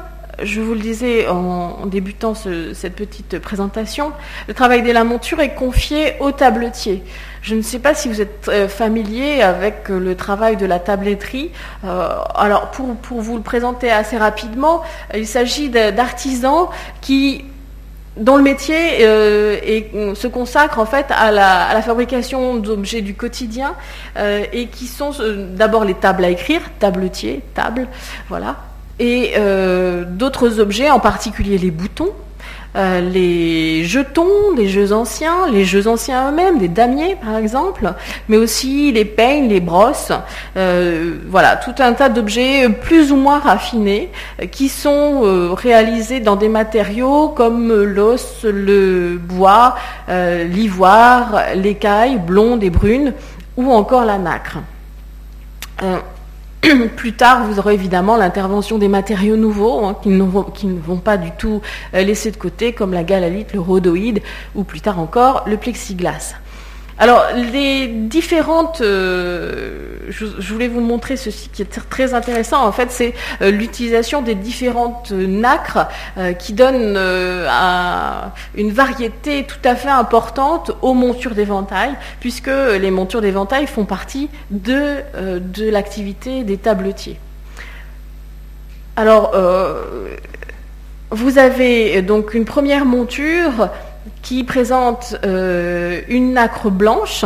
je 0.43 0.62
vous 0.62 0.74
le 0.74 0.80
disais 0.80 1.28
en, 1.28 1.86
débutant 1.86 2.34
cette 2.36 2.95
petite 2.95 3.39
présentation, 3.39 4.12
le 4.47 4.53
travail 4.53 4.82
de 4.82 4.91
la 4.91 5.03
monture 5.03 5.39
est 5.39 5.53
confié 5.53 6.16
au 6.20 6.32
tabletier. 6.32 7.03
Je 7.41 7.56
ne 7.56 7.62
sais 7.62 7.80
pas 7.80 7.93
si 7.93 8.08
vous 8.08 8.22
êtes 8.22 8.47
euh, 8.49 8.68
familier 8.68 9.41
avec 9.41 9.88
le 9.89 10.16
travail 10.16 10.58
de 10.58 10.66
la 10.66 10.80
tabletterie. 10.80 11.51
Euh, 11.84 12.10
alors, 12.34 12.72
pour, 12.72 13.22
vous 13.22 13.38
le 13.38 13.43
présenter 13.43 13.91
assez 13.91 14.18
rapidement, 14.18 14.82
il 15.14 15.28
s'agit 15.28 15.70
d'artisans 15.70 16.68
qui 17.01 17.45
dont 18.18 18.38
le 18.38 18.43
métier 18.43 19.05
euh, 19.05 20.16
se 20.16 20.28
consacre 20.28 20.80
en 20.80 20.86
fait 20.86 21.07
à 21.09 21.32
la, 21.32 21.82
fabrication 21.82 22.55
d'objets 22.55 23.01
du 23.01 23.13
quotidien 23.13 23.76
euh, 24.18 24.45
et 24.53 24.68
qui 24.68 24.88
sont 24.88 25.11
euh, 25.20 25.47
d'abord 25.55 25.84
les 25.84 25.93
tables 25.93 26.24
à 26.24 26.30
écrire, 26.30 26.61
tabletier, 26.80 27.41
table, 27.53 27.88
voilà, 28.30 28.57
et 28.97 29.34
d'autres 30.07 30.61
objets, 30.61 30.89
en 30.89 31.01
particulier 31.01 31.57
les 31.57 31.70
boutons, 31.72 32.13
euh, 32.76 33.01
les 33.01 33.86
jetons 33.86 34.53
des 34.55 34.67
jeux 34.67 34.91
anciens, 34.91 35.47
les 35.51 35.63
jeux 35.63 35.88
anciens 35.88 36.30
eux-mêmes, 36.30 36.57
des 36.57 36.67
damiers 36.67 37.15
par 37.15 37.38
exemple, 37.38 37.93
mais 38.28 38.38
aussi 38.38 38.91
les 38.91 39.05
peignes, 39.05 39.47
les 39.47 39.61
brosses, 39.61 40.11
euh, 40.57 41.15
voilà, 41.28 41.55
tout 41.55 41.76
un 41.80 41.93
tas 41.93 42.09
d'objets 42.09 42.67
plus 42.69 43.11
ou 43.11 43.15
moins 43.15 43.39
raffinés 43.39 44.11
euh, 44.41 44.45
qui 44.47 44.69
sont 44.69 45.21
réalisés 45.55 46.19
dans 46.19 46.36
des 46.36 46.49
matériaux 46.49 47.30
comme 47.30 47.73
l'os, 47.84 48.43
le 48.43 49.17
bois, 49.17 49.76
l'ivoire, 50.09 51.41
l'écaille 51.55 52.17
blonde 52.17 52.63
et 52.63 52.69
brune 52.69 53.13
ou 53.57 53.71
encore 53.71 54.05
la 54.05 54.17
nacre. 54.17 54.57
Plus 56.95 57.13
tard, 57.13 57.45
vous 57.45 57.59
aurez 57.59 57.74
évidemment 57.74 58.18
l'intervention 58.18 58.78
des 58.78 58.88
matériaux 58.88 59.36
nouveaux 59.36 59.86
hein, 59.86 59.95
qui, 60.01 60.09
ne 60.09 60.24
vont, 60.24 60.97
pas 60.97 61.18
du 61.18 61.32
tout 61.32 61.61
euh, 61.93 62.01
laisser 62.01 62.32
de 62.32 62.38
côté, 62.38 62.74
comme 62.74 62.93
la 62.93 63.03
galalite, 63.03 63.53
le 63.53 63.59
rhodoïde 63.59 64.22
ou 64.55 64.63
plus 64.63 64.82
tard 64.82 64.99
encore 64.99 65.43
le 65.47 65.57
plexiglas. 65.57 66.36
Alors, 66.97 67.25
les 67.35 67.87
différentes, 67.87 68.79
euh, 68.79 69.97
je, 70.07 70.25
voulais 70.25 70.69
vous 70.69 70.79
montrer 70.79 71.17
ceci 71.17 71.49
qui 71.49 71.61
est 71.61 71.89
très 71.89 72.13
intéressant. 72.13 72.65
En 72.65 72.71
fait, 72.71 72.89
c'est 72.89 73.13
euh, 73.41 73.51
l'utilisation 73.51 74.21
des 74.21 74.33
différentes 74.33 75.11
nacres 75.11 75.87
euh, 76.17 76.31
qui 76.31 76.53
donnent 76.53 76.97
une 78.55 78.71
variété 78.71 79.43
tout 79.45 79.59
à 79.65 79.75
fait 79.75 79.89
importante 79.89 80.71
aux 80.81 80.93
montures 80.93 81.35
d'éventail, 81.35 81.93
puisque 82.21 82.47
les 82.47 82.91
montures 82.91 83.21
d'éventail 83.21 83.67
font 83.67 83.83
partie 83.83 84.29
de, 84.51 85.01
de 85.39 85.69
l'activité 85.69 86.45
des 86.45 86.57
tabletiers. 86.57 87.19
Alors, 88.95 89.35
vous 91.11 91.37
avez 91.37 92.01
donc 92.01 92.33
une 92.33 92.45
première 92.45 92.85
monture 92.85 93.69
qui 94.26 94.43
présente 94.43 95.15
euh, 95.23 96.01
une 96.07 96.34
nacre 96.34 96.71
blanche 96.71 97.23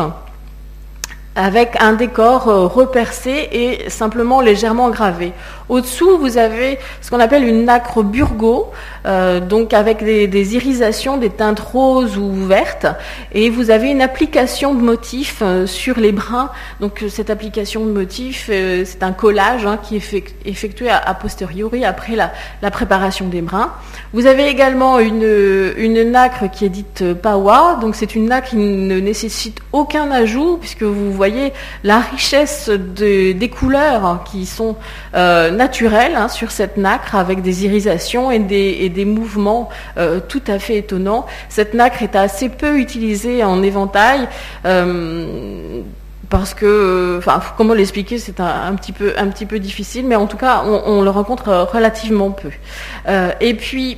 avec 1.35 1.77
un 1.79 1.93
décor 1.93 2.49
euh, 2.49 2.65
repercé 2.67 3.47
et 3.51 3.89
simplement 3.89 4.41
légèrement 4.41 4.89
gravé. 4.89 5.31
Au-dessous, 5.69 6.17
vous 6.17 6.37
avez 6.37 6.79
ce 7.01 7.11
qu'on 7.11 7.19
appelle 7.19 7.43
une 7.43 7.65
nacre 7.65 8.01
burgo, 8.01 8.71
euh, 9.05 9.39
donc 9.39 9.73
avec 9.73 10.03
des, 10.03 10.55
irisations, 10.55 11.17
des 11.17 11.29
teintes 11.29 11.59
roses 11.59 12.17
ou 12.17 12.33
vertes, 12.33 12.87
et 13.31 13.51
vous 13.51 13.69
avez 13.69 13.89
une 13.89 14.01
application 14.01 14.73
de 14.73 14.81
motifs 14.81 15.39
euh, 15.43 15.67
sur 15.67 15.99
les 15.99 16.11
brins. 16.11 16.49
Donc 16.79 17.05
cette 17.07 17.29
application 17.29 17.85
de 17.85 17.91
motifs, 17.91 18.49
c'est 18.49 19.03
un 19.03 19.11
collage 19.11 19.65
hein, 19.65 19.77
qui 19.81 19.97
est 19.97 20.23
effectué 20.45 20.89
a, 20.89 21.13
posteriori 21.13 21.85
après 21.85 22.15
la, 22.15 22.71
préparation 22.71 23.27
des 23.27 23.41
brins. 23.41 23.71
Vous 24.13 24.25
avez 24.25 24.47
également 24.47 24.99
une, 24.99 25.73
une 25.77 26.11
nacre 26.11 26.49
qui 26.51 26.65
est 26.65 26.69
dite 26.69 27.13
pawa, 27.13 27.77
donc 27.79 27.95
c'est 27.95 28.15
une 28.15 28.27
nacre 28.27 28.49
qui 28.49 28.55
ne 28.55 28.99
nécessite 28.99 29.59
aucun 29.71 30.09
ajout 30.09 30.57
puisque 30.57 30.83
vous 30.83 31.11
voyez 31.11 31.28
la 31.83 31.99
richesse 31.99 32.69
des 32.69 33.49
couleurs 33.49 34.23
qui 34.29 34.45
sont 34.45 34.75
euh, 35.15 35.51
naturelles 35.51 36.15
hein, 36.15 36.27
sur 36.27 36.51
cette 36.51 36.77
nacre 36.77 37.15
avec 37.15 37.41
des 37.41 37.65
irisations 37.65 38.31
et 38.31 38.39
des, 38.39 39.05
mouvements 39.05 39.69
euh, 39.97 40.19
tout 40.19 40.41
à 40.47 40.59
fait 40.59 40.77
étonnants. 40.77 41.25
Cette 41.49 41.73
nacre 41.73 42.03
est 42.03 42.15
assez 42.15 42.49
peu 42.49 42.79
utilisée 42.79 43.43
en 43.43 43.63
éventail. 43.63 44.27
Euh, 44.65 45.81
parce 46.29 46.53
que, 46.53 47.15
enfin, 47.17 47.41
comment 47.57 47.73
l'expliquer, 47.73 48.19
c'est 48.19 48.39
un, 48.39 48.75
petit 48.75 48.91
peu, 48.91 49.13
un 49.17 49.27
petit 49.29 49.47
peu 49.47 49.57
difficile, 49.57 50.05
mais 50.05 50.15
en 50.15 50.27
tout 50.27 50.37
cas, 50.37 50.63
on, 50.63 51.01
le 51.01 51.09
rencontre 51.09 51.67
relativement 51.73 52.29
peu. 52.29 52.51
et 53.41 53.55
puis, 53.55 53.97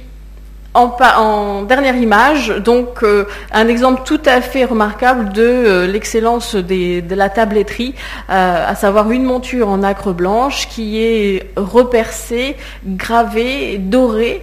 en, 0.74 1.64
dernière 1.64 1.96
image, 1.96 2.50
donc 2.50 3.04
euh, 3.04 3.26
un 3.52 3.68
exemple 3.68 4.04
tout 4.06 4.22
à 4.26 4.42
fait 4.42 4.66
remarquable 4.66 5.34
de 5.34 5.42
euh, 5.42 5.88
l'excellence 5.88 6.56
de 6.56 7.16
la 7.16 7.30
tabletterie, 7.30 7.94
euh, 8.30 8.70
à 8.70 8.76
savoir 8.76 9.12
une 9.12 9.24
monture 9.24 9.68
en 9.68 9.84
acre 9.84 10.14
blanche 10.14 10.68
qui 10.70 11.02
est 11.02 11.52
repercée, 11.58 12.56
gravée, 12.86 13.78
dorée. 13.78 14.42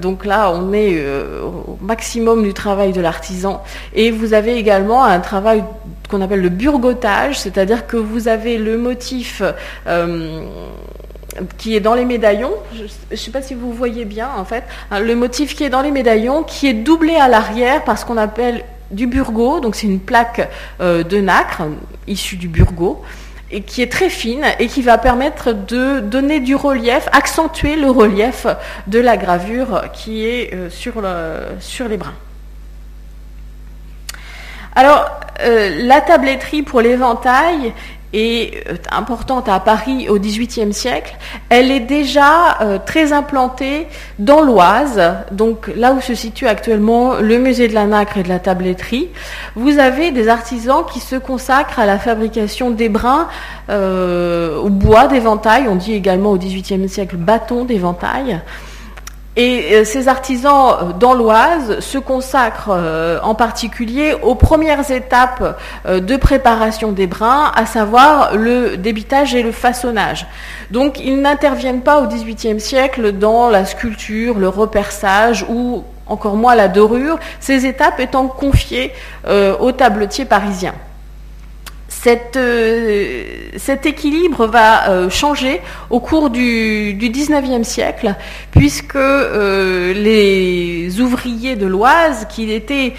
donc 0.00 0.24
là, 0.24 0.50
on 0.50 0.72
est 0.72 1.04
au 1.42 1.78
maximum 1.80 2.42
du 2.42 2.52
travail 2.52 2.92
de 2.92 3.00
l'artisan. 3.00 3.62
Et 3.94 4.10
vous 4.10 4.34
avez 4.34 4.56
également 4.56 5.04
un 5.04 5.20
travail 5.20 5.64
qu'on 6.08 6.20
appelle 6.20 6.42
le 6.42 6.48
burgotage, 6.48 7.38
c'est-à-dire 7.38 7.86
que 7.86 7.96
vous 7.96 8.28
avez 8.28 8.58
le 8.58 8.78
motif 8.78 9.42
qui 11.58 11.76
est 11.76 11.80
dans 11.80 11.94
les 11.94 12.04
médaillons. 12.04 12.52
Je 12.74 12.84
ne 13.10 13.16
sais 13.16 13.30
pas 13.30 13.42
si 13.42 13.54
vous 13.54 13.72
voyez 13.72 14.04
bien, 14.04 14.28
en 14.36 14.44
fait, 14.44 14.64
hein, 14.90 15.00
le 15.00 15.14
motif 15.14 15.54
qui 15.54 15.64
est 15.64 15.70
dans 15.70 15.82
les 15.82 15.90
médaillons, 15.90 16.42
qui 16.42 16.66
est 16.66 16.74
doublé 16.74 17.14
à 17.16 17.28
l'arrière 17.28 17.84
par 17.84 17.98
ce 17.98 18.04
qu'on 18.04 18.16
appelle 18.16 18.64
du 18.90 19.06
burgo, 19.06 19.60
donc 19.60 19.74
c'est 19.74 19.86
une 19.86 20.00
plaque 20.00 20.48
euh, 20.80 21.02
de 21.02 21.18
nacre 21.18 21.62
issue 22.06 22.36
du 22.36 22.48
burgo, 22.48 23.02
et 23.50 23.62
qui 23.62 23.82
est 23.82 23.90
très 23.90 24.10
fine 24.10 24.44
et 24.58 24.66
qui 24.66 24.82
va 24.82 24.98
permettre 24.98 25.52
de 25.52 26.00
donner 26.00 26.40
du 26.40 26.56
relief, 26.56 27.08
accentuer 27.12 27.76
le 27.76 27.90
relief 27.90 28.46
de 28.86 28.98
la 28.98 29.16
gravure 29.16 29.84
qui 29.92 30.26
est 30.26 30.52
euh, 30.52 30.68
sur 31.60 31.88
les 31.88 31.96
brins. 31.96 32.14
Alors, 34.74 35.08
euh, 35.40 35.70
la 35.84 36.00
tabletterie 36.02 36.62
pour 36.62 36.82
l'éventail 36.82 37.72
est 38.16 38.64
importante 38.90 39.48
à 39.48 39.60
Paris 39.60 40.08
au 40.08 40.18
XVIIIe 40.18 40.72
siècle, 40.72 41.16
elle 41.48 41.70
est 41.70 41.80
déjà 41.80 42.80
très 42.86 43.12
implantée 43.12 43.86
dans 44.18 44.42
l'Oise, 44.42 45.00
donc 45.30 45.70
là 45.76 45.92
où 45.92 46.00
se 46.00 46.14
situe 46.14 46.46
actuellement 46.46 47.16
le 47.16 47.38
musée 47.38 47.68
de 47.68 47.74
la 47.74 47.86
nacre 47.86 48.18
et 48.18 48.22
de 48.22 48.28
la 48.28 48.38
tabletterie. 48.38 49.08
Vous 49.54 49.78
avez 49.78 50.10
des 50.10 50.28
artisans 50.28 50.84
qui 50.90 51.00
se 51.00 51.16
consacrent 51.16 51.78
à 51.78 51.86
la 51.86 51.98
fabrication 51.98 52.70
des 52.70 52.88
brins 52.88 53.28
au 53.68 54.68
bois 54.70 55.06
d'éventail, 55.06 55.66
on 55.68 55.76
dit 55.76 55.92
également 55.92 56.30
au 56.30 56.38
XVIIIe 56.38 56.88
siècle 56.88 57.16
bâton 57.16 57.64
d'éventail. 57.64 58.40
Et 59.36 59.74
euh, 59.74 59.84
ces 59.84 60.08
artisans 60.08 60.70
euh, 60.70 60.92
dans 60.98 61.12
l'Oise 61.12 61.80
se 61.80 61.98
consacrent 61.98 62.70
euh, 62.70 63.18
en 63.22 63.34
particulier 63.34 64.14
aux 64.22 64.34
premières 64.34 64.90
étapes 64.90 65.60
de 65.86 66.16
préparation 66.16 66.92
des 66.92 67.06
brins, 67.06 67.52
à 67.54 67.66
savoir 67.66 68.34
le 68.34 68.76
débitage 68.76 69.34
et 69.34 69.42
le 69.42 69.52
façonnage. 69.52 70.26
Donc 70.70 70.98
ils 70.98 71.20
n'interviennent 71.20 71.82
pas 71.82 72.00
au 72.00 72.06
XVIIIe 72.06 72.60
siècle 72.60 73.12
dans 73.12 73.50
la 73.50 73.64
sculpture, 73.66 74.38
le 74.38 74.48
reperçage 74.48 75.44
ou 75.48 75.84
encore 76.06 76.36
moins 76.36 76.54
la 76.54 76.68
dorure, 76.68 77.18
ces 77.40 77.66
étapes 77.66 78.00
étant 78.00 78.28
confiées 78.28 78.92
aux 79.60 79.72
tabletiers 79.72 80.24
parisiens. 80.24 80.74
Euh, 82.06 83.24
cet 83.56 83.86
équilibre 83.86 84.46
va 84.46 84.90
euh, 84.90 85.10
changer 85.10 85.60
au 85.90 85.98
cours 85.98 86.30
du, 86.30 86.94
du 86.94 87.10
19e 87.10 87.64
siècle, 87.64 88.14
puisque 88.50 88.96
euh, 88.96 89.92
les 89.94 91.00
ouvriers 91.00 91.56
de 91.56 91.66
l'Oise, 91.66 92.26
qui 92.28 92.52
étaient 92.52 92.94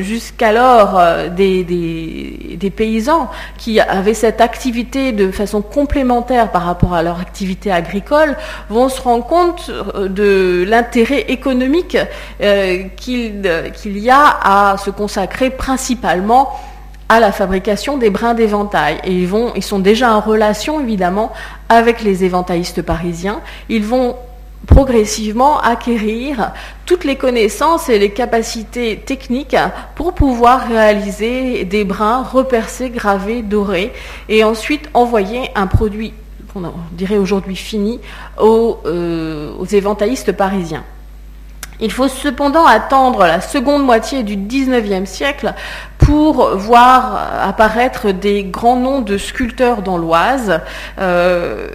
jusqu'alors 0.00 1.00
des, 1.30 1.64
des, 1.64 2.70
paysans, 2.70 3.30
qui 3.58 3.80
avaient 3.80 4.14
cette 4.14 4.40
activité 4.40 5.12
de 5.12 5.30
façon 5.30 5.60
complémentaire 5.60 6.50
par 6.50 6.62
rapport 6.62 6.94
à 6.94 7.02
leur 7.02 7.20
activité 7.20 7.70
agricole, 7.70 8.36
vont 8.68 8.88
se 8.88 9.00
rendre 9.00 9.26
compte 9.26 9.70
de 9.96 10.64
l'intérêt 10.66 11.26
économique 11.28 11.98
qu'il 12.96 13.98
y 13.98 14.10
a 14.10 14.38
à 14.42 14.76
se 14.78 14.90
consacrer 14.90 15.50
principalement 15.50 16.50
à 17.10 17.18
la 17.18 17.32
fabrication 17.32 17.98
des 17.98 18.08
brins 18.08 18.34
d'éventail. 18.34 19.00
Et 19.02 19.12
ils, 19.12 19.62
sont 19.62 19.80
déjà 19.80 20.14
en 20.14 20.20
relation, 20.20 20.80
évidemment, 20.80 21.32
avec 21.68 22.02
les 22.02 22.24
éventaillistes 22.24 22.82
parisiens. 22.82 23.40
Ils 23.68 23.84
vont 23.84 24.14
progressivement 24.68 25.58
acquérir 25.58 26.52
toutes 26.86 27.02
les 27.04 27.16
connaissances 27.16 27.88
et 27.88 27.98
les 27.98 28.10
capacités 28.10 28.96
techniques 29.04 29.56
pour 29.96 30.12
pouvoir 30.12 30.68
réaliser 30.68 31.64
des 31.64 31.84
brins 31.84 32.22
repercés, 32.22 32.90
gravés, 32.90 33.42
dorés, 33.42 33.92
et 34.28 34.44
ensuite 34.44 34.88
envoyer 34.94 35.50
un 35.56 35.66
produit 35.66 36.14
qu'on 36.52 36.62
dirait 36.92 37.18
aujourd'hui 37.18 37.56
fini 37.56 37.98
aux, 38.40 38.78
euh, 38.86 39.52
aux 39.58 39.66
éventaillistes 39.66 40.30
parisiens. 40.30 40.84
Il 41.80 41.90
faut 41.90 42.08
cependant 42.08 42.66
attendre 42.66 43.20
la 43.20 43.40
seconde 43.40 43.84
moitié 43.84 44.22
du 44.22 44.36
XIXe 44.36 45.08
siècle 45.08 45.54
pour 45.98 46.56
voir 46.56 47.42
apparaître 47.42 48.10
des 48.10 48.44
grands 48.44 48.76
noms 48.76 49.00
de 49.00 49.16
sculpteurs 49.16 49.82
dans 49.82 49.96
l'Oise. 49.96 50.60
Euh, 50.98 51.68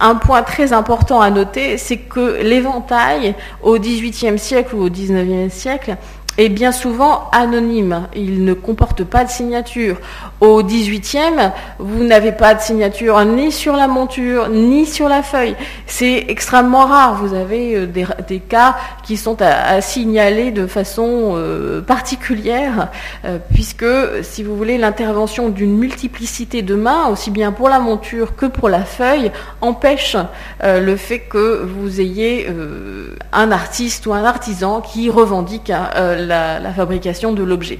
un 0.00 0.14
point 0.14 0.42
très 0.42 0.72
important 0.72 1.20
à 1.20 1.30
noter, 1.30 1.76
c'est 1.76 1.98
que 1.98 2.40
l'éventail 2.42 3.34
au 3.62 3.78
XVIIIe 3.78 4.38
siècle 4.38 4.74
ou 4.74 4.86
au 4.86 4.88
XIXe 4.88 5.52
siècle 5.52 5.96
est 6.38 6.48
bien 6.48 6.72
souvent 6.72 7.28
anonyme. 7.32 8.08
Il 8.14 8.44
ne 8.44 8.54
comporte 8.54 9.04
pas 9.04 9.24
de 9.24 9.30
signature. 9.30 9.98
Au 10.40 10.62
18e, 10.62 11.52
vous 11.78 12.02
n'avez 12.02 12.32
pas 12.32 12.54
de 12.54 12.62
signature 12.62 13.22
ni 13.26 13.52
sur 13.52 13.76
la 13.76 13.88
monture, 13.88 14.48
ni 14.48 14.86
sur 14.86 15.06
la 15.06 15.22
feuille. 15.22 15.54
C'est 15.86 16.24
extrêmement 16.28 16.86
rare. 16.86 17.16
Vous 17.16 17.34
avez 17.34 17.76
euh, 17.76 17.86
des, 17.86 18.40
cas 18.40 18.74
qui 19.02 19.18
sont 19.18 19.36
à, 19.42 19.82
signaler 19.82 20.50
de 20.50 20.66
façon 20.66 21.34
euh, 21.34 21.82
particulière, 21.82 22.88
euh, 23.26 23.36
puisque, 23.52 23.84
si 24.22 24.42
vous 24.42 24.56
voulez, 24.56 24.78
l'intervention 24.78 25.50
d'une 25.50 25.76
multiplicité 25.76 26.62
de 26.62 26.74
mains, 26.74 27.08
aussi 27.08 27.30
bien 27.30 27.52
pour 27.52 27.68
la 27.68 27.78
monture 27.78 28.34
que 28.34 28.46
pour 28.46 28.70
la 28.70 28.84
feuille, 28.84 29.30
empêche 29.60 30.16
le 30.62 30.96
fait 30.96 31.18
que 31.18 31.62
vous 31.64 32.00
ayez 32.00 32.48
un 33.32 33.52
artiste 33.52 34.06
ou 34.06 34.14
un 34.14 34.24
artisan 34.24 34.80
qui 34.80 35.10
revendique 35.10 35.68
la 35.68 36.72
fabrication 36.74 37.32
de 37.32 37.42
l'objet. 37.42 37.78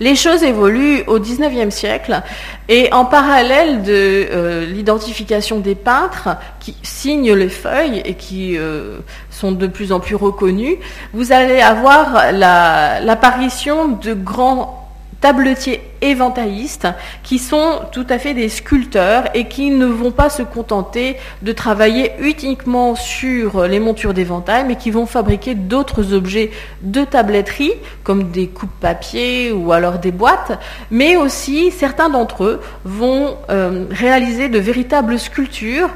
Les 0.00 0.14
choses 0.14 0.42
évoluent 0.42 1.02
au 1.06 1.18
XIXe 1.18 1.74
siècle 1.74 2.22
et 2.68 2.92
en 2.92 3.04
parallèle 3.04 3.82
de 3.82 3.92
euh, 3.92 4.66
l'identification 4.66 5.60
des 5.60 5.74
peintres 5.74 6.30
qui 6.60 6.76
signent 6.82 7.32
les 7.32 7.48
feuilles 7.48 8.02
et 8.04 8.14
qui 8.14 8.56
euh, 8.58 8.98
sont 9.30 9.52
de 9.52 9.66
plus 9.66 9.92
en 9.92 10.00
plus 10.00 10.16
reconnus, 10.16 10.76
vous 11.12 11.32
allez 11.32 11.60
avoir 11.60 12.32
l'apparition 12.32 13.88
de 13.88 14.14
grands 14.14 14.83
tabletiers 15.24 15.80
éventaillistes 16.02 16.86
qui 17.22 17.38
sont 17.38 17.80
tout 17.92 18.04
à 18.10 18.18
fait 18.18 18.34
des 18.34 18.50
sculpteurs 18.50 19.24
et 19.32 19.48
qui 19.48 19.70
ne 19.70 19.86
vont 19.86 20.10
pas 20.10 20.28
se 20.28 20.42
contenter 20.42 21.16
de 21.40 21.50
travailler 21.52 22.12
uniquement 22.20 22.94
sur 22.94 23.66
les 23.66 23.80
montures 23.80 24.12
d'éventail, 24.12 24.66
mais 24.68 24.76
qui 24.76 24.90
vont 24.90 25.06
fabriquer 25.06 25.54
d'autres 25.54 26.12
objets 26.12 26.50
de 26.82 27.04
tabletterie, 27.04 27.72
comme 28.02 28.32
des 28.32 28.48
coupes 28.48 28.78
papier 28.82 29.50
ou 29.50 29.72
alors 29.72 29.98
des 29.98 30.12
boîtes, 30.12 30.60
mais 30.90 31.16
aussi 31.16 31.70
certains 31.70 32.10
d'entre 32.10 32.44
eux 32.44 32.60
vont 32.84 33.38
euh, 33.48 33.86
réaliser 33.90 34.50
de 34.50 34.58
véritables 34.58 35.18
sculptures 35.18 35.88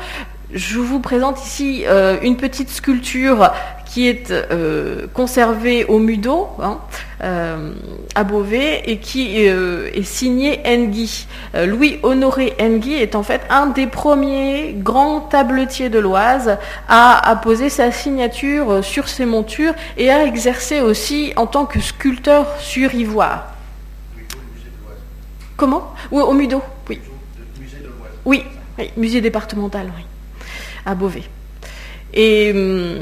je 0.52 0.78
vous 0.78 1.00
présente 1.00 1.44
ici 1.44 1.84
euh, 1.86 2.18
une 2.22 2.36
petite 2.36 2.70
sculpture 2.70 3.52
qui 3.84 4.06
est 4.06 4.30
euh, 4.30 5.06
conservé 5.12 5.84
au 5.84 5.98
Mudo, 5.98 6.48
hein, 6.60 6.78
euh, 7.22 7.72
à 8.14 8.24
Beauvais, 8.24 8.82
et 8.86 8.98
qui 8.98 9.36
est 9.36 10.02
signé 10.02 10.60
Enguy. 10.66 11.26
Louis-Honoré 11.54 12.54
Enguy 12.60 12.94
est 12.94 13.14
en 13.14 13.22
fait 13.22 13.42
un 13.50 13.66
des 13.66 13.86
premiers 13.86 14.74
grands 14.74 15.20
tabletiers 15.20 15.88
de 15.88 15.98
l'Oise 15.98 16.58
à, 16.88 17.40
poser 17.42 17.68
sa 17.70 17.90
signature 17.90 18.84
sur 18.84 19.08
ses 19.08 19.26
montures 19.26 19.74
et 19.96 20.10
à 20.10 20.24
exercer 20.24 20.80
aussi 20.80 21.32
en 21.36 21.46
tant 21.46 21.64
que 21.64 21.80
sculpteur 21.80 22.46
sur 22.58 22.94
ivoire. 22.94 23.54
Comment? 25.56 25.92
Oui, 26.10 26.22
au 26.22 26.32
Mudo, 26.32 26.62
oui. 26.88 27.00
Oui, 28.24 28.44
oui, 28.78 28.90
musée 28.96 29.22
départemental, 29.22 29.90
oui, 29.96 30.04
à 30.86 30.94
Beauvais. 30.94 31.24
Et 32.14 32.52
hum, 32.52 32.98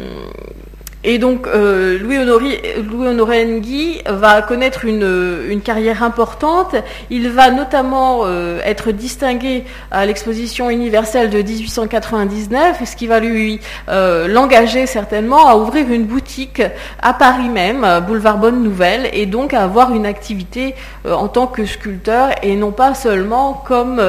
et 1.07 1.19
donc 1.19 1.47
euh, 1.47 1.99
Louis-Honoré 2.01 3.45
Louis 3.45 4.03
va 4.07 4.43
connaître 4.43 4.85
une, 4.85 5.61
carrière 5.65 6.03
importante. 6.03 6.75
Il 7.11 7.31
va 7.31 7.53
notamment 7.53 8.23
euh, 8.25 8.59
être 8.65 8.91
distingué 8.91 9.65
à 9.93 10.05
l'exposition 10.05 10.69
universelle 10.69 11.31
de 11.31 11.41
1899, 11.41 12.83
ce 12.85 12.97
qui 12.97 13.07
va 13.07 13.21
lui 13.21 13.61
euh, 13.89 14.27
l'engager 14.27 14.87
certainement 14.87 15.47
à 15.47 15.57
ouvrir 15.57 15.91
une 15.93 16.05
boutique 16.05 16.61
à 17.01 17.15
Paris 17.15 17.51
même, 17.51 17.87
boulevard 18.05 18.39
Bonne 18.39 18.65
Nouvelle, 18.65 19.09
et 19.13 19.27
donc 19.27 19.55
à 19.55 19.63
avoir 19.63 19.95
une 19.95 20.07
activité 20.07 20.75
en 21.09 21.29
tant 21.29 21.47
que 21.47 21.67
sculpteur 21.67 22.31
et 22.43 22.57
non 22.57 22.73
pas 22.73 22.95
seulement 22.95 23.63
comme 23.65 24.03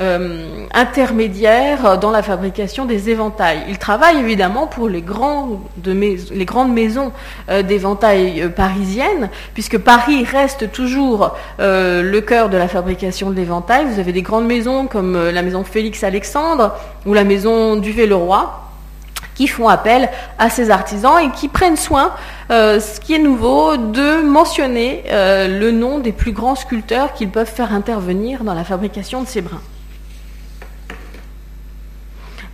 euh, 0.00 0.66
intermédiaire 0.74 1.98
dans 1.98 2.12
la 2.12 2.22
fabrication 2.22 2.84
des 2.84 3.10
éventails. 3.10 3.64
Il 3.68 3.78
travaille 3.78 4.18
évidemment 4.18 4.68
pour 4.68 4.88
les, 4.88 5.02
grandes 5.02 5.58
maisons 6.72 7.10
euh, 7.50 7.62
d'éventails 7.62 8.42
euh, 8.42 8.48
parisiennes, 8.48 9.28
puisque 9.54 9.76
Paris 9.76 10.24
reste 10.24 10.70
toujours 10.70 11.34
le 11.58 12.20
cœur 12.20 12.48
de 12.48 12.56
la 12.56 12.68
fabrication 12.68 13.30
de 13.30 13.34
l'éventail. 13.34 13.86
Vous 13.86 13.98
avez 13.98 14.12
des 14.12 14.22
grandes 14.22 14.46
maisons 14.46 14.86
comme 14.86 15.30
la 15.30 15.42
maison 15.42 15.64
Félix 15.64 16.04
Alexandre 16.04 16.76
ou 17.04 17.12
la 17.12 17.24
maison 17.24 17.74
Duvet-le-Roi 17.74 18.66
qui 19.34 19.48
font 19.48 19.68
appel 19.68 20.08
à 20.38 20.48
ces 20.48 20.70
artisans 20.70 21.18
et 21.20 21.30
qui 21.30 21.48
prennent 21.48 21.76
soin, 21.76 22.12
ce 22.50 23.00
qui 23.00 23.14
est 23.14 23.18
nouveau, 23.18 23.76
de 23.76 24.22
mentionner 24.22 25.04
le 25.10 25.70
nom 25.70 25.98
des 25.98 26.12
plus 26.12 26.32
grands 26.32 26.56
sculpteurs 26.56 27.14
qu'ils 27.14 27.30
peuvent 27.30 27.50
faire 27.52 27.72
intervenir 27.72 28.44
dans 28.44 28.54
la 28.54 28.64
fabrication 28.64 29.22
de 29.22 29.28
ces 29.28 29.40
brins. 29.40 29.62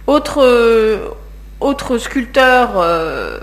Autre, 0.06 1.16
autre 1.60 1.96
sculpteur 1.96 2.72
euh, 2.76 3.40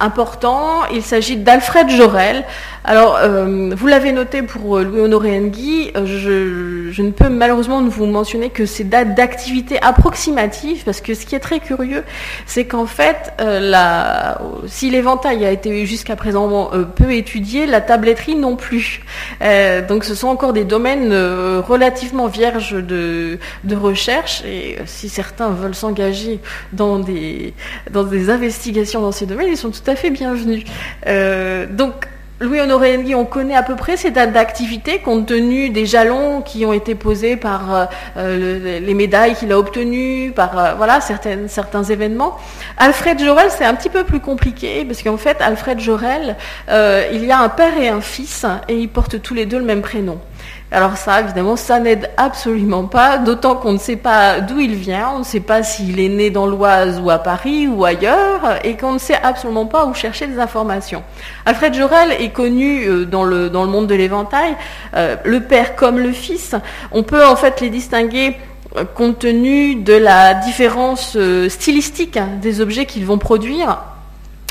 important, 0.00 0.84
il 0.92 1.02
s'agit 1.02 1.36
d'Alfred 1.36 1.88
Jorel. 1.90 2.44
Alors, 2.84 3.16
euh, 3.16 3.70
vous 3.76 3.86
l'avez 3.86 4.10
noté 4.10 4.42
pour 4.42 4.76
euh, 4.76 4.82
Louis-Honoré 4.82 5.38
Nguy, 5.38 5.92
euh, 5.94 6.90
je, 6.90 7.00
ne 7.00 7.10
peux 7.10 7.28
malheureusement 7.28 7.80
ne 7.80 7.88
vous 7.88 8.06
mentionner 8.06 8.50
que 8.50 8.66
ces 8.66 8.82
dates 8.82 9.14
d'activité 9.14 9.80
approximatives, 9.80 10.82
parce 10.84 11.00
que 11.00 11.14
ce 11.14 11.24
qui 11.24 11.36
est 11.36 11.40
très 11.40 11.60
curieux, 11.60 12.02
c'est 12.44 12.64
qu'en 12.64 12.86
fait, 12.86 13.32
si 14.66 14.90
l'éventail 14.90 15.44
a 15.44 15.52
été 15.52 15.86
jusqu'à 15.86 16.16
présent 16.16 16.70
peu 16.96 17.12
étudié, 17.12 17.66
la 17.66 17.80
tabletterie 17.80 18.34
non 18.34 18.56
plus. 18.56 19.02
donc 19.88 20.04
ce 20.04 20.14
sont 20.14 20.28
encore 20.28 20.52
des 20.52 20.64
domaines 20.64 21.12
relativement 21.12 22.26
vierges 22.26 22.74
de, 22.74 23.38
recherche, 23.74 24.42
et 24.44 24.78
si 24.86 25.08
certains 25.08 25.50
veulent 25.50 25.74
s'engager 25.74 26.40
dans 26.72 26.98
des, 26.98 27.54
dans 27.90 28.04
des 28.04 28.30
investigations 28.30 29.00
dans 29.00 29.12
ces 29.12 29.26
domaines, 29.26 29.48
ils 29.48 29.56
sont 29.56 29.70
tout 29.70 29.88
à 29.90 29.96
fait 29.96 30.10
bienvenus. 30.10 30.64
donc, 31.70 32.06
Louis-Honoré 32.42 32.98
Nguy, 32.98 33.14
on 33.14 33.24
connaît 33.24 33.54
à 33.54 33.62
peu 33.62 33.76
près 33.76 33.96
ces 33.96 34.10
dates 34.10 34.32
d'activité 34.32 34.98
compte 34.98 35.26
tenu 35.26 35.70
des 35.70 35.86
jalons 35.86 36.42
qui 36.42 36.66
ont 36.66 36.72
été 36.72 36.96
posés 36.96 37.36
par 37.36 37.72
euh, 37.72 37.84
euh, 38.16 38.80
les 38.80 38.94
médailles 38.94 39.36
qu'il 39.36 39.52
a 39.52 39.58
obtenues, 39.58 40.32
par 40.34 40.58
euh, 40.58 40.74
voilà, 40.74 41.00
certains 41.00 41.84
événements. 41.84 42.36
Alfred 42.78 43.20
Jorel, 43.20 43.46
c'est 43.50 43.64
un 43.64 43.74
petit 43.74 43.90
peu 43.90 44.02
plus 44.02 44.18
compliqué 44.18 44.84
parce 44.84 45.04
qu'en 45.04 45.16
fait, 45.16 45.36
Alfred 45.40 45.78
Jorel, 45.78 46.36
il 46.68 47.24
y 47.24 47.30
a 47.30 47.38
un 47.38 47.48
père 47.48 47.78
et 47.78 47.88
un 47.88 48.00
fils 48.00 48.44
et 48.68 48.74
ils 48.74 48.88
portent 48.88 49.22
tous 49.22 49.34
les 49.34 49.46
deux 49.46 49.58
le 49.58 49.64
même 49.64 49.82
prénom. 49.82 50.18
Alors 50.74 50.96
ça, 50.96 51.20
évidemment, 51.20 51.56
ça 51.56 51.78
n'aide 51.80 52.08
absolument 52.16 52.84
pas, 52.84 53.18
d'autant 53.18 53.56
qu'on 53.56 53.74
ne 53.74 53.78
sait 53.78 53.96
pas 53.96 54.40
d'où 54.40 54.58
il 54.58 54.74
vient, 54.74 55.10
on 55.14 55.18
ne 55.18 55.24
sait 55.24 55.40
pas 55.40 55.62
s'il 55.62 56.00
est 56.00 56.08
né 56.08 56.30
dans 56.30 56.46
l'Oise 56.46 56.98
ou 56.98 57.10
à 57.10 57.18
Paris 57.18 57.68
ou 57.68 57.84
ailleurs, 57.84 58.58
et 58.64 58.78
qu'on 58.78 58.94
ne 58.94 58.98
sait 58.98 59.18
absolument 59.22 59.66
pas 59.66 59.84
où 59.84 59.92
chercher 59.92 60.26
des 60.26 60.38
informations. 60.38 61.02
Alfred 61.44 61.74
Jorel 61.74 62.12
est 62.18 62.30
connu 62.30 62.86
euh, 62.86 63.04
dans 63.04 63.24
le, 63.24 63.50
monde 63.50 63.86
de 63.86 63.94
l'éventail, 63.94 64.56
euh, 64.96 65.16
le 65.24 65.40
père 65.40 65.76
comme 65.76 65.98
le 65.98 66.12
fils. 66.12 66.54
On 66.90 67.02
peut 67.02 67.26
en 67.26 67.36
fait 67.36 67.60
les 67.60 67.68
distinguer 67.68 68.38
euh, 68.78 68.84
compte 68.86 69.18
tenu 69.18 69.74
de 69.74 69.92
la 69.92 70.32
différence 70.32 71.18
stylistique 71.48 72.16
hein, 72.16 72.30
des 72.40 72.62
objets 72.62 72.86
qu'ils 72.86 73.04
vont 73.04 73.18
produire. 73.18 73.91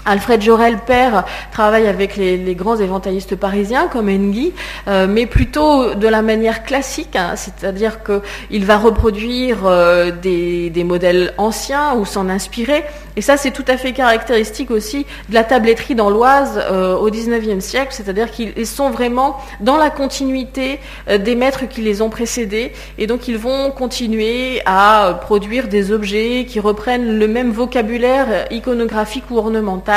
Alfred 0.06 0.42
Jorel, 0.42 0.80
père, 0.80 1.26
travaille 1.52 1.88
avec 1.88 2.16
les, 2.18 2.56
grands 2.56 2.78
éventaillistes 2.78 3.36
parisiens 3.36 3.88
comme 3.88 4.10
Enguy, 4.10 4.52
euh, 4.88 5.06
mais 5.08 5.26
plutôt 5.26 5.94
de 5.94 6.08
la 6.08 6.22
manière 6.22 6.64
classique, 6.64 7.16
hein, 7.16 7.36
c'est-à-dire 7.36 8.00
qu'il 8.04 8.66
va 8.66 8.78
reproduire 8.78 9.60
euh, 9.66 10.12
des, 10.12 10.84
modèles 10.84 11.34
anciens 11.38 11.94
ou 11.96 12.06
s'en 12.06 12.30
inspirer. 12.30 12.84
Et 13.16 13.22
ça, 13.22 13.38
c'est 13.38 13.52
tout 13.52 13.66
à 13.68 13.78
fait 13.78 13.92
caractéristique 13.92 14.72
aussi 14.72 15.06
de 15.30 15.34
la 15.36 15.44
tabletterie 15.44 15.96
dans 15.96 16.10
l'Oise 16.10 16.60
euh, 16.72 16.96
au 16.96 17.10
XIXe 17.12 17.64
siècle, 17.64 17.92
c'est-à-dire 17.92 18.32
qu'ils 18.32 18.66
sont 18.66 18.90
vraiment 18.90 19.38
dans 19.60 19.78
la 19.78 19.90
continuité 19.90 20.80
des 21.08 21.36
maîtres 21.36 21.68
qui 21.68 21.82
les 21.82 22.02
ont 22.02 22.10
précédés, 22.10 22.74
et 22.98 23.06
donc 23.06 23.28
ils 23.28 23.38
vont 23.38 23.70
continuer 23.72 24.62
à 24.66 25.20
produire 25.22 25.68
des 25.68 25.92
objets 25.92 26.46
qui 26.48 26.60
reprennent 26.60 27.20
le 27.20 27.28
même 27.28 27.52
vocabulaire 27.52 28.48
iconographique 28.50 29.26
ou 29.30 29.38
ornemental 29.38 29.91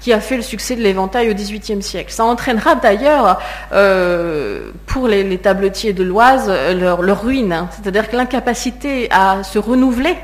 qui 0.00 0.12
a 0.12 0.20
fait 0.20 0.36
le 0.36 0.42
succès 0.42 0.76
de 0.76 0.82
l'éventail 0.82 1.30
au 1.30 1.34
XVIIIe 1.34 1.82
siècle. 1.82 2.12
Ça 2.12 2.24
entraînera 2.24 2.74
d'ailleurs 2.74 3.40
euh, 3.72 4.70
pour 4.86 5.08
les, 5.08 5.38
tabletiers 5.38 5.92
de 5.92 6.04
l'Oise 6.04 6.50
leur, 6.74 7.22
ruine, 7.22 7.52
hein. 7.52 7.68
c'est-à-dire 7.72 8.04
l'incapacité 8.12 9.08
à 9.10 9.42
se 9.44 9.58
renouveler 9.58 10.16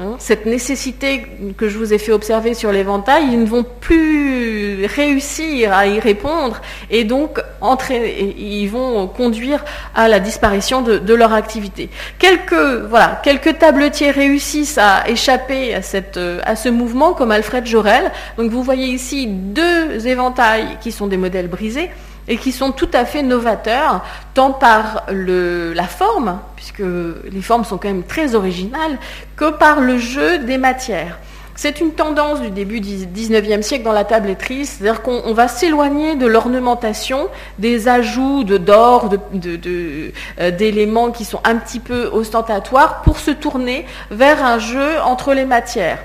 Hein, 0.00 0.14
cette 0.20 0.46
nécessité 0.46 1.26
que 1.56 1.68
je 1.68 1.76
vous 1.76 1.92
ai 1.92 1.98
fait 1.98 2.12
observer 2.12 2.54
sur 2.54 2.70
l'éventail, 2.70 3.24
ils 3.32 3.40
ne 3.40 3.46
vont 3.46 3.64
plus 3.64 4.86
réussir 4.86 5.72
à 5.72 5.88
y 5.88 5.98
répondre 5.98 6.60
et 6.88 7.02
donc 7.02 7.40
ils 7.60 8.68
vont 8.68 9.08
conduire 9.08 9.64
à 9.96 10.06
la 10.06 10.20
disparition 10.20 10.82
de, 10.82 11.14
leur 11.14 11.32
activité. 11.32 11.90
Quelques, 12.20 12.86
voilà, 12.88 13.20
quelques 13.24 13.58
tabletiers 13.58 14.12
réussissent 14.12 14.78
à 14.78 15.08
échapper 15.08 15.74
à, 15.74 15.82
cette, 15.82 16.20
à 16.44 16.54
ce 16.54 16.68
mouvement, 16.68 17.12
comme 17.12 17.32
Alfred 17.32 17.66
Jorel. 17.66 18.12
Donc 18.36 18.52
vous 18.52 18.62
voyez 18.62 18.86
ici 18.86 19.26
deux 19.26 20.06
éventails 20.06 20.78
qui 20.80 20.92
sont 20.92 21.08
des 21.08 21.16
modèles 21.16 21.48
brisés 21.48 21.90
et 22.28 22.36
qui 22.36 22.52
sont 22.52 22.72
tout 22.72 22.90
à 22.92 23.04
fait 23.04 23.22
novateurs, 23.22 24.04
tant 24.34 24.52
par 24.52 25.06
la 25.08 25.84
forme, 25.84 26.38
puisque 26.56 26.80
les 26.80 27.42
formes 27.42 27.64
sont 27.64 27.78
quand 27.78 27.88
même 27.88 28.04
très 28.04 28.34
originales, 28.34 28.98
que 29.36 29.50
par 29.50 29.80
le 29.80 29.98
jeu 29.98 30.38
des 30.38 30.58
matières. 30.58 31.18
C'est 31.60 31.80
une 31.80 31.90
tendance 31.90 32.40
du 32.40 32.50
début 32.50 32.78
du 32.78 33.04
XIXe 33.04 33.66
siècle 33.66 33.82
dans 33.82 33.90
la 33.90 34.04
tabletterie, 34.04 34.64
c'est-à-dire 34.64 35.02
qu'on 35.02 35.32
va 35.32 35.48
s'éloigner 35.48 36.14
de 36.14 36.24
l'ornementation, 36.24 37.28
des 37.58 37.88
ajouts 37.88 38.44
d'or, 38.44 39.10
euh, 39.44 40.50
d'éléments 40.52 41.10
qui 41.10 41.24
sont 41.24 41.40
un 41.42 41.56
petit 41.56 41.80
peu 41.80 42.10
ostentatoires, 42.12 43.02
pour 43.02 43.18
se 43.18 43.32
tourner 43.32 43.86
vers 44.12 44.44
un 44.44 44.60
jeu 44.60 45.00
entre 45.02 45.34
les 45.34 45.46
matières. 45.46 45.98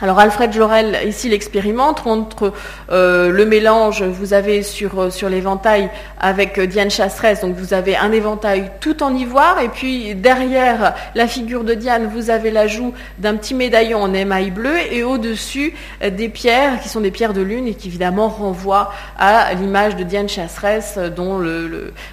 Alors 0.00 0.20
Alfred 0.20 0.52
Jorel 0.52 0.96
ici 1.08 1.28
l'expérimente 1.28 2.06
entre 2.06 2.52
euh, 2.92 3.32
le 3.32 3.44
mélange, 3.44 4.04
vous 4.04 4.32
avez 4.32 4.62
sur, 4.62 5.00
euh, 5.00 5.28
l'éventail 5.28 5.90
avec 6.20 6.56
euh, 6.56 6.66
Diane 6.66 6.88
Chasseresse, 6.88 7.40
donc 7.40 7.56
vous 7.56 7.74
avez 7.74 7.96
un 7.96 8.12
éventail 8.12 8.70
tout 8.80 9.02
en 9.02 9.12
ivoire, 9.12 9.58
et 9.60 9.68
puis 9.68 10.14
derrière 10.14 10.94
la 11.16 11.26
figure 11.26 11.64
de 11.64 11.74
Diane, 11.74 12.08
vous 12.14 12.30
avez 12.30 12.52
l'ajout 12.52 12.94
d'un 13.18 13.34
petit 13.34 13.54
médaillon 13.54 14.00
en 14.00 14.14
émail 14.14 14.52
bleu, 14.52 14.76
et 14.92 15.02
au-dessus 15.02 15.74
des 16.00 16.28
pierres 16.28 16.80
qui 16.80 16.88
sont 16.88 17.00
des 17.00 17.10
pierres 17.10 17.34
de 17.34 17.42
lune 17.42 17.66
et 17.66 17.74
qui 17.74 17.88
évidemment 17.88 18.28
renvoient 18.28 18.92
à 19.18 19.52
l'image 19.54 19.96
de 19.96 20.04
Diane 20.04 20.28
Chasseresse 20.28 20.96
dont 21.16 21.42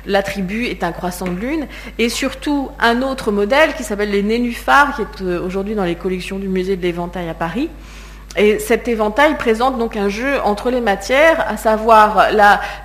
l'attribut 0.07 0.65
est 0.65 0.83
un 0.83 0.91
croissant 0.91 1.27
de 1.27 1.39
lune, 1.39 1.67
et 1.99 2.09
surtout 2.09 2.71
un 2.79 3.03
autre 3.03 3.31
modèle 3.31 3.75
qui 3.75 3.83
s'appelle 3.83 4.09
les 4.09 4.23
nénuphars, 4.23 4.95
qui 4.95 5.03
est 5.03 5.23
aujourd'hui 5.37 5.75
dans 5.75 5.83
les 5.83 5.95
collections 5.95 6.39
du 6.39 6.47
musée 6.47 6.77
de 6.77 6.81
l'éventail 6.81 7.29
à 7.29 7.35
Paris, 7.35 7.69
et 8.37 8.59
cet 8.59 8.87
éventail 8.87 9.37
présente 9.37 9.77
donc 9.77 9.95
un 9.95 10.09
jeu 10.09 10.39
entre 10.43 10.69
les 10.69 10.81
matières, 10.81 11.45
à 11.47 11.55
savoir 11.55 12.27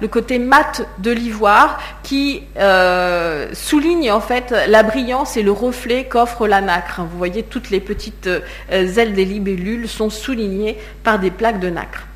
le 0.00 0.08
côté 0.08 0.38
mat 0.38 0.86
de 0.98 1.10
l'ivoire 1.10 1.80
qui 2.02 2.42
euh, 2.58 3.48
souligne 3.52 4.12
en 4.12 4.20
fait 4.20 4.54
la 4.68 4.82
brillance 4.82 5.36
et 5.36 5.42
le 5.42 5.52
reflet 5.52 6.04
qu'offre 6.04 6.46
la 6.46 6.60
nacre. 6.60 7.00
Vous 7.02 7.18
voyez, 7.18 7.42
toutes 7.42 7.70
les 7.70 7.80
petites 7.80 8.28
euh, 8.28 8.40
ailes 8.70 9.14
des 9.14 9.24
libellules 9.24 9.88
sont 9.88 10.10
soulignées 10.10 10.78
par 11.02 11.18
des 11.18 11.30
plaques 11.30 11.60
de 11.60 11.70
nacre. 11.70 12.06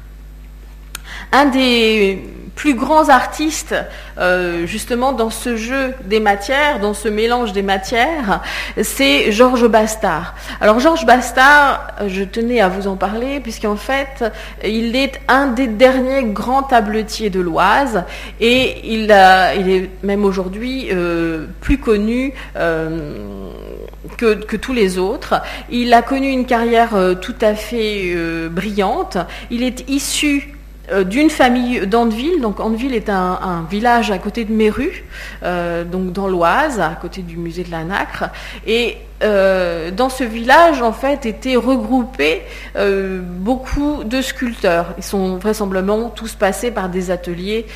Un 1.33 1.47
des 1.47 2.23
plus 2.55 2.75
grands 2.75 3.09
artistes 3.09 3.75
euh, 4.19 4.67
justement 4.67 5.13
dans 5.13 5.31
ce 5.31 5.57
jeu 5.57 5.93
des 6.05 6.21
matières, 6.21 6.81
dans 6.81 6.95
ce 6.95 7.09
mélange 7.09 7.53
des 7.53 7.63
matières, 7.63 8.43
c'est 8.81 9.33
Georges 9.33 9.69
Bastard. 9.69 10.35
Alors 10.61 10.79
Georges 10.81 11.07
Bastard, 11.07 11.89
je 12.07 12.23
tenais 12.23 12.61
à 12.61 12.69
vous 12.69 12.87
en 12.87 12.97
parler 12.97 13.41
puisqu'en 13.41 13.77
fait, 13.77 14.25
il 14.65 14.97
est 14.97 15.21
un 15.29 15.49
des 15.49 15.67
derniers 15.67 16.25
grands 16.25 16.63
tabletiers 16.63 17.31
de 17.31 17.41
l'Oise 17.41 18.05
et 18.41 18.81
il, 18.85 19.11
est 19.11 19.91
même 20.03 20.25
aujourd'hui 20.25 20.89
euh, 20.93 21.47
plus 21.61 21.79
connu. 21.79 22.33
Euh, 22.57 23.19
que, 24.19 24.35
que, 24.35 24.57
tous 24.57 24.75
les 24.75 24.99
autres. 24.99 25.41
Il 25.71 25.93
a 25.93 26.03
connu 26.03 26.29
une 26.29 26.45
carrière 26.45 26.91
tout 27.21 27.35
à 27.41 27.55
fait 27.55 28.15
brillante. 28.51 29.17
Il 29.51 29.65
est 29.65 29.89
issu 29.89 30.54
d'une 30.93 31.31
famille 31.31 31.87
d'Andeville. 31.87 32.41
Donc 32.41 32.61
Andeville 32.61 32.95
est 32.95 33.09
un, 33.09 33.67
village 33.71 34.11
à 34.11 34.19
côté 34.19 34.45
de 34.45 34.53
Méru, 34.53 35.05
euh, 35.43 35.85
donc 35.85 36.13
dans 36.13 36.29
l'Oise, 36.29 36.81
à 36.81 36.97
côté 37.01 37.23
du 37.23 37.37
musée 37.37 37.65
de 37.65 37.71
la 37.71 37.85
Nacre. 37.85 38.25
Et 38.67 38.99
euh, 39.23 39.91
dans 39.91 40.11
ce 40.11 40.25
village, 40.25 40.83
en 40.83 40.93
fait, 40.93 41.25
étaient 41.25 41.57
regroupés 41.57 42.43
beaucoup 43.21 44.05
de 44.05 44.21
sculpteurs. 44.21 44.95
Ils 44.99 45.05
sont 45.05 45.37
vraisemblablement 45.37 46.11
tous 46.11 46.35
passés 46.35 46.71
par 46.71 46.89
des 46.89 47.11
ateliers, 47.11 47.67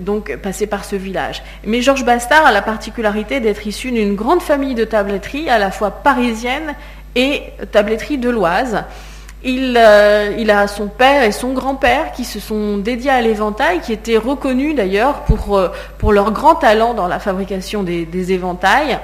donc 0.00 0.36
passés 0.36 0.66
par 0.66 0.84
ce 0.84 0.96
village. 0.96 1.42
Mais 1.64 1.80
Georges 1.80 2.04
Bastard 2.04 2.44
a 2.44 2.52
la 2.52 2.62
particularité 2.62 3.40
d'être 3.40 3.66
issu 3.66 3.90
d'une 3.90 4.14
grande 4.14 4.42
famille 4.42 4.74
de 4.74 4.84
tabletterie, 4.84 5.48
à 5.48 5.58
la 5.58 5.70
fois 5.70 5.90
parisienne 5.90 6.74
et 7.14 7.42
tabletterie 7.72 8.18
de 8.18 8.30
l'Oise. 8.30 8.84
Euh, 9.46 10.34
il, 10.36 10.50
a 10.50 10.66
son 10.66 10.88
père 10.88 11.22
et 11.22 11.30
son 11.30 11.52
grand-père 11.52 12.10
qui 12.12 12.24
se 12.24 12.40
sont 12.40 12.78
dédiés 12.78 13.10
à 13.10 13.20
l'éventail, 13.20 13.80
qui 13.80 13.92
étaient 13.92 14.16
reconnus 14.16 14.74
d'ailleurs 14.74 15.20
pour, 15.22 15.56
euh, 15.56 15.68
leur 16.10 16.32
grand 16.32 16.56
talent 16.56 16.94
dans 16.94 17.06
la 17.06 17.20
fabrication 17.20 17.84
des, 17.84 18.32
éventails. 18.32 18.98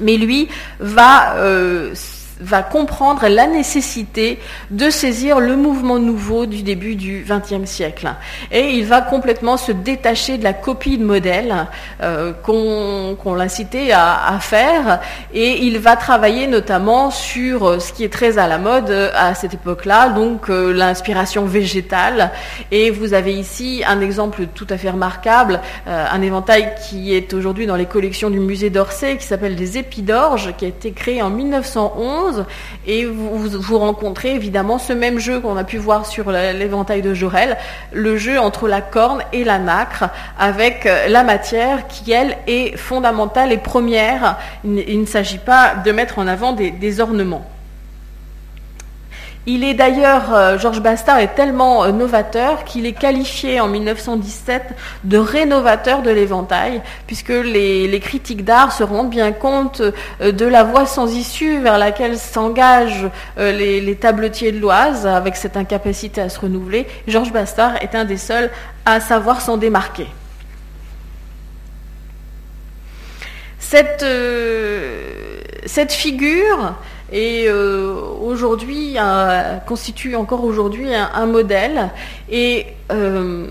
Mais 0.00 0.16
lui 0.16 0.48
va 0.78 1.36
euh, 1.36 1.94
va 2.40 2.62
comprendre 2.62 3.26
la 3.28 3.46
nécessité 3.46 4.38
de 4.70 4.90
saisir 4.90 5.40
le 5.40 5.56
mouvement 5.56 5.98
nouveau 5.98 6.46
du 6.46 6.62
début 6.62 6.94
du 6.94 7.24
XXe 7.28 7.68
siècle. 7.68 8.08
Et 8.52 8.70
il 8.70 8.84
va 8.84 9.00
complètement 9.00 9.56
se 9.56 9.72
détacher 9.72 10.38
de 10.38 10.44
la 10.44 10.52
copie 10.52 10.98
de 10.98 11.04
modèle 11.04 11.66
euh, 12.02 12.32
qu'on 12.32 13.34
l'incitait 13.34 13.92
à, 13.92 14.34
à, 14.34 14.38
faire. 14.40 15.00
Et 15.32 15.64
il 15.64 15.78
va 15.78 15.96
travailler 15.96 16.46
notamment 16.46 17.10
sur 17.10 17.80
ce 17.80 17.92
qui 17.92 18.04
est 18.04 18.12
très 18.12 18.38
à 18.38 18.46
la 18.46 18.58
mode 18.58 18.90
à 19.14 19.34
cette 19.34 19.54
époque-là, 19.54 20.10
donc 20.10 20.48
l'inspiration 20.48 21.44
végétale. 21.44 22.30
Et 22.70 22.90
vous 22.90 23.14
avez 23.14 23.34
ici 23.34 23.82
un 23.86 24.00
exemple 24.00 24.46
tout 24.54 24.66
à 24.70 24.76
fait 24.76 24.90
remarquable, 24.90 25.60
un 25.86 26.22
éventail 26.22 26.74
qui 26.88 27.14
est 27.14 27.32
aujourd'hui 27.34 27.66
dans 27.66 27.76
les 27.76 27.86
collections 27.86 28.30
du 28.30 28.40
musée 28.40 28.70
d'Orsay, 28.70 29.16
qui 29.16 29.26
s'appelle 29.26 29.56
des 29.56 29.78
Épidorges, 29.78 30.54
qui 30.56 30.64
a 30.64 30.68
été 30.68 30.92
créé 30.92 31.22
en 31.22 31.30
1911. 31.30 32.25
Et 32.86 33.04
vous, 33.04 33.78
rencontrez 33.78 34.34
évidemment 34.34 34.78
ce 34.78 34.92
même 34.92 35.18
jeu 35.18 35.40
qu'on 35.40 35.56
a 35.56 35.64
pu 35.64 35.78
voir 35.78 36.06
sur 36.06 36.30
l'éventail 36.30 37.02
de 37.02 37.14
Jorel, 37.14 37.56
le 37.92 38.16
jeu 38.16 38.38
entre 38.38 38.68
la 38.68 38.80
corne 38.80 39.22
et 39.32 39.44
la 39.44 39.58
nacre, 39.58 40.04
avec 40.38 40.86
euh, 40.86 41.08
la 41.08 41.24
matière 41.24 41.86
qui, 41.86 42.12
elle, 42.12 42.36
est 42.46 42.76
fondamentale 42.76 43.52
et 43.52 43.58
première. 43.58 44.38
Il, 44.64 45.00
ne 45.00 45.06
s'agit 45.06 45.38
pas 45.38 45.74
de 45.74 45.92
mettre 45.92 46.18
en 46.18 46.26
avant 46.26 46.52
des 46.52 47.00
ornements. 47.00 47.46
Il 49.48 49.62
est 49.62 49.74
d'ailleurs, 49.74 50.34
euh, 50.34 50.58
Georges 50.58 50.80
Bastard 50.80 51.20
est 51.20 51.36
tellement 51.36 51.84
euh, 51.84 51.92
novateur 51.92 52.64
qu'il 52.64 52.84
est 52.84 52.94
qualifié 52.94 53.60
en 53.60 53.68
1917 53.68 54.74
de 55.04 55.18
rénovateur 55.18 56.02
de 56.02 56.10
l'éventail, 56.10 56.82
puisque 57.06 57.28
les, 57.28 58.00
critiques 58.00 58.44
d'art 58.44 58.72
se 58.72 58.82
rendent 58.82 59.08
bien 59.08 59.30
compte 59.30 59.82
euh, 60.20 60.32
de 60.32 60.46
la 60.46 60.64
voie 60.64 60.84
sans 60.84 61.14
issue 61.14 61.60
vers 61.60 61.78
laquelle 61.78 62.18
s'engagent 62.18 63.08
les, 63.36 63.80
les, 63.80 63.94
tabletiers 63.94 64.50
de 64.50 64.58
l'Oise, 64.58 65.06
avec 65.06 65.36
cette 65.36 65.56
incapacité 65.56 66.20
à 66.20 66.28
se 66.28 66.40
renouveler. 66.40 66.88
Georges 67.06 67.32
Bastard 67.32 67.76
est 67.82 67.94
un 67.94 68.04
des 68.04 68.16
seuls 68.16 68.50
à 68.84 68.98
savoir 68.98 69.40
s'en 69.40 69.56
démarquer. 69.56 70.08
Cette, 73.60 74.04
cette 75.66 75.92
figure 75.92 76.74
et 77.12 77.46
euh, 77.48 77.94
aujourd'hui 78.20 78.96
constitue 79.66 80.16
encore 80.16 80.44
aujourd'hui 80.44 80.94
un, 80.94 81.26
modèle. 81.26 81.90
Et 82.30 82.66
euh, 82.90 83.46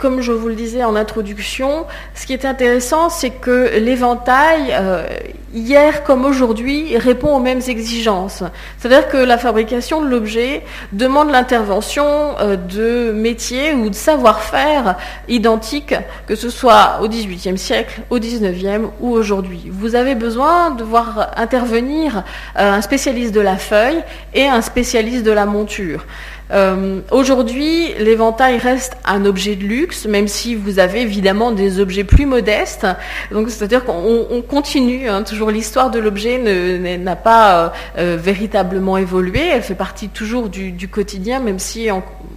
comme 0.00 0.22
je 0.22 0.32
vous 0.32 0.48
le 0.48 0.54
disais 0.54 0.82
en 0.82 0.96
introduction, 0.96 1.86
ce 2.14 2.26
qui 2.26 2.32
est 2.32 2.46
intéressant, 2.46 3.10
c'est 3.10 3.30
que 3.30 3.78
l'éventail, 3.78 4.72
euh, 4.72 5.06
hier 5.52 6.02
comme 6.04 6.24
aujourd'hui, 6.24 6.96
répond 6.96 7.36
aux 7.36 7.40
mêmes 7.40 7.60
exigences. 7.68 8.42
C'est-à-dire 8.78 9.08
que 9.08 9.18
la 9.18 9.36
fabrication 9.36 10.00
de 10.00 10.08
l'objet 10.08 10.62
demande 10.92 11.30
l'intervention 11.30 12.06
euh, 12.40 12.56
de 12.56 13.12
métiers 13.12 13.74
ou 13.74 13.90
de 13.90 13.94
savoir-faire 13.94 14.96
identiques, 15.28 15.94
que 16.26 16.34
ce 16.34 16.48
soit 16.48 17.00
au 17.02 17.08
XVIIIe 17.08 17.58
siècle, 17.58 18.00
au 18.08 18.18
XIXe 18.18 18.88
ou 19.00 19.10
aujourd'hui. 19.10 19.70
Vous 19.70 19.94
avez 19.94 20.14
besoin 20.14 20.70
de 20.70 20.82
voir 20.82 21.30
intervenir 21.36 22.24
euh, 22.58 22.72
un 22.72 22.80
spécialiste 22.80 23.34
de 23.34 23.40
la 23.40 23.56
feuille 23.56 24.02
et 24.32 24.46
un 24.46 24.62
spécialiste 24.62 25.24
de 25.24 25.32
la 25.32 25.44
monture. 25.44 26.06
Euh, 26.52 27.00
aujourd'hui, 27.10 27.94
l'éventail 27.98 28.58
reste 28.58 28.96
un 29.04 29.24
objet 29.24 29.56
de 29.56 29.64
luxe, 29.64 30.06
même 30.06 30.28
si 30.28 30.54
vous 30.54 30.78
avez 30.78 31.02
évidemment 31.02 31.52
des 31.52 31.80
objets 31.80 32.04
plus 32.04 32.26
modestes. 32.26 32.86
Donc, 33.30 33.50
c'est-à-dire 33.50 33.84
qu'on 33.84 34.42
continue. 34.48 35.08
Hein, 35.08 35.22
toujours, 35.22 35.50
l'histoire 35.50 35.90
de 35.90 35.98
l'objet 35.98 36.38
n'a 36.98 37.16
pas 37.16 37.54
euh, 37.54 37.68
euh, 37.98 38.18
véritablement 38.20 38.96
évolué. 38.96 39.40
Elle 39.40 39.62
fait 39.62 39.74
partie 39.74 40.08
toujours 40.08 40.48
du, 40.48 40.88
quotidien, 40.88 41.40
même 41.40 41.58
si 41.58 41.88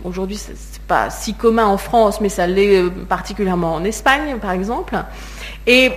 aujourd'hui 0.04 0.38
c'est 0.38 0.82
pas 0.88 1.10
si 1.10 1.34
commun 1.34 1.66
en 1.66 1.78
France, 1.78 2.22
mais 2.22 2.30
ça 2.30 2.46
l'est 2.46 2.84
particulièrement 3.08 3.74
en 3.74 3.84
Espagne, 3.84 4.38
par 4.40 4.52
exemple. 4.52 4.96
Et 5.66 5.92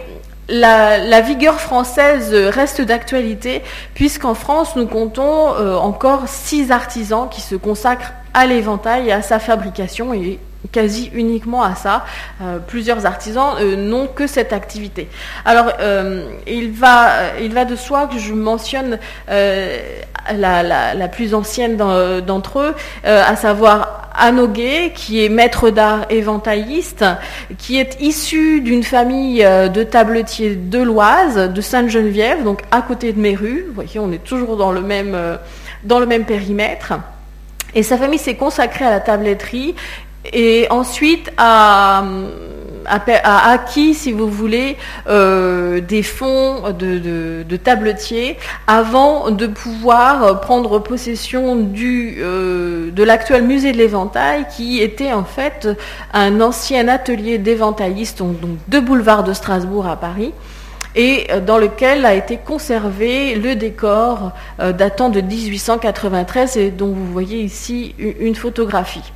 la, 0.48 1.20
vigueur 1.20 1.60
française 1.60 2.32
reste 2.32 2.80
d'actualité 2.80 3.62
puisqu'en 3.94 4.34
France, 4.34 4.76
nous 4.76 4.86
comptons 4.86 5.54
euh, 5.54 5.76
encore 5.76 6.28
six 6.28 6.70
artisans 6.70 7.28
qui 7.30 7.40
se 7.40 7.56
consacrent 7.56 8.12
à 8.34 8.46
l'éventail 8.46 9.08
et 9.08 9.12
à 9.12 9.22
sa 9.22 9.38
fabrication 9.38 10.12
quasi 10.72 11.10
uniquement 11.14 11.62
à 11.62 11.74
ça. 11.74 12.04
Euh, 12.42 12.58
plusieurs 12.58 13.06
artisans 13.06 13.54
euh, 13.60 13.76
n'ont 13.76 14.06
que 14.06 14.26
cette 14.26 14.52
activité. 14.52 15.08
Alors, 15.44 15.72
il, 16.46 16.72
va, 16.72 17.38
il 17.40 17.52
va 17.52 17.64
de 17.64 17.76
soi 17.76 18.06
que 18.06 18.18
je 18.18 18.32
mentionne 18.32 18.98
la, 19.28 21.08
plus 21.08 21.34
ancienne 21.34 21.76
d'entre 21.76 22.58
eux, 22.60 22.74
à 23.04 23.36
savoir 23.36 24.06
Anoguet, 24.18 24.92
qui 24.94 25.24
est 25.24 25.28
maître 25.28 25.70
d'art 25.70 26.06
éventailliste, 26.10 27.04
qui 27.58 27.78
est 27.78 28.00
issu 28.00 28.60
d'une 28.60 28.82
famille 28.82 29.44
euh, 29.44 29.68
de 29.68 29.82
tabletiers 29.82 30.56
de 30.56 30.78
l'Oise, 30.78 31.50
de 31.52 31.60
Sainte-Geneviève, 31.60 32.42
donc 32.42 32.62
à 32.70 32.80
côté 32.80 33.12
de 33.12 33.20
Méru. 33.20 33.64
Vous 33.68 33.74
voyez, 33.74 33.98
on 33.98 34.10
est 34.12 34.24
toujours 34.24 34.54
euh, 34.54 35.36
dans 35.84 35.98
le 36.00 36.06
même 36.06 36.24
périmètre. 36.24 36.94
Et 37.74 37.82
sa 37.82 37.98
famille 37.98 38.18
s'est 38.18 38.36
consacrée 38.36 38.86
à 38.86 38.90
la 38.90 39.00
tabletterie 39.00 39.74
et 40.32 40.66
ensuite 40.70 41.30
a, 41.36 42.04
acquis, 42.86 43.94
si 43.94 44.12
vous 44.12 44.28
voulez, 44.28 44.76
euh, 45.08 45.80
des 45.80 46.02
fonds 46.02 46.70
de, 46.70 47.42
de, 47.42 47.56
tabletiers 47.56 48.36
avant 48.66 49.30
de 49.30 49.46
pouvoir 49.46 50.40
prendre 50.40 50.78
possession 50.78 51.56
du, 51.56 52.18
euh, 52.20 52.90
de 52.90 53.02
l'actuel 53.02 53.42
musée 53.42 53.72
de 53.72 53.78
l'éventail, 53.78 54.46
qui 54.56 54.80
était 54.80 55.12
en 55.12 55.24
fait 55.24 55.68
un 56.12 56.40
ancien 56.40 56.88
atelier 56.88 57.38
d'éventaillistes, 57.38 58.18
donc, 58.18 58.40
donc 58.40 58.58
deux 58.68 58.80
boulevards 58.80 59.24
de 59.24 59.32
Strasbourg 59.32 59.86
à 59.86 59.96
Paris 59.96 60.32
et 60.96 61.26
dans 61.46 61.58
lequel 61.58 62.06
a 62.06 62.14
été 62.14 62.38
conservé 62.38 63.34
le 63.34 63.54
décor 63.54 64.32
euh, 64.60 64.72
datant 64.72 65.10
de 65.10 65.20
1893 65.20 66.56
et 66.56 66.70
dont 66.70 66.88
vous 66.88 67.12
voyez 67.12 67.42
ici 67.42 67.94
une 67.98 68.34
photographie. 68.34 69.12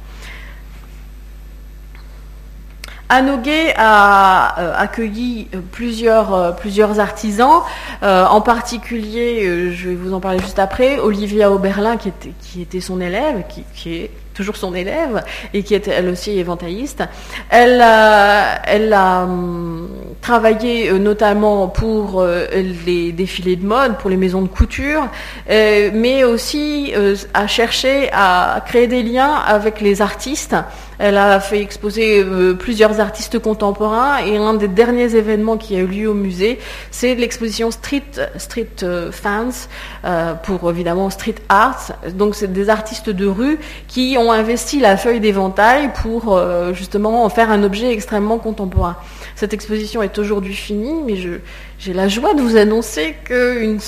Anoguet 3.11 3.74
a 3.76 4.61
euh, 4.61 4.72
accueilli 4.76 5.48
euh, 5.52 5.58
plusieurs, 5.72 6.32
euh, 6.32 6.52
plusieurs 6.52 7.00
artisans, 7.00 7.62
en 8.02 8.40
particulier, 8.40 9.72
je 9.74 9.88
vais 9.88 9.94
vous 9.94 10.14
en 10.14 10.20
parler 10.20 10.38
juste 10.38 10.58
après, 10.58 10.98
Olivia 10.98 11.50
Oberlin 11.50 11.96
qui 11.98 12.62
était, 12.62 12.80
son 12.80 13.00
élève, 13.00 13.42
qui, 13.74 13.94
est 13.94 14.11
toujours 14.32 14.56
son 14.56 14.74
élève 14.74 15.22
et 15.52 15.62
qui 15.62 15.74
était 15.74 15.90
elle 15.90 16.08
aussi 16.08 16.38
éventailliste. 16.38 17.02
Elle 17.50 17.82
a, 17.82 18.62
elle 18.64 18.92
a 18.94 19.24
hum, 19.24 19.88
travaillé 20.22 20.92
notamment 20.92 21.68
pour 21.68 22.24
les 22.24 23.12
défilés 23.12 23.56
de 23.56 23.66
mode, 23.66 23.98
pour 23.98 24.08
les 24.08 24.16
maisons 24.16 24.42
de 24.42 24.48
couture, 24.48 25.06
mais 25.48 26.24
aussi 26.24 26.94
a 27.34 27.46
cherché 27.46 28.08
à 28.12 28.62
créer 28.66 28.86
des 28.86 29.02
liens 29.02 29.34
avec 29.34 29.82
les 29.82 30.00
artistes 30.00 30.56
elle 31.01 31.16
a 31.16 31.40
fait 31.40 31.62
exposer 31.62 32.22
euh, 32.22 32.53
plusieurs 32.53 33.01
artistes 33.01 33.38
contemporains 33.38 34.18
et 34.18 34.36
un 34.36 34.53
des 34.53 34.68
derniers 34.68 35.16
événements 35.16 35.57
qui 35.57 35.74
a 35.74 35.78
eu 35.78 35.86
lieu 35.86 36.11
au 36.11 36.14
musée, 36.14 36.59
c'est 36.90 37.14
l'exposition 37.14 37.70
Street, 37.70 38.03
euh, 38.82 39.11
Fans 39.11 39.48
euh, 40.05 40.34
pour 40.34 40.70
évidemment 40.70 41.09
Street 41.09 41.36
Art. 41.48 41.92
Donc 42.12 42.34
c'est 42.34 42.53
des 42.53 42.68
artistes 42.68 43.09
de 43.09 43.26
rue 43.26 43.59
qui 43.88 44.16
ont 44.18 44.30
investi 44.30 44.78
la 44.78 44.98
feuille 44.98 45.20
d'éventail 45.20 45.90
pour 46.03 46.38
justement 46.72 47.24
en 47.24 47.28
faire 47.30 47.51
un 47.51 47.62
objet 47.62 47.92
extrêmement 47.92 48.38
contemporain. 48.38 48.96
Cette 49.41 49.55
exposition 49.55 50.03
est 50.03 50.18
aujourd'hui 50.18 50.53
finie, 50.53 51.01
mais 51.03 51.16
j'ai 51.78 51.95
la 51.95 52.09
joie 52.09 52.34
de 52.34 52.43
vous 52.43 52.59
annoncer 52.59 53.14
qu'une 53.24 53.78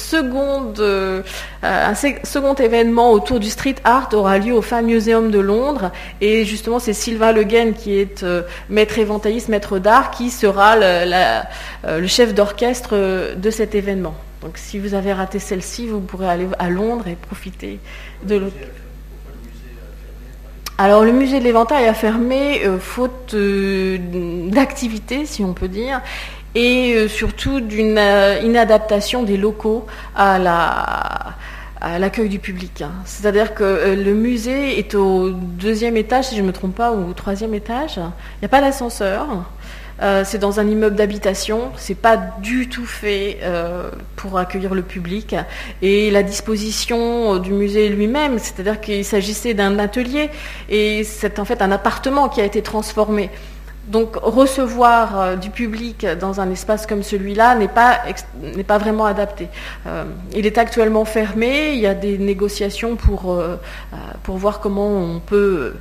euh, 0.78 1.22
un 1.62 1.94
second 1.94 2.55
événement 2.55 3.12
autour 3.12 3.38
du 3.38 3.50
street 3.50 3.74
art 3.84 4.09
aura 4.14 4.38
lieu 4.38 4.55
au 4.55 4.62
Fan 4.62 4.86
Museum 4.86 5.30
de 5.30 5.38
Londres. 5.38 5.92
Et 6.22 6.46
justement, 6.46 6.78
c'est 6.78 6.94
Sylvain 6.94 7.32
Le 7.32 7.44
Guen 7.44 7.74
qui 7.74 7.98
est 7.98 8.22
euh, 8.22 8.44
maître 8.70 8.98
éventailliste, 8.98 9.50
maître 9.50 9.78
d'art, 9.78 10.11
qui 10.11 10.30
sera 10.30 10.76
euh, 10.76 11.42
le 11.84 12.07
chef 12.07 12.32
d'orchestre 12.32 13.34
de 13.36 13.50
cet 13.50 13.74
événement. 13.74 14.14
Donc 14.40 14.57
si 14.57 14.78
vous 14.78 14.94
avez 14.94 15.12
raté 15.12 15.38
celle-ci, 15.38 15.86
vous 15.86 16.00
pourrez 16.00 16.30
aller 16.30 16.46
à 16.59 16.70
Londres 16.70 17.09
et 17.09 17.14
profiter 17.14 17.78
de 18.22 18.36
l'autre. 18.36 18.57
Alors 20.83 21.05
le 21.05 21.12
musée 21.12 21.39
de 21.39 21.45
l'éventail 21.45 21.87
a 21.87 21.95
fermé 21.95 22.66
euh, 22.66 22.76
faute 22.76 23.35
euh, 23.35 23.99
d'activité, 24.51 25.26
si 25.26 25.45
on 25.45 25.53
peut 25.53 25.68
dire, 25.68 26.01
et 26.57 26.95
euh, 26.95 27.07
surtout 27.07 27.61
d'une 27.61 28.01
inadaptation 28.43 29.22
des 29.22 29.37
locaux 29.37 29.87
à 30.16 30.41
la, 30.41 31.37
à 31.80 32.01
l'accueil 32.01 32.28
du 32.28 32.41
public. 32.41 32.83
Hein. 32.83 32.91
C'est-à-dire 33.05 33.55
que 33.55 33.95
le 33.95 34.14
musée 34.14 34.76
est 34.76 34.97
au 34.97 35.30
deuxième 35.30 35.97
étage, 35.97 36.24
si 36.24 36.37
je 36.37 36.43
ne 36.43 36.49
me 36.49 36.53
trompe 36.53 36.74
pas, 36.74 36.91
au 36.91 37.12
troisième 37.12 37.55
étage. 37.55 37.99
Il 37.99 38.43
n'y 38.43 38.47
a 38.47 38.49
pas 38.49 38.61
d'ascenseur. 38.61 39.28
Euh, 40.03 40.24
c'est 40.24 40.38
dans 40.38 40.59
un 40.59 40.66
immeuble 40.66 40.96
d'habitation, 40.96 41.70
c'est 41.76 41.94
pas 41.94 42.16
du 42.16 42.68
tout 42.68 42.86
fait 42.86 43.38
euh, 43.42 43.88
pour 44.16 44.36
accueillir 44.36 44.74
le 44.74 44.82
public. 44.82 45.36
Et 45.80 46.11
la 46.11 46.24
disposition 46.24 47.38
du 47.38 47.53
musée 47.53 47.88
lui-même, 47.88 48.38
c'est-à-dire 48.38 48.80
qu'il 48.80 49.05
s'agissait 49.05 49.55
d'un 49.55 49.78
atelier 49.78 50.30
et 50.68 51.05
c'est 51.05 51.38
en 51.38 51.44
fait 51.44 51.62
un 51.62 51.70
appartement 51.70 52.28
qui 52.28 52.40
a 52.40 52.44
été 52.44 52.62
transformé. 52.62 53.30
Donc 53.86 54.16
recevoir 54.16 55.20
euh, 55.20 55.36
du 55.36 55.50
public 55.50 56.05
dans 56.20 56.40
un 56.40 56.50
espace 56.50 56.86
comme 56.86 57.05
celui-là 57.05 57.55
n'est 57.55 57.68
pas, 57.68 58.78
vraiment 58.78 59.07
adapté. 59.07 59.48
il 60.34 60.46
est 60.46 60.59
actuellement 60.59 61.05
fermé, 61.05 61.74
il 61.74 61.80
y 61.80 61.86
a 61.86 61.94
des 61.94 62.18
négociations 62.18 62.96
pour 62.96 63.36
voir 64.26 64.61
comment 64.61 64.88
on 64.88 65.20
peut 65.20 65.74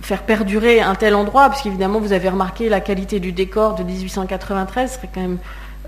faire 0.00 0.22
perdurer 0.22 0.80
un 0.80 0.94
tel 0.94 1.14
endroit, 1.14 1.48
puisqu'évidemment 1.50 2.00
vous 2.00 2.12
avez 2.12 2.28
remarqué 2.28 2.68
la 2.68 2.80
qualité 2.80 3.20
du 3.20 3.32
décor 3.32 3.74
de 3.74 3.82
1893, 3.82 4.90
ce 4.90 4.96
serait 4.96 5.10
quand 5.12 5.20
même 5.20 5.38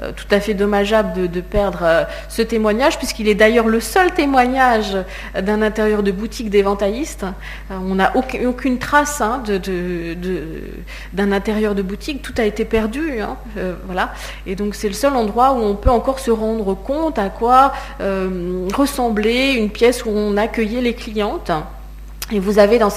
euh, 0.00 0.10
tout 0.16 0.26
à 0.30 0.40
fait 0.40 0.54
dommageable 0.54 1.28
de, 1.30 1.40
perdre 1.40 1.80
euh, 1.82 2.04
ce 2.28 2.40
témoignage, 2.40 2.96
puisqu'il 2.96 3.28
est 3.28 3.34
d'ailleurs 3.34 3.68
le 3.68 3.78
seul 3.78 4.10
témoignage 4.12 4.96
d'un 5.38 5.60
intérieur 5.60 6.02
de 6.02 6.10
boutique 6.10 6.48
d'éventailliste. 6.48 7.24
Euh, 7.70 7.76
on 7.78 7.96
n'a 7.96 8.12
aucune, 8.16 8.78
trace 8.78 9.20
hein, 9.20 9.42
d'un 11.12 11.32
intérieur 11.32 11.74
de 11.74 11.82
boutique, 11.82 12.22
tout 12.22 12.34
a 12.38 12.44
été 12.44 12.64
perdu. 12.64 13.20
Hein, 13.20 13.36
voilà. 13.84 14.14
Et 14.46 14.56
donc 14.56 14.74
c'est 14.74 14.88
le 14.88 14.94
seul 14.94 15.14
endroit 15.14 15.52
où 15.52 15.58
on 15.58 15.74
peut 15.74 15.90
encore 15.90 16.20
se 16.20 16.30
rendre 16.30 16.74
compte 16.74 17.18
à 17.18 17.28
quoi 17.28 17.72
ressemblait 18.74 19.54
une 19.54 19.70
pièce 19.70 20.04
où 20.04 20.10
on 20.10 20.36
accueillait 20.36 20.80
les 20.80 20.94
clientes. 20.94 21.52
Et 22.32 22.38
vous 22.38 22.58
avez 22.58 22.78
dans, 22.78 22.90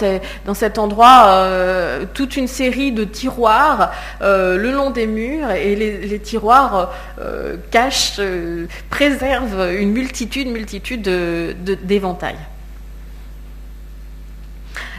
cet 0.54 0.78
endroit 0.80 1.26
euh, 1.28 2.06
toute 2.14 2.38
une 2.38 2.48
série 2.48 2.94
de 2.94 3.04
tiroirs 3.04 3.92
euh, 4.22 4.58
le 4.58 4.72
long 4.72 4.92
des 4.92 5.08
murs 5.08 5.52
et 5.52 5.76
les, 5.76 6.20
tiroirs 6.20 6.94
euh, 7.20 7.58
cachent, 7.70 8.22
préservent 8.90 9.74
une 9.78 9.92
multitude, 9.92 10.48
multitude 10.48 11.02
d'éventails. 11.84 12.38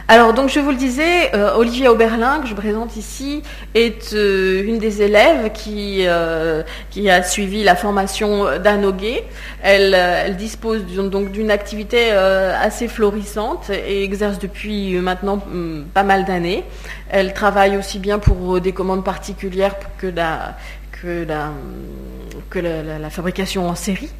Alors, 0.09 0.33
donc, 0.33 0.47
je 0.47 0.61
vous 0.61 0.69
le 0.69 0.77
disais, 0.77 1.35
euh, 1.35 1.55
Olivier 1.55 1.89
Oberlin, 1.89 2.39
que 2.39 2.47
je 2.47 2.53
présente 2.53 2.95
ici, 2.95 3.43
est 3.75 4.13
euh, 4.13 4.63
une 4.63 4.77
des 4.77 5.01
élèves 5.01 5.51
qui, 5.51 6.03
euh, 6.07 6.63
qui 6.91 7.09
a 7.09 7.21
suivi 7.23 7.61
la 7.65 7.75
formation 7.75 8.57
d'Anoguet. 8.57 9.25
Elle, 9.61 10.37
dispose 10.37 10.85
donc 10.85 11.33
d'une 11.33 11.51
activité 11.51 12.11
assez 12.11 12.87
florissante 12.87 13.69
et 13.69 14.03
exerce 14.03 14.39
depuis 14.39 14.95
maintenant 14.95 15.37
mm, 15.45 15.83
pas 15.93 16.03
mal 16.03 16.23
d'années. 16.23 16.63
Elle 17.09 17.33
travaille 17.33 17.75
aussi 17.75 17.99
bien 17.99 18.17
pour 18.17 18.61
des 18.61 18.71
commandes 18.71 19.03
particulières 19.03 19.75
que 19.97 20.07
la, 20.07 20.55
que 20.91 21.25
la, 21.27 23.09
fabrication 23.09 23.67
en 23.67 23.75
série. 23.75 24.11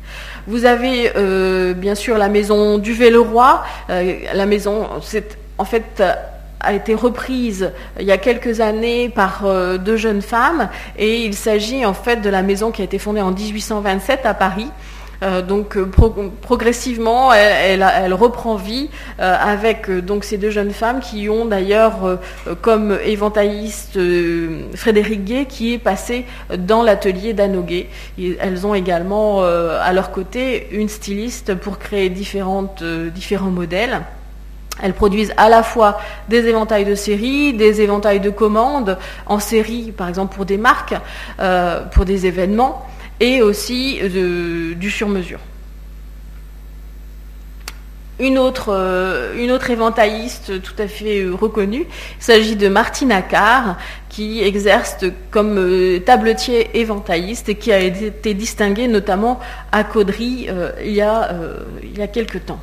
Vous 0.47 0.65
avez 0.65 1.13
bien 1.75 1.95
sûr 1.95 2.17
la 2.17 2.27
maison 2.27 2.77
du 2.77 2.91
Véleroy. 2.93 3.63
la 3.88 4.45
maison, 4.45 4.88
c'est 5.01 5.38
en 5.58 5.66
fait, 5.66 6.01
a 6.60 6.74
été 6.74 6.93
reprise 6.93 7.72
il 7.99 8.05
y 8.05 8.12
a 8.12 8.18
quelques 8.18 8.62
années 8.62 9.10
par 9.10 9.45
euh, 9.45 9.78
deux 9.78 9.97
jeunes 9.97 10.22
femmes 10.22 10.70
et 10.97 11.24
il 11.24 11.34
s'agit 11.34 11.86
en 11.86 11.93
fait 11.93 12.18
de 12.18 12.30
la 12.30 12.41
maison 12.41 12.72
qui 12.72 12.82
a 12.82 12.86
été 12.86 12.99
fondée 12.99 13.22
en 13.22 13.32
1827 13.32 14.26
à 14.26 14.34
Paris. 14.34 14.70
Euh, 15.24 15.41
donc 15.41 15.78
euh, 15.78 15.89
progressivement, 16.41 17.34
elle, 17.34 18.14
reprend 18.14 18.55
vie 18.55 18.89
avec 19.18 19.89
donc 19.89 20.24
ces 20.24 20.38
deux 20.38 20.51
jeunes 20.51 20.72
femmes 20.72 20.99
qui 20.99 21.30
ont 21.30 21.45
d'ailleurs 21.45 22.20
comme 22.62 22.97
éventailliste 23.03 23.99
Frédéric 24.76 25.26
Gay 25.26 25.45
qui 25.45 25.74
est 25.74 25.80
passé 25.80 26.26
dans 26.58 26.84
l'atelier 26.84 27.34
d'Anoguet. 27.34 27.88
Elles 28.39 28.68
ont 28.68 28.76
également 28.76 29.41
à 29.41 29.91
leur 29.93 30.12
côté 30.12 30.68
une 30.72 30.89
styliste 30.89 31.55
pour 31.55 31.80
créer 31.80 32.10
différents 32.10 32.70
modèles. 33.51 34.01
Elles 34.82 34.93
produisent 34.93 35.34
à 35.38 35.49
la 35.49 35.63
fois 35.63 35.99
des 36.30 36.45
éventails 36.47 36.86
de 36.86 36.95
série, 36.95 37.53
des 37.53 37.82
éventails 37.82 38.19
de 38.19 38.30
commandes 38.30 38.97
en 39.25 39.39
série, 39.39 39.91
par 39.91 40.07
exemple 40.07 40.36
pour 40.36 40.45
des 40.45 40.57
marques, 40.57 40.95
euh, 41.39 41.82
pour 41.86 42.05
des 42.05 42.25
événements, 42.25 42.86
et 43.19 43.41
aussi 43.41 43.99
du 44.75 44.91
sur-mesure. 44.91 45.39
Une 48.19 48.39
autre, 48.39 48.69
euh, 48.69 49.36
une 49.38 49.51
autre 49.51 49.69
éventailliste 49.69 50.59
tout 50.63 50.73
à 50.80 50.88
fait 50.88 51.21
euh, 51.21 51.36
reconnue, 51.36 51.86
il 51.86 52.23
s'agit 52.23 52.55
de 52.55 52.67
Martine 52.67 53.11
Accard, 53.11 53.78
qui 54.09 54.41
exerce 54.41 55.05
comme 55.30 55.99
tabletier 56.03 56.80
éventailliste 56.80 57.49
et 57.49 57.55
qui 57.55 57.71
a 57.71 57.80
été 57.80 58.34
distinguée 58.34 58.88
notamment 58.88 59.39
à 59.71 59.84
Caudry 59.84 60.49
il 60.84 60.93
y 60.93 61.01
a 61.01 62.07
quelques 62.11 62.43
temps. 62.45 62.59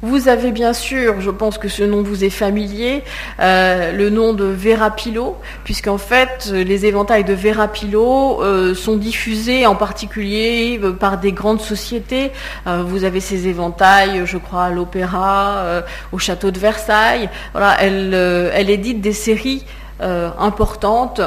Vous 0.00 0.28
avez 0.28 0.52
bien 0.52 0.72
sûr, 0.74 1.20
je 1.20 1.30
pense 1.30 1.58
que 1.58 1.66
ce 1.66 1.82
nom 1.82 2.04
vous 2.04 2.22
est 2.22 2.30
familier, 2.30 3.02
euh, 3.40 3.90
le 3.90 4.10
nom 4.10 4.32
de 4.32 4.44
Vera 4.44 4.92
Pilot, 4.92 5.36
puisqu'en 5.64 5.98
fait 5.98 6.52
les 6.54 6.86
éventails 6.86 7.24
de 7.24 7.34
Vera 7.34 7.66
Pilot 7.66 8.40
euh, 8.40 8.76
sont 8.76 8.96
diffusés 8.96 9.66
en 9.66 9.74
particulier 9.74 10.78
euh, 10.80 10.92
par 10.92 11.18
des 11.18 11.32
grandes 11.32 11.60
sociétés. 11.60 12.30
vous 12.64 13.02
avez 13.02 13.18
ces 13.18 13.48
éventails, 13.48 14.22
je 14.24 14.38
crois, 14.38 14.64
à 14.64 14.70
l'Opéra, 14.70 15.82
au 16.12 16.18
château 16.18 16.52
de 16.52 16.58
Versailles. 16.60 17.28
Voilà, 17.52 17.76
elle 17.80 18.70
édite 18.70 19.00
des 19.00 19.12
séries 19.12 19.64
euh, 20.00 20.30
importante 20.38 21.20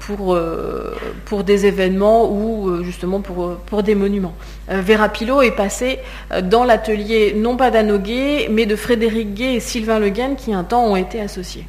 pour, 0.00 0.34
euh, 0.34 0.94
pour 1.24 1.44
des 1.44 1.64
événements 1.64 2.30
ou 2.30 2.68
euh, 2.68 2.84
justement 2.84 3.20
pour, 3.20 3.56
pour 3.56 3.82
des 3.82 3.94
monuments. 3.94 4.34
Vera 4.68 5.08
Pilot 5.08 5.40
est 5.40 5.56
passé 5.56 5.98
dans 6.42 6.64
l'atelier 6.64 7.32
non 7.34 7.56
pas 7.56 7.70
d'Anoguet, 7.70 8.48
mais 8.50 8.66
de 8.66 8.76
Frédéric 8.76 9.32
Gay 9.32 9.54
et 9.54 9.60
Sylvain 9.60 9.98
Le 9.98 10.10
Guen 10.10 10.36
qui 10.36 10.52
un 10.52 10.62
temps 10.62 10.84
ont 10.84 10.96
été 10.96 11.22
associés. 11.22 11.66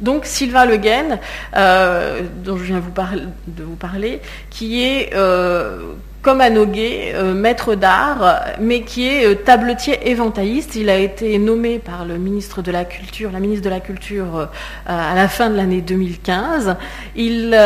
Donc 0.00 0.26
Sylvain 0.26 0.66
Le 0.66 0.76
Guen, 0.76 1.20
dont 2.44 2.56
je 2.56 2.64
viens 2.64 2.82
de 3.46 3.62
vous 3.62 3.76
parler, 3.76 4.20
qui 4.50 4.82
est 4.82 5.14
comme 6.26 6.40
à 6.40 6.48
euh, 6.48 7.34
maître 7.34 7.76
d'art, 7.76 8.40
mais 8.58 8.80
qui 8.80 9.06
est 9.06 9.26
euh, 9.28 9.36
tabletier 9.36 10.10
éventailliste. 10.10 10.74
Il 10.74 10.90
a 10.90 10.96
été 10.96 11.38
nommé 11.38 11.78
par 11.78 12.04
le 12.04 12.18
ministre 12.18 12.62
de 12.62 12.72
la 12.72 12.84
Culture, 12.84 13.30
la 13.30 13.38
ministre 13.38 13.64
de 13.64 13.70
la 13.70 13.78
Culture 13.78 14.36
euh, 14.36 14.46
à 14.86 15.14
la 15.14 15.28
fin 15.28 15.50
de 15.50 15.56
l'année 15.56 15.82
2015. 15.82 16.74
Il, 17.14 17.56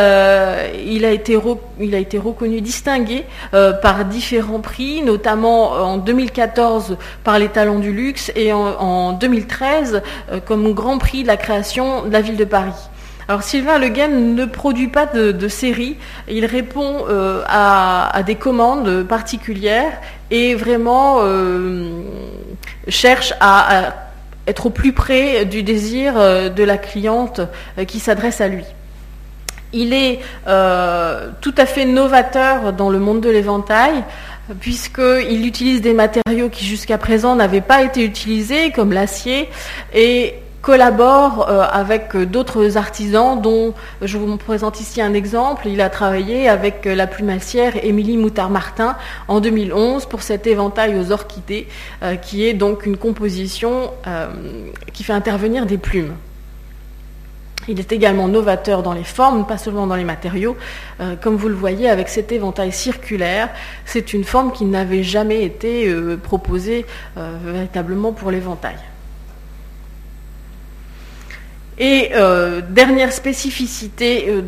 il, 0.85 1.05
a 1.05 1.11
été 1.11 1.39
il, 1.79 1.95
a 1.95 1.97
été 1.97 2.19
reconnu, 2.19 2.61
distingué 2.61 3.25
par 3.51 4.05
différents 4.05 4.59
prix, 4.59 5.01
notamment 5.01 5.71
en 5.71 5.97
2014 5.97 6.97
par 7.23 7.39
les 7.39 7.47
Talents 7.47 7.79
du 7.79 7.91
Luxe 7.91 8.31
et 8.35 8.53
en 8.53 9.13
2013 9.13 10.03
comme 10.45 10.71
Grand 10.73 10.99
Prix 10.99 11.23
de 11.23 11.27
la 11.27 11.37
création 11.37 12.03
de 12.05 12.11
la 12.11 12.21
ville 12.21 12.37
de 12.37 12.45
Paris. 12.45 12.90
Alors 13.31 13.43
Sylvain 13.43 13.77
Le 13.77 13.87
Guen 13.87 14.35
ne 14.35 14.43
produit 14.43 14.89
pas 14.89 15.05
de, 15.05 15.47
séries, 15.47 15.95
il 16.27 16.45
répond 16.45 17.05
euh, 17.07 17.41
à, 17.47 18.23
des 18.25 18.35
commandes 18.35 19.03
particulières 19.03 19.93
et 20.31 20.53
vraiment 20.53 21.19
euh, 21.21 22.01
cherche 22.89 23.33
à, 23.39 23.93
être 24.47 24.65
au 24.65 24.69
plus 24.69 24.91
près 24.91 25.45
du 25.45 25.63
désir 25.63 26.15
euh, 26.17 26.49
de 26.49 26.61
la 26.65 26.77
cliente 26.77 27.39
qui 27.87 28.01
s'adresse 28.01 28.41
à 28.41 28.49
lui. 28.49 28.65
Il 29.71 29.93
est 29.93 30.19
tout 31.39 31.55
à 31.57 31.65
fait 31.65 31.85
novateur 31.85 32.73
dans 32.73 32.89
le 32.89 32.99
monde 32.99 33.21
de 33.21 33.29
l'éventail 33.29 34.03
puisqu'il 34.59 35.47
utilise 35.47 35.79
des 35.79 35.93
matériaux 35.93 36.49
qui 36.49 36.65
jusqu'à 36.65 36.97
présent 36.97 37.37
n'avaient 37.37 37.61
pas 37.61 37.81
été 37.81 38.03
utilisés, 38.03 38.71
comme 38.71 38.91
l'acier, 38.91 39.47
collabore 40.61 41.49
euh, 41.49 41.65
avec 41.69 42.15
d'autres 42.15 42.77
artisans 42.77 43.41
dont 43.41 43.73
je 44.01 44.17
vous 44.17 44.37
présente 44.37 44.79
ici 44.79 45.01
un 45.01 45.13
exemple. 45.13 45.67
Il 45.67 45.81
a 45.81 45.89
travaillé 45.89 46.47
avec 46.47 46.85
la 46.85 47.07
plumassière 47.07 47.83
Émilie 47.83 48.17
Moutard-Martin 48.17 48.95
en 49.27 49.39
2011 49.39 50.05
pour 50.05 50.21
cet 50.21 50.47
éventail 50.47 50.97
aux 50.97 51.11
orchidées 51.11 51.67
euh, 52.03 52.15
qui 52.15 52.45
est 52.45 52.53
donc 52.53 52.85
une 52.85 52.97
composition 52.97 53.91
euh, 54.07 54.27
qui 54.93 55.03
fait 55.03 55.13
intervenir 55.13 55.65
des 55.65 55.77
plumes. 55.77 56.13
Il 57.67 57.79
est 57.79 57.91
également 57.91 58.27
novateur 58.27 58.81
dans 58.81 58.93
les 58.93 59.03
formes, 59.03 59.45
pas 59.45 59.59
seulement 59.59 59.85
dans 59.85 59.95
les 59.95 60.03
matériaux. 60.03 60.57
comme 61.21 61.35
vous 61.35 61.47
le 61.47 61.53
voyez 61.53 61.87
avec 61.91 62.09
cet 62.09 62.31
éventail 62.31 62.71
circulaire, 62.71 63.49
c'est 63.85 64.13
une 64.13 64.23
forme 64.23 64.51
qui 64.51 64.65
n'avait 64.65 65.03
jamais 65.03 65.43
été 65.43 65.93
proposée 66.23 66.87
véritablement 67.15 68.13
pour 68.13 68.31
l'éventail. 68.31 68.77
Et 71.77 72.11
euh, 72.13 72.61
dernière 72.61 73.13
spécificité 73.13 74.25
euh, 74.29 74.41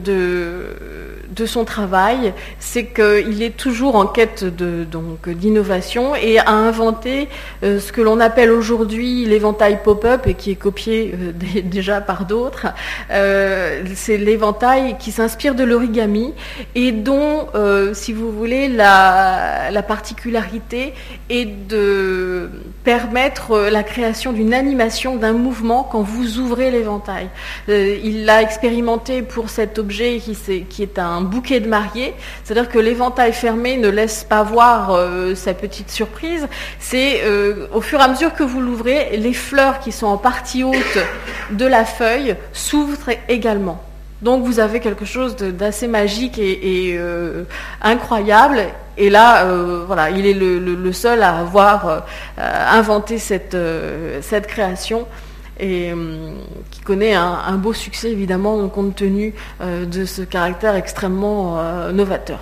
de 1.34 1.46
son 1.46 1.66
travail, 1.66 2.34
c'est 2.60 2.86
qu'il 2.86 3.42
est 3.42 3.58
toujours 3.58 3.96
en 3.96 4.06
quête 4.06 4.44
d'innovation 4.46 6.16
et 6.16 6.40
a 6.40 6.50
inventé 6.50 7.28
euh, 7.64 7.80
ce 7.80 7.92
que 7.92 8.02
l'on 8.02 8.20
appelle 8.20 8.52
aujourd'hui 8.52 9.26
l'éventail 9.26 9.80
pop-up 9.84 10.28
et 10.28 10.34
qui 10.34 10.52
est 10.52 10.56
copié 10.56 11.14
euh, 11.14 11.62
déjà 11.64 12.02
par 12.02 12.26
d'autres. 12.26 12.68
Euh, 13.12 13.84
c'est 13.96 14.18
l'éventail 14.18 14.98
qui 15.00 15.12
s'inspire 15.12 15.56
de 15.56 15.64
l'origami 15.64 16.34
et 16.76 16.92
dont, 16.92 17.48
si 17.94 18.14
vous 18.14 18.32
voulez, 18.32 18.68
la, 18.68 19.72
la 19.72 19.84
particularité 19.84 20.94
est 21.30 21.46
de 21.46 22.50
permettre 22.84 23.70
la 23.72 23.84
création 23.84 24.34
d'une 24.34 24.54
animation, 24.54 25.16
d'un 25.16 25.34
mouvement 25.34 25.84
quand 25.84 26.02
vous 26.02 26.40
ouvrez 26.40 26.72
l'éventail. 26.72 27.30
il 27.68 28.26
l'a 28.26 28.42
expérimenté 28.42 29.22
pour 29.22 29.50
cet 29.50 29.80
objet 29.80 30.22
qui 30.70 30.84
est 30.84 31.00
un 31.00 31.23
bouquet 31.24 31.60
de 31.60 31.68
mariée, 31.68 32.14
c'est-à-dire 32.44 32.70
que 32.70 32.80
l'éventail 32.80 33.34
fermé 33.34 33.78
ne 33.78 33.90
laisse 33.90 34.24
pas 34.24 34.44
voir 34.44 34.92
euh, 34.92 35.36
sa 35.36 35.54
petite 35.54 35.90
surprise. 35.90 36.48
C'est 36.80 37.22
euh, 37.24 37.68
au 37.74 37.82
fur 37.82 38.00
et 38.00 38.04
à 38.04 38.08
mesure 38.08 38.34
que 38.34 38.44
vous 38.44 38.62
l'ouvrez, 38.62 39.18
les 39.18 39.34
fleurs 39.34 39.80
qui 39.80 39.92
sont 39.92 40.08
en 40.08 40.18
partie 40.18 40.64
haute 40.64 40.98
de 41.52 41.66
la 41.66 41.86
feuille 41.86 42.36
s'ouvrent 42.52 43.12
également. 43.28 43.82
Donc 44.22 44.44
vous 44.46 44.60
avez 44.60 44.80
quelque 44.80 45.06
chose 45.06 45.36
d'assez 45.36 45.88
magique 45.88 46.40
et, 46.40 46.96
euh, 46.98 47.44
incroyable. 47.82 48.62
Et 48.98 49.10
là, 49.10 49.44
voilà, 49.88 50.12
il 50.12 50.26
est 50.26 50.34
le, 50.34 50.92
seul 50.94 51.24
à 51.24 51.40
avoir 51.40 52.06
inventé 52.38 53.18
cette 53.18 53.58
création 54.48 55.08
et 55.60 55.94
hum, 55.94 56.36
qui 56.72 56.82
connaît 56.82 57.14
un, 57.14 57.58
beau 57.58 57.74
succès 57.74 58.12
évidemment 58.12 58.68
compte 58.70 58.96
tenu 58.96 59.34
euh, 59.62 59.86
de 59.86 60.06
ce 60.06 60.22
caractère 60.22 60.76
extrêmement 60.76 61.60
euh, 61.60 61.92
novateur. 61.92 62.40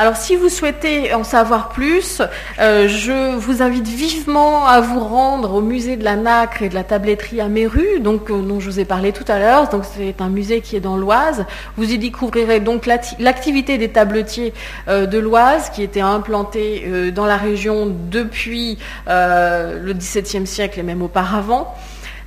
Alors 0.00 0.14
si 0.14 0.36
vous 0.36 0.48
souhaitez 0.48 1.12
en 1.12 1.24
savoir 1.24 1.70
plus, 1.70 2.22
euh, 2.60 2.86
je 2.86 3.34
vous 3.34 3.62
invite 3.62 3.88
vivement 3.88 4.64
à 4.64 4.80
vous 4.80 5.00
rendre 5.00 5.54
au 5.54 5.60
musée 5.60 5.96
de 5.96 6.04
la 6.04 6.14
nacre 6.14 6.62
et 6.62 6.68
de 6.68 6.74
la 6.76 6.84
tabletterie 6.84 7.40
à 7.40 7.48
Méru, 7.48 7.98
donc, 7.98 8.30
euh, 8.30 8.40
dont 8.40 8.60
je 8.60 8.70
vous 8.70 8.78
ai 8.78 8.84
parlé 8.84 9.10
tout 9.10 9.24
à 9.26 9.40
l'heure. 9.40 9.68
Donc 9.70 9.82
c'est 9.96 10.20
un 10.20 10.28
musée 10.28 10.60
qui 10.60 10.76
est 10.76 10.80
dans 10.80 10.96
l'Oise. 10.96 11.46
Vous 11.76 11.92
y 11.92 11.98
découvrirez 11.98 12.60
donc 12.60 12.86
l'activité 12.86 13.76
des 13.76 13.88
tabletiers 13.88 14.54
euh, 14.86 15.06
de 15.06 15.18
l'Oise 15.18 15.70
qui 15.70 15.82
était 15.82 16.00
implantée 16.00 17.10
dans 17.10 17.26
la 17.26 17.36
région 17.36 17.92
depuis 18.08 18.78
le 19.08 19.92
XVIIe 19.92 20.46
siècle 20.46 20.78
et 20.78 20.84
même 20.84 21.02
auparavant. 21.02 21.74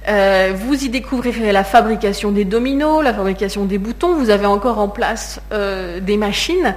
Vous 0.07 0.83
y 0.83 0.89
découvrirez 0.89 1.51
la 1.51 1.63
fabrication 1.63 2.31
des 2.31 2.45
dominos, 2.45 3.03
la 3.03 3.13
fabrication 3.13 3.65
des 3.65 3.77
boutons. 3.77 4.15
Vous 4.15 4.29
avez 4.29 4.45
encore 4.45 4.79
en 4.79 4.89
place 4.89 5.39
des 5.51 6.17
machines 6.17 6.75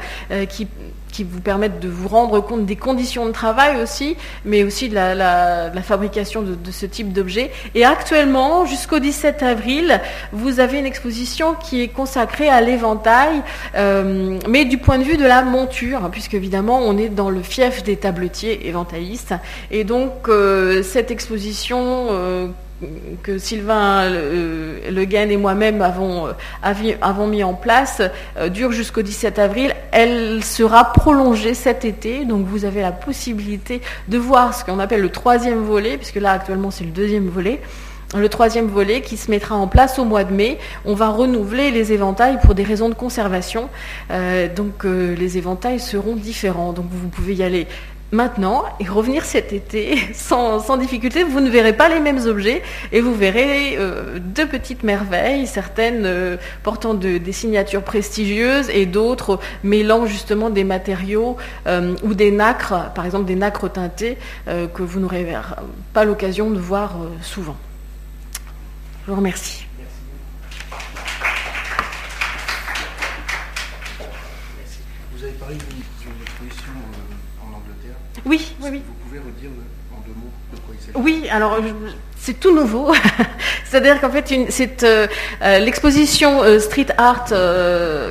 qui 0.48 0.68
qui 1.14 1.22
vous 1.22 1.40
permettent 1.40 1.78
de 1.78 1.88
vous 1.88 2.08
rendre 2.08 2.40
compte 2.40 2.66
des 2.66 2.74
conditions 2.74 3.26
de 3.26 3.30
travail 3.30 3.80
aussi, 3.80 4.16
mais 4.44 4.64
aussi 4.64 4.88
de 4.88 4.94
la, 4.94 5.70
fabrication 5.82 6.42
de, 6.42 6.70
ce 6.72 6.86
type 6.86 7.12
d'objet. 7.12 7.52
Et 7.76 7.84
actuellement, 7.84 8.66
jusqu'au 8.66 8.98
17 8.98 9.42
avril, 9.44 10.00
vous 10.32 10.58
avez 10.58 10.80
une 10.80 10.86
exposition 10.86 11.54
qui 11.54 11.82
est 11.82 11.88
consacrée 11.88 12.48
à 12.48 12.60
l'éventail, 12.60 13.42
euh, 13.76 14.38
mais 14.48 14.64
du 14.64 14.78
point 14.78 14.98
de 14.98 15.04
vue 15.04 15.16
de 15.16 15.24
la 15.24 15.42
monture, 15.42 16.08
puisque 16.10 16.34
évidemment 16.34 16.80
on 16.82 16.98
est 16.98 17.10
dans 17.10 17.30
le 17.30 17.42
fief 17.42 17.84
des 17.84 17.96
tabletiers 17.96 18.66
éventaillistes. 18.66 19.34
Et 19.70 19.84
donc 19.84 20.28
euh, 20.28 20.82
cette 20.82 21.12
exposition 21.12 22.08
euh, 22.10 22.48
que 23.22 23.38
Sylvain 23.38 24.08
Le, 24.10 25.04
Guen 25.04 25.30
et 25.30 25.36
moi-même 25.36 25.82
avons, 25.82 26.28
euh, 26.28 26.32
avons, 27.02 27.26
mis 27.26 27.42
en 27.44 27.54
place 27.54 28.02
euh, 28.36 28.48
dure 28.48 28.72
jusqu'au 28.72 29.02
17 29.02 29.38
avril. 29.38 29.74
Elle 29.92 30.42
sera 30.44 30.92
prolongée 30.92 31.54
cet 31.54 31.84
été, 31.84 32.24
donc 32.24 32.46
vous 32.46 32.64
avez 32.64 32.80
la 32.80 32.92
possibilité 32.92 33.80
de 34.08 34.18
voir 34.18 34.54
ce 34.54 34.64
qu'on 34.64 34.78
appelle 34.78 35.00
le 35.00 35.10
troisième 35.10 35.62
volet, 35.62 35.96
puisque 35.96 36.16
là 36.16 36.32
actuellement 36.32 36.70
c'est 36.70 36.84
le 36.84 36.90
deuxième 36.90 37.28
volet. 37.28 37.60
Le 38.16 38.28
troisième 38.28 38.68
volet 38.68 39.00
qui 39.00 39.16
se 39.16 39.28
mettra 39.28 39.56
en 39.56 39.66
place 39.66 39.98
au 39.98 40.04
mois 40.04 40.22
de 40.22 40.32
mai, 40.32 40.58
on 40.84 40.94
va 40.94 41.08
renouveler 41.08 41.72
les 41.72 41.92
éventails 41.92 42.38
pour 42.44 42.54
des 42.54 42.62
raisons 42.62 42.88
de 42.88 42.94
conservation. 42.94 43.68
Euh, 44.12 44.46
donc 44.54 44.84
les 44.84 45.36
éventails 45.36 45.80
seront 45.80 46.14
différents. 46.14 46.72
Donc 46.72 46.86
vous 46.90 47.08
pouvez 47.08 47.34
y 47.34 47.42
aller 47.42 47.66
maintenant 48.12 48.64
et 48.80 48.84
revenir 48.84 49.24
cet 49.24 49.52
été 49.52 49.98
sans, 50.14 50.76
difficulté. 50.76 51.24
Vous 51.24 51.40
ne 51.40 51.50
verrez 51.50 51.72
pas 51.72 51.88
les 51.88 52.00
mêmes 52.00 52.26
objets 52.26 52.62
et 52.92 53.00
vous 53.00 53.14
verrez 53.14 53.76
euh, 53.76 54.18
deux 54.18 54.46
petites 54.46 54.82
merveilles, 54.82 55.46
certaines 55.46 56.06
euh, 56.06 56.36
portant 56.62 56.94
des 56.94 57.32
signatures 57.32 57.82
prestigieuses 57.82 58.70
et 58.70 58.86
d'autres 58.86 59.38
mêlant 59.62 60.06
justement 60.06 60.50
des 60.50 60.64
matériaux 60.64 61.36
euh, 61.66 61.94
ou 62.02 62.14
des 62.14 62.30
nacres, 62.30 62.92
par 62.94 63.04
exemple 63.04 63.24
des 63.24 63.36
nacres 63.36 63.70
teintées 63.70 64.16
que 64.46 64.82
vous 64.82 65.00
n'aurez 65.00 65.34
pas 65.92 66.04
l'occasion 66.04 66.50
de 66.50 66.58
voir 66.58 66.96
souvent. 67.22 67.56
Je 69.06 69.10
vous 69.10 69.16
remercie. 69.16 69.66
Vous 75.12 75.22
avez 75.22 75.32
parlé 75.32 75.56
d'une 75.56 76.22
exposition 76.22 76.72
oui, 78.24 78.54
oui, 78.60 78.68
oui. 78.70 78.82
Vous 78.86 78.94
pouvez 79.06 79.18
redire 79.18 79.50
en 79.92 80.00
deux 80.06 80.14
mots 80.14 80.32
de 80.52 80.58
quoi 80.58 80.74
il 80.74 80.80
s'agit? 80.80 80.96
Oui, 80.96 81.28
alors 81.28 81.58
c'est 82.24 82.40
tout 82.40 82.54
nouveau. 82.54 82.90
C'est-à-dire 83.66 84.00
qu'en 84.00 84.10
fait, 84.10 84.32
euh, 84.32 85.06
euh, 85.42 85.58
l'exposition 85.58 86.42
euh, 86.42 86.58
Street 86.58 86.86
Art 86.96 87.26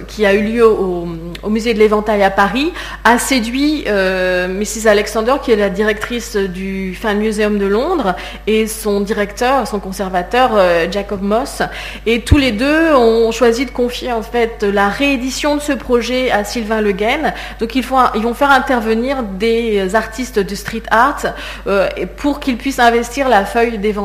qui 0.08 0.26
a 0.26 0.34
eu 0.34 0.44
lieu 0.44 0.68
au, 0.68 1.08
musée 1.50 1.74
de 1.74 1.80
l'Éventail 1.80 2.22
à 2.24 2.30
Paris 2.30 2.72
a 3.04 3.18
séduit 3.18 3.86
Mrs. 3.86 4.88
Alexander, 4.88 5.36
qui 5.44 5.52
est 5.52 5.56
la 5.56 5.70
directrice 5.70 6.36
du 6.36 6.96
Fan 6.96 7.18
Museum 7.18 7.58
de 7.58 7.66
Londres, 7.66 8.16
et 8.48 8.68
son 8.68 9.02
directeur, 9.02 9.68
son 9.68 9.80
conservateur, 9.80 10.52
Jacob 10.92 11.22
Moss. 11.22 11.62
Et 12.06 12.22
tous 12.22 12.38
les 12.38 12.52
deux 12.52 12.94
ont 12.94 13.32
choisi 13.32 13.66
de 13.66 13.72
confier 13.72 14.12
en 14.12 14.22
fait 14.22 14.64
la 14.64 14.90
réédition 14.90 15.56
de 15.56 15.62
ce 15.62 15.74
projet 15.74 16.32
à 16.32 16.44
Sylvain 16.44 16.82
Le 16.82 16.92
Guen. 16.92 17.34
Donc 17.60 17.76
ils, 17.76 17.86
ils 18.16 18.24
vont 18.24 18.34
faire 18.34 18.52
intervenir 18.52 19.24
des 19.24 19.96
artistes 19.96 20.40
de 20.40 20.56
street 20.56 20.84
art 20.90 21.24
pour 22.18 22.40
qu'ils 22.40 22.58
puissent 22.58 22.80
investir 22.80 23.30
la 23.30 23.46
feuille 23.46 23.78
d'éventail 23.78 24.03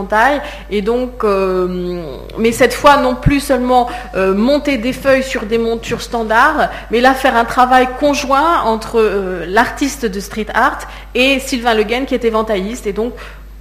et 0.71 0.83
donc, 0.83 1.25
euh, 1.25 2.03
mais 2.39 2.53
cette 2.53 2.75
fois 2.75 2.99
non 2.99 3.15
plus 3.15 3.41
seulement 3.41 3.89
euh, 4.15 4.35
monter 4.35 4.79
des 4.79 4.93
feuilles 4.93 5.23
sur 5.23 5.47
des 5.47 5.59
montures 5.59 6.03
standards, 6.03 6.71
mais 6.91 7.01
là 7.01 7.15
faire 7.15 7.37
un 7.37 7.45
travail 7.45 7.89
conjoint 7.99 8.63
entre 8.63 9.01
euh, 9.01 9.47
l'artiste 9.49 10.07
de 10.07 10.21
street 10.21 10.47
art 10.55 10.81
et 11.15 11.41
Sylvain 11.41 11.75
Le 11.75 11.85
Guen 11.85 12.07
qui 12.07 12.15
est 12.15 12.25
éventailliste 12.25 12.87
et 12.87 12.93
donc 12.93 13.15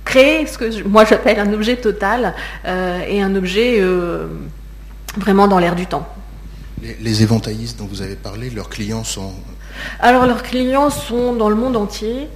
créer 0.05 0.45
ce 0.45 0.57
que 0.57 0.83
moi 0.83 1.05
j'appelle 1.05 1.39
un 1.39 1.51
objet 1.53 1.75
total 1.75 2.33
et 2.65 3.21
un 3.21 3.35
objet 3.35 3.83
vraiment 5.17 5.49
dans 5.49 5.59
l'air 5.59 5.75
du 5.75 5.85
temps. 5.85 6.07
Les, 6.81 6.95
les 7.01 7.23
éventaillistes 7.23 7.77
dont 7.77 7.87
vous 7.87 8.01
avez 8.01 8.15
parlé, 8.15 8.49
leurs 8.49 8.69
clients 8.69 9.03
sont 9.03 9.33
alors 9.99 10.25
leurs 10.25 10.43
clients 10.43 10.89
sont 10.89 11.33
dans 11.33 11.49
le 11.49 11.55
monde 11.55 11.75
entier 11.75 12.29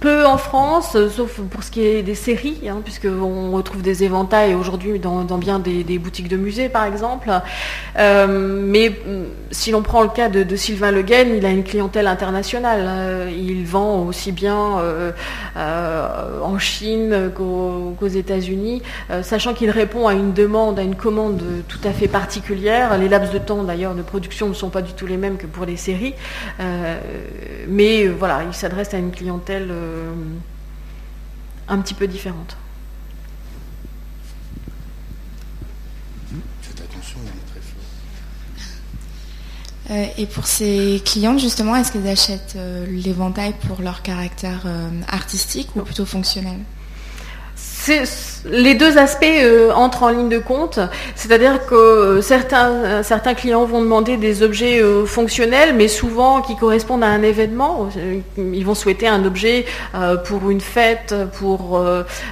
peu 0.00 0.26
en 0.26 0.38
France, 0.38 0.96
euh, 0.96 1.08
sauf 1.08 1.40
pour 1.40 1.62
ce 1.62 1.70
qui 1.70 1.86
est 1.86 2.02
des 2.02 2.14
séries, 2.14 2.68
hein, 2.68 2.80
puisqu'on 2.82 3.50
retrouve 3.52 3.82
des 3.82 4.02
éventails 4.02 4.54
aujourd'hui 4.54 4.98
dans, 4.98 5.24
bien 5.38 5.58
des, 5.58 5.98
boutiques 5.98 6.28
de 6.28 6.36
musées, 6.36 6.68
par 6.70 6.84
exemple. 6.84 7.30
Euh, 7.98 8.26
mais 8.66 8.88
mm, 8.88 9.24
si 9.50 9.70
l'on 9.70 9.82
prend 9.82 10.02
le 10.02 10.08
cas 10.08 10.28
de, 10.28 10.56
Sylvain 10.56 10.90
Le 10.90 11.02
Guen, 11.02 11.34
il 11.36 11.44
a 11.44 11.50
une 11.50 11.64
clientèle 11.64 12.06
internationale. 12.06 12.80
Hein. 12.80 13.30
Il 13.30 13.64
vend 13.66 14.06
aussi 14.06 14.32
bien 14.32 14.78
euh, 14.78 15.12
en 16.42 16.58
Chine 16.58 17.30
qu'aux 17.34 18.08
États-Unis, 18.08 18.82
sachant 19.22 19.52
qu'il 19.52 19.70
répond 19.70 20.08
à 20.08 20.14
une 20.14 20.32
demande, 20.32 20.78
à 20.78 20.82
une 20.82 20.96
commande 20.96 21.42
tout 21.68 21.78
à 21.84 21.92
fait 21.92 22.08
particulière. 22.08 22.96
Les 22.98 23.08
laps 23.08 23.32
de 23.32 23.38
temps, 23.38 23.62
d'ailleurs, 23.64 23.94
de 23.94 24.02
production 24.02 24.48
ne 24.48 24.54
sont 24.54 24.70
pas 24.70 24.82
du 24.82 24.94
tout 24.94 25.06
les 25.06 25.18
mêmes 25.18 25.36
que 25.36 25.46
pour 25.46 25.66
les 25.66 25.76
séries. 25.76 26.14
mais 27.68 28.06
voilà, 28.06 28.40
il 28.46 28.54
s'adresse 28.54 28.94
à 28.94 28.98
une 28.98 29.10
clientèle 29.10 29.70
euh, 29.90 30.14
un 31.68 31.78
petit 31.80 31.94
peu 31.94 32.06
différente. 32.06 32.56
Faites 36.62 36.80
attention, 36.80 37.18
il 37.22 37.28
est 37.28 37.50
très 37.50 37.60
fort. 37.60 37.82
Euh, 39.90 40.06
et 40.22 40.26
pour 40.26 40.46
ces 40.46 41.02
clientes, 41.04 41.40
justement, 41.40 41.76
est-ce 41.76 41.92
qu'elles 41.92 42.08
achètent 42.08 42.54
euh, 42.56 42.86
l'éventail 42.86 43.54
pour 43.66 43.82
leur 43.82 44.02
caractère 44.02 44.66
artistique 45.08 45.74
ou 45.76 45.82
plutôt 45.82 46.06
fonctionnel? 46.06 46.60
Les 48.44 48.74
deux 48.74 48.98
aspects 48.98 49.24
euh, 49.24 49.72
entrent 49.72 50.04
en 50.04 50.08
ligne 50.08 50.28
de 50.28 50.38
compte, 50.38 50.80
c'est-à-dire 51.14 51.66
que 51.66 51.74
euh, 51.74 52.22
certains, 52.22 53.02
certains 53.02 53.34
clients 53.34 53.64
vont 53.64 53.80
demander 53.80 54.16
des 54.16 54.42
objets 54.42 54.82
euh, 54.82 55.04
fonctionnels, 55.06 55.74
mais 55.74 55.88
souvent 55.88 56.40
qui 56.40 56.56
correspondent 56.56 57.04
à 57.04 57.08
un 57.08 57.22
événement. 57.22 57.88
Ils 58.36 58.64
vont 58.64 58.74
souhaiter 58.74 59.08
un 59.08 59.24
objet 59.24 59.66
pour 60.26 60.50
une 60.50 60.60
fête, 60.60 61.14
pour 61.38 61.82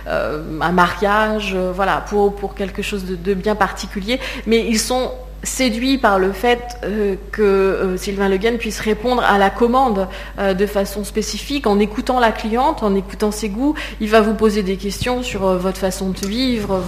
un 0.07 0.73
mariage, 0.73 1.57
voilà, 1.75 2.05
pour, 2.09 2.35
pour 2.35 2.55
quelque 2.55 2.83
chose 2.83 3.05
de, 3.05 3.35
bien 3.35 3.55
particulier, 3.55 4.21
mais 4.47 4.65
ils 4.67 4.79
sont 4.79 5.11
séduit 5.43 5.99
par 5.99 6.19
le 6.19 6.33
fait 6.33 6.79
euh, 6.85 7.15
que 7.31 7.43
euh, 7.43 7.97
Sylvain 7.97 8.29
Le 8.29 8.39
Guen 8.39 8.59
puisse 8.59 8.81
répondre 8.81 9.23
à 9.23 9.39
la 9.39 9.51
commande 9.51 10.09
euh, 10.39 10.53
de 10.55 10.67
façon 10.67 11.05
spécifique 11.05 11.67
en 11.67 11.79
écoutant 11.79 12.19
la 12.19 12.33
cliente, 12.33 12.83
en 12.83 12.95
écoutant 12.95 13.31
ses 13.31 13.49
goûts. 13.49 13.75
Il 14.01 14.11
va 14.11 14.21
vous 14.21 14.35
poser 14.35 14.63
des 14.63 14.77
questions 14.77 15.23
sur 15.23 15.43
votre 15.57 15.79
façon 15.79 16.11
de 16.11 16.27
vivre, 16.27 16.81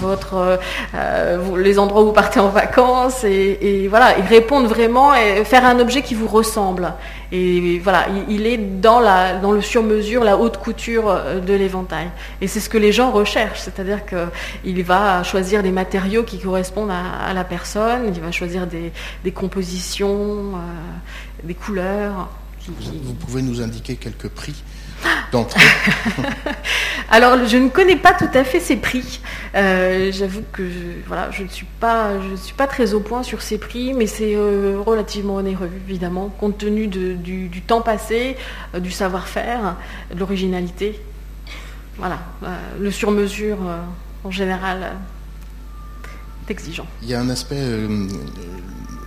les 1.57 1.79
endroits 1.79 2.03
où 2.03 2.07
vous 2.07 2.13
partez 2.13 2.41
en 2.41 2.49
vacances, 2.49 3.25
et, 3.25 3.59
et 3.61 3.89
voilà, 3.89 4.19
il 4.19 4.25
répondre 4.25 4.69
vraiment 4.69 5.15
et 5.15 5.45
faire 5.45 5.65
un 5.65 5.79
objet 5.79 6.03
qui 6.03 6.15
vous 6.15 6.27
ressemble. 6.27 6.95
Et 7.33 7.79
voilà, 7.79 8.07
il 8.29 8.47
est 8.47 8.57
dans, 8.57 8.99
la, 8.99 9.39
dans 9.39 9.53
le 9.53 9.61
sur-mesure, 9.63 10.25
la 10.25 10.37
haute 10.37 10.57
couture 10.57 11.09
euh, 11.09 11.41
de 11.41 11.55
l'éventail. 11.55 12.11
Et 12.41 12.49
c'est 12.49 12.61
ce 12.61 12.69
que 12.69 12.79
les 12.79 12.91
gens 12.91 13.13
recherchent, 13.13 13.61
c'est-à-dire 13.61 14.01
qu'il 14.05 14.85
va 14.85 15.23
choisir 15.23 15.63
des 15.63 15.71
matériaux 15.71 16.25
qui 16.25 16.41
correspondent 16.41 16.91
à, 16.91 17.33
la 17.33 17.45
personne, 17.45 18.13
il 18.13 18.21
va 18.21 18.33
choisir 18.33 18.67
des, 18.67 19.33
compositions, 19.33 20.09
euh, 20.09 21.45
des 21.45 21.55
couleurs. 21.55 22.29
Vous 22.67 23.15
pouvez 23.15 23.43
nous 23.43 23.61
indiquer 23.61 23.97
quelques 23.97 24.29
prix 24.29 24.63
d'entrée 25.33 25.61
Alors, 27.11 27.45
je 27.47 27.57
ne 27.57 27.69
connais 27.69 27.97
pas 27.97 28.13
tout 28.13 28.29
à 28.33 28.45
fait 28.45 28.61
ces 28.61 28.77
prix. 28.77 29.21
Euh, 29.57 30.13
j'avoue 30.13 30.43
que 30.53 30.69
je, 30.69 31.07
voilà, 31.09 31.31
je 31.33 31.43
ne 31.43 31.49
suis 31.49 31.67
pas, 31.81 32.13
je 32.21 32.37
suis 32.37 32.55
pas 32.55 32.69
très 32.69 32.95
au 32.95 33.01
point 33.01 33.25
sur 33.25 33.43
ces 33.43 33.59
prix, 33.59 33.95
mais 33.95 34.07
c'est 34.07 34.37
euh, 34.37 34.81
relativement 34.85 35.35
onéreux, 35.35 35.71
évidemment, 35.89 36.29
compte 36.29 36.59
tenu 36.59 36.87
du, 36.87 37.63
temps 37.67 37.81
passé, 37.81 38.37
euh, 38.75 38.81
du 38.81 38.93
savoir-faire, 38.93 39.77
de 40.15 40.21
l'originalité. 40.21 41.01
Voilà, 41.99 42.21
le 42.79 42.91
sur-mesure, 42.91 43.59
en 44.25 44.31
général, 44.31 44.93
est 46.47 46.51
exigeant. 46.51 46.87
Il 47.03 47.09
y 47.11 47.15
a 47.15 47.21
un 47.21 47.29
aspect, 47.29 47.61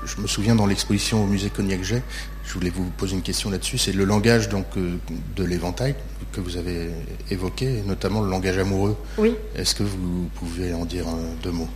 je 0.06 0.22
me 0.22 0.28
souviens 0.28 0.56
dans 0.56 0.66
l'exposition 0.66 1.24
au 1.24 1.28
musée 1.28 1.50
Cognac-Jet, 1.50 2.04
je 2.46 2.54
voulais 2.54 2.70
vous 2.70 2.90
poser 2.98 3.16
une 3.16 3.22
question 3.22 3.50
là-dessus. 3.50 3.78
C'est 3.78 3.94
le 3.94 4.06
langage 4.06 4.50
donc 4.50 4.66
euh, 4.78 4.98
de 5.36 5.44
l'éventail 5.44 5.96
que 6.32 6.42
vous 6.42 6.58
avez 6.58 6.90
évoqué, 7.30 7.84
notamment 7.86 8.22
le 8.22 8.30
langage 8.30 8.58
amoureux. 8.58 8.98
Oui. 9.18 9.36
Est-ce 9.56 9.76
que 9.76 9.84
vous 9.84 10.30
pouvez 10.36 10.74
en 10.74 10.86
dire 10.86 11.06
deux 11.44 11.52
mots? 11.52 11.70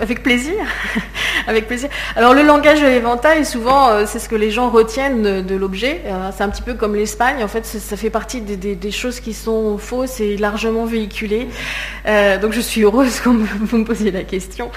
Avec 0.00 0.22
plaisir, 0.22 0.54
avec 1.46 1.66
plaisir. 1.66 1.88
Alors 2.14 2.34
le 2.34 2.42
langage 2.42 2.80
de 2.82 2.86
l'éventail, 2.86 3.44
souvent, 3.44 3.88
euh, 3.88 4.04
c'est 4.06 4.18
ce 4.18 4.28
que 4.28 4.36
les 4.36 4.50
gens 4.50 4.68
retiennent 4.68 5.42
de, 5.42 5.54
l'objet. 5.56 6.02
Euh, 6.06 6.30
c'est 6.36 6.42
un 6.42 6.50
petit 6.50 6.62
peu 6.62 6.74
comme 6.74 6.94
l'Espagne. 6.94 7.42
En 7.42 7.48
fait, 7.48 7.64
ça 7.64 7.96
fait 7.96 8.10
partie 8.10 8.40
des, 8.40 8.90
choses 8.90 9.20
qui 9.20 9.32
sont 9.32 9.78
fausses 9.78 10.20
et 10.20 10.36
largement 10.36 10.84
véhiculées. 10.84 11.48
Euh, 12.06 12.38
donc 12.38 12.52
je 12.52 12.60
suis 12.60 12.82
heureuse 12.82 13.20
que 13.20 13.30
vous 13.30 13.78
me 13.78 13.84
posiez 13.84 14.10
la 14.10 14.24
question. 14.24 14.70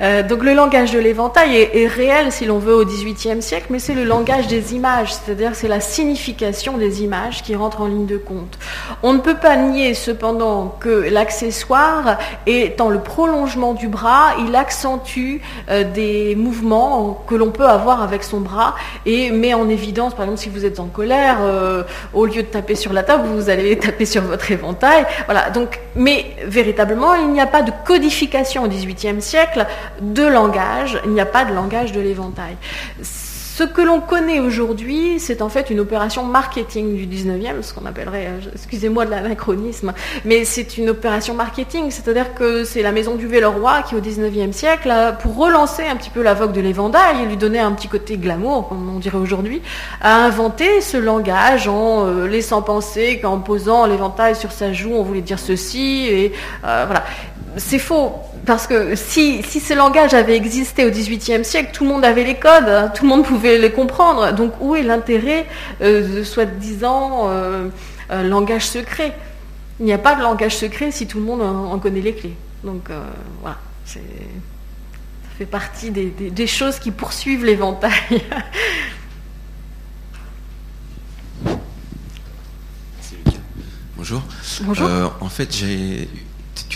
donc 0.00 0.42
le 0.42 0.52
langage 0.52 0.92
de 0.92 0.98
l'éventail 0.98 1.56
est, 1.56 1.86
réel, 1.86 2.30
si 2.30 2.44
l'on 2.44 2.58
veut, 2.58 2.74
au 2.74 2.84
XVIIIe 2.84 3.40
siècle, 3.40 3.66
mais 3.70 3.78
c'est 3.78 3.94
le 3.94 4.04
langage 4.04 4.46
des 4.48 4.74
images, 4.74 5.14
c'est-à-dire 5.14 5.54
c'est 5.54 5.68
la 5.68 5.80
signification 5.80 6.76
des 6.76 7.02
images 7.02 7.42
qui 7.42 7.54
rentre 7.54 7.80
en 7.80 7.86
ligne 7.86 8.06
de 8.06 8.18
compte. 8.18 8.58
On 9.02 9.14
ne 9.14 9.18
peut 9.18 9.36
pas 9.36 9.56
nier 9.56 9.94
cependant 9.94 10.76
que 10.80 11.08
l'accessoire 11.10 12.18
étant 12.46 12.90
le 12.90 13.00
prolongement 13.00 13.72
du 13.72 13.88
bras, 13.88 14.34
il 14.46 14.54
accentue 14.54 15.40
euh, 15.68 15.84
des 15.84 16.34
mouvements 16.34 17.24
que 17.26 17.34
l'on 17.34 17.50
peut 17.50 17.66
avoir 17.66 18.02
avec 18.02 18.22
son 18.22 18.40
bras 18.40 18.74
et 19.06 19.30
met 19.30 19.54
en 19.54 19.68
évidence, 19.68 20.14
par 20.14 20.24
exemple, 20.24 20.40
si 20.40 20.48
vous 20.48 20.64
êtes 20.64 20.80
en 20.80 20.86
colère, 20.86 21.38
euh, 21.40 21.82
au 22.12 22.26
lieu 22.26 22.42
de 22.42 22.48
taper 22.48 22.74
sur 22.74 22.92
la 22.92 23.02
table, 23.02 23.24
vous 23.28 23.50
allez 23.50 23.78
taper 23.86 24.06
sur 24.06 24.22
votre 24.22 24.50
éventail. 24.50 25.06
Voilà. 25.26 25.50
Donc, 25.50 25.80
mais 25.94 26.36
véritablement, 26.44 27.14
il 27.14 27.28
n'y 27.28 27.40
a 27.40 27.46
pas 27.46 27.62
de 27.62 27.72
codification 27.84 28.64
au 28.64 28.68
XVIIIe 28.68 29.20
siècle 29.20 29.66
de 30.00 30.26
langage. 30.26 31.00
Il 31.04 31.12
n'y 31.12 31.20
a 31.20 31.26
pas 31.26 31.44
de 31.44 31.54
langage 31.54 31.92
de 31.92 32.00
l'éventail. 32.00 32.56
Ce 33.54 33.64
que 33.64 33.82
l'on 33.82 34.00
connaît 34.00 34.40
aujourd'hui, 34.40 35.20
c'est 35.20 35.42
en 35.42 35.50
fait 35.50 35.68
une 35.68 35.78
opération 35.78 36.24
marketing 36.24 36.96
du 36.96 37.06
19e, 37.06 37.60
ce 37.60 37.74
qu'on 37.74 37.84
appellerait, 37.84 38.28
euh, 38.28 38.50
excusez-moi 38.54 39.04
de 39.04 39.10
l'anachronisme, 39.10 39.92
mais 40.24 40.46
c'est 40.46 40.78
une 40.78 40.88
opération 40.88 41.34
marketing, 41.34 41.90
c'est-à-dire 41.90 42.32
que 42.32 42.64
c'est 42.64 42.80
la 42.80 42.92
maison 42.92 43.14
du 43.14 43.26
Villeroy 43.26 43.82
qui, 43.82 43.94
au 43.94 44.00
19e 44.00 44.52
siècle, 44.52 44.90
pour 45.20 45.36
relancer 45.36 45.84
un 45.84 45.96
petit 45.96 46.08
peu 46.08 46.22
la 46.22 46.32
vogue 46.32 46.52
de 46.52 46.62
l'éventail 46.62 47.24
et 47.24 47.26
lui 47.26 47.36
donner 47.36 47.58
un 47.58 47.72
petit 47.72 47.88
côté 47.88 48.16
glamour, 48.16 48.70
comme 48.70 48.88
on 48.88 48.98
dirait 48.98 49.18
aujourd'hui, 49.18 49.60
a 50.00 50.24
inventé 50.24 50.80
ce 50.80 50.96
langage 50.96 51.68
en 51.68 52.06
euh, 52.06 52.26
laissant 52.26 52.62
penser 52.62 53.20
qu'en 53.20 53.38
posant 53.40 53.84
l'éventail 53.84 54.34
sur 54.34 54.50
sa 54.50 54.72
joue, 54.72 54.94
on 54.94 55.02
voulait 55.02 55.20
dire 55.20 55.38
ceci, 55.38 56.06
et 56.06 56.32
euh, 56.64 56.84
voilà. 56.86 57.04
C'est 57.58 57.78
faux. 57.78 58.12
Parce 58.44 58.66
que 58.66 58.96
si, 58.96 59.42
si 59.44 59.60
ce 59.60 59.72
langage 59.72 60.14
avait 60.14 60.36
existé 60.36 60.84
au 60.84 60.90
XVIIIe 60.90 61.44
siècle, 61.44 61.70
tout 61.72 61.84
le 61.84 61.90
monde 61.90 62.04
avait 62.04 62.24
les 62.24 62.34
codes, 62.34 62.68
hein, 62.68 62.88
tout 62.88 63.04
le 63.04 63.10
monde 63.10 63.24
pouvait 63.24 63.56
les 63.58 63.70
comprendre. 63.70 64.32
Donc 64.32 64.54
où 64.60 64.74
est 64.74 64.82
l'intérêt 64.82 65.46
euh, 65.80 66.18
de 66.18 66.24
soi-disant 66.24 67.28
euh, 67.28 67.68
euh, 68.10 68.24
langage 68.24 68.66
secret? 68.66 69.16
Il 69.78 69.86
n'y 69.86 69.92
a 69.92 69.98
pas 69.98 70.16
de 70.16 70.22
langage 70.22 70.56
secret 70.56 70.90
si 70.90 71.06
tout 71.06 71.18
le 71.18 71.24
monde 71.24 71.40
en, 71.40 71.78
connaît 71.78 72.00
les 72.00 72.14
clés. 72.14 72.34
Donc 72.64 72.88
voilà, 73.40 73.58
ça 73.84 74.00
fait 75.38 75.46
partie 75.46 75.90
des, 75.90 76.46
choses 76.46 76.78
qui 76.78 76.90
poursuivent 76.90 77.44
l'éventail. 77.44 77.92
Bonjour. 83.96 84.22
Bonjour. 84.62 84.88
en 85.20 85.28
fait, 85.28 85.54
j'ai 85.54 86.08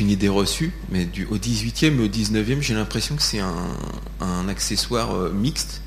une 0.01 0.11
idée 0.11 0.29
reçue, 0.29 0.73
mais 0.91 1.05
du, 1.05 1.27
au 1.27 1.37
18e 1.37 1.99
et 1.99 2.05
au 2.05 2.09
19e, 2.09 2.61
j'ai 2.61 2.75
l'impression 2.75 3.17
que 3.17 3.23
c'est 3.23 3.41
un, 3.41 4.49
accessoire 4.49 5.15
euh, 5.15 5.33
mixte. 5.35 5.83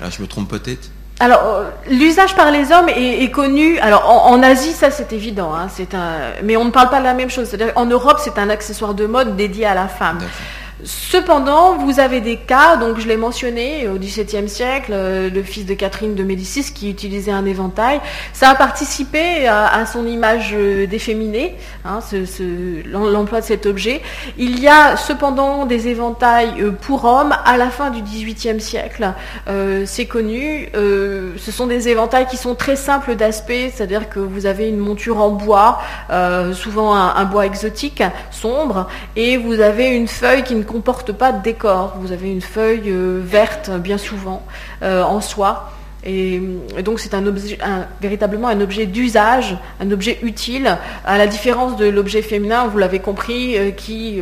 Là, 0.00 0.10
je 0.10 0.20
me 0.20 0.26
trompe 0.26 0.48
peut-être? 0.48 0.90
Alors, 1.18 1.42
euh, 1.44 1.70
l'usage 1.88 2.36
par 2.36 2.50
les 2.50 2.72
hommes 2.72 2.88
est, 2.88 3.30
connu. 3.30 3.78
Alors, 3.78 4.08
en, 4.08 4.42
Asie, 4.42 4.72
ça 4.72 4.90
c'est 4.90 5.12
évident. 5.12 5.54
Hein, 5.54 5.68
c'est 5.74 5.94
un, 5.94 6.32
mais 6.44 6.56
on 6.56 6.66
ne 6.66 6.70
parle 6.70 6.90
pas 6.90 6.98
de 6.98 7.04
la 7.04 7.14
même 7.14 7.30
chose. 7.30 7.48
C'est-à-dire, 7.48 7.72
en 7.76 7.86
Europe, 7.86 8.20
c'est 8.22 8.38
un 8.38 8.50
accessoire 8.50 8.92
de 8.92 9.06
mode 9.06 9.36
dédié 9.36 9.64
à 9.64 9.74
la 9.74 9.88
femme. 9.88 10.18
Cependant, 10.84 11.78
vous 11.78 12.00
avez 12.00 12.20
des 12.20 12.36
cas, 12.36 12.76
donc 12.76 12.98
je 13.00 13.08
l'ai 13.08 13.16
mentionné 13.16 13.88
au 13.88 13.94
XVIIe 13.94 14.46
siècle, 14.46 14.90
euh, 14.92 15.30
le 15.30 15.42
fils 15.42 15.64
de 15.64 15.72
Catherine 15.72 16.14
de 16.14 16.22
Médicis 16.22 16.70
qui 16.74 16.90
utilisait 16.90 17.32
un 17.32 17.46
éventail. 17.46 17.98
Ça 18.34 18.50
a 18.50 18.54
participé 18.54 19.48
à, 19.48 19.86
son 19.86 20.06
image 20.06 20.50
euh, 20.52 20.86
déféminée, 20.86 21.54
hein, 21.86 22.00
l'emploi 22.84 23.40
de 23.40 23.46
cet 23.46 23.64
objet. 23.64 24.02
Il 24.36 24.60
y 24.60 24.68
a 24.68 24.98
cependant 24.98 25.64
des 25.64 25.88
éventails 25.88 26.60
euh, 26.60 26.72
pour 26.72 27.06
hommes 27.06 27.34
à 27.46 27.56
la 27.56 27.70
fin 27.70 27.88
du 27.88 28.02
XVIIIe 28.02 28.60
siècle. 28.60 29.12
C'est 29.86 30.06
connu. 30.06 30.68
ce 30.74 31.50
sont 31.50 31.66
des 31.66 31.88
éventails 31.88 32.26
qui 32.26 32.36
sont 32.36 32.54
très 32.54 32.76
simples 32.76 33.14
d'aspect, 33.14 33.72
c'est-à-dire 33.74 34.08
que 34.08 34.18
vous 34.18 34.44
avez 34.46 34.68
une 34.68 34.78
monture 34.78 35.20
en 35.20 35.30
bois, 35.30 35.80
souvent 36.52 36.94
un, 36.94 37.24
bois 37.24 37.46
exotique, 37.46 38.02
sombre, 38.30 38.88
et 39.14 39.36
vous 39.36 39.60
avez 39.60 39.88
une 39.88 40.08
feuille 40.08 40.42
qui 40.42 40.54
ne 40.54 40.64
comporte 40.66 41.12
pas 41.12 41.32
de 41.32 41.42
décor. 41.42 41.96
Vous 42.00 42.12
avez 42.12 42.30
une 42.30 42.42
feuille 42.42 42.90
euh, 42.90 43.20
verte, 43.24 43.70
bien 43.70 43.98
souvent, 43.98 44.44
euh, 44.82 45.02
en 45.02 45.20
soie. 45.20 45.72
Et, 46.04 46.40
donc 46.84 47.00
c'est 47.00 47.14
un 47.14 47.26
objet, 47.26 47.58
véritablement 48.00 48.46
un 48.46 48.60
objet 48.60 48.86
d'usage, 48.86 49.56
un 49.80 49.90
objet 49.90 50.18
utile, 50.22 50.78
à 51.04 51.18
la 51.18 51.26
différence 51.26 51.76
de 51.76 51.86
l'objet 51.86 52.22
féminin, 52.22 52.68
vous 52.68 52.78
l'avez 52.78 53.00
compris, 53.00 53.58
euh, 53.58 53.70
qui 53.72 54.20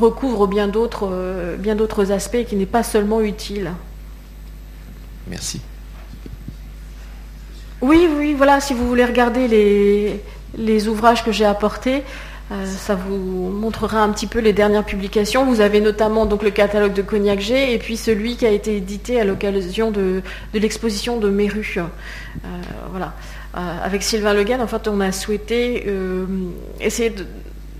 recouvre 0.00 0.48
bien 0.48 0.66
d'autres, 0.66 1.10
bien 1.58 1.76
d'autres 1.76 2.10
aspects, 2.10 2.44
qui 2.48 2.56
n'est 2.56 2.66
pas 2.66 2.82
seulement 2.82 3.20
utile. 3.20 3.70
Merci. 5.28 5.60
Oui, 7.80 8.08
oui, 8.16 8.34
voilà, 8.34 8.60
si 8.60 8.74
vous 8.74 8.88
voulez 8.88 9.04
regarder 9.04 9.46
les, 9.46 10.20
les 10.56 10.88
ouvrages 10.88 11.24
que 11.24 11.32
j'ai 11.32 11.44
apportés, 11.44 12.02
euh, 12.52 12.66
ça 12.66 12.94
vous 12.94 13.16
montrera 13.16 14.02
un 14.02 14.10
petit 14.10 14.26
peu 14.26 14.38
les 14.38 14.52
dernières 14.52 14.84
publications. 14.84 15.46
Vous 15.46 15.60
avez 15.60 15.80
notamment 15.80 16.26
donc 16.26 16.42
le 16.42 16.50
catalogue 16.50 16.92
de 16.92 17.02
Cognac 17.02 17.40
G 17.40 17.72
et 17.72 17.78
puis 17.78 17.96
celui 17.96 18.36
qui 18.36 18.46
a 18.46 18.50
été 18.50 18.76
édité 18.76 19.20
à 19.20 19.24
l'occasion 19.24 19.90
de, 19.90 20.22
l'exposition 20.52 21.18
de 21.18 21.30
Méru. 21.30 21.76
Euh, 21.78 21.80
voilà. 22.90 23.14
Euh, 23.56 23.58
avec 23.82 24.02
Sylvain 24.02 24.34
Legan, 24.34 24.60
en 24.60 24.66
fait, 24.66 24.88
on 24.88 25.00
a 25.00 25.12
souhaité 25.12 25.86
essayer 26.80 27.14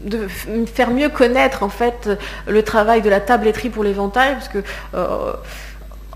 de, 0.04 0.26
faire 0.66 0.90
mieux 0.90 1.08
connaître 1.08 1.62
en 1.62 1.68
fait 1.68 2.10
le 2.46 2.62
travail 2.62 3.02
de 3.02 3.10
la 3.10 3.20
tabletterie 3.20 3.70
pour 3.70 3.84
l'éventail, 3.84 4.34
parce 4.34 4.48
que 4.48 4.62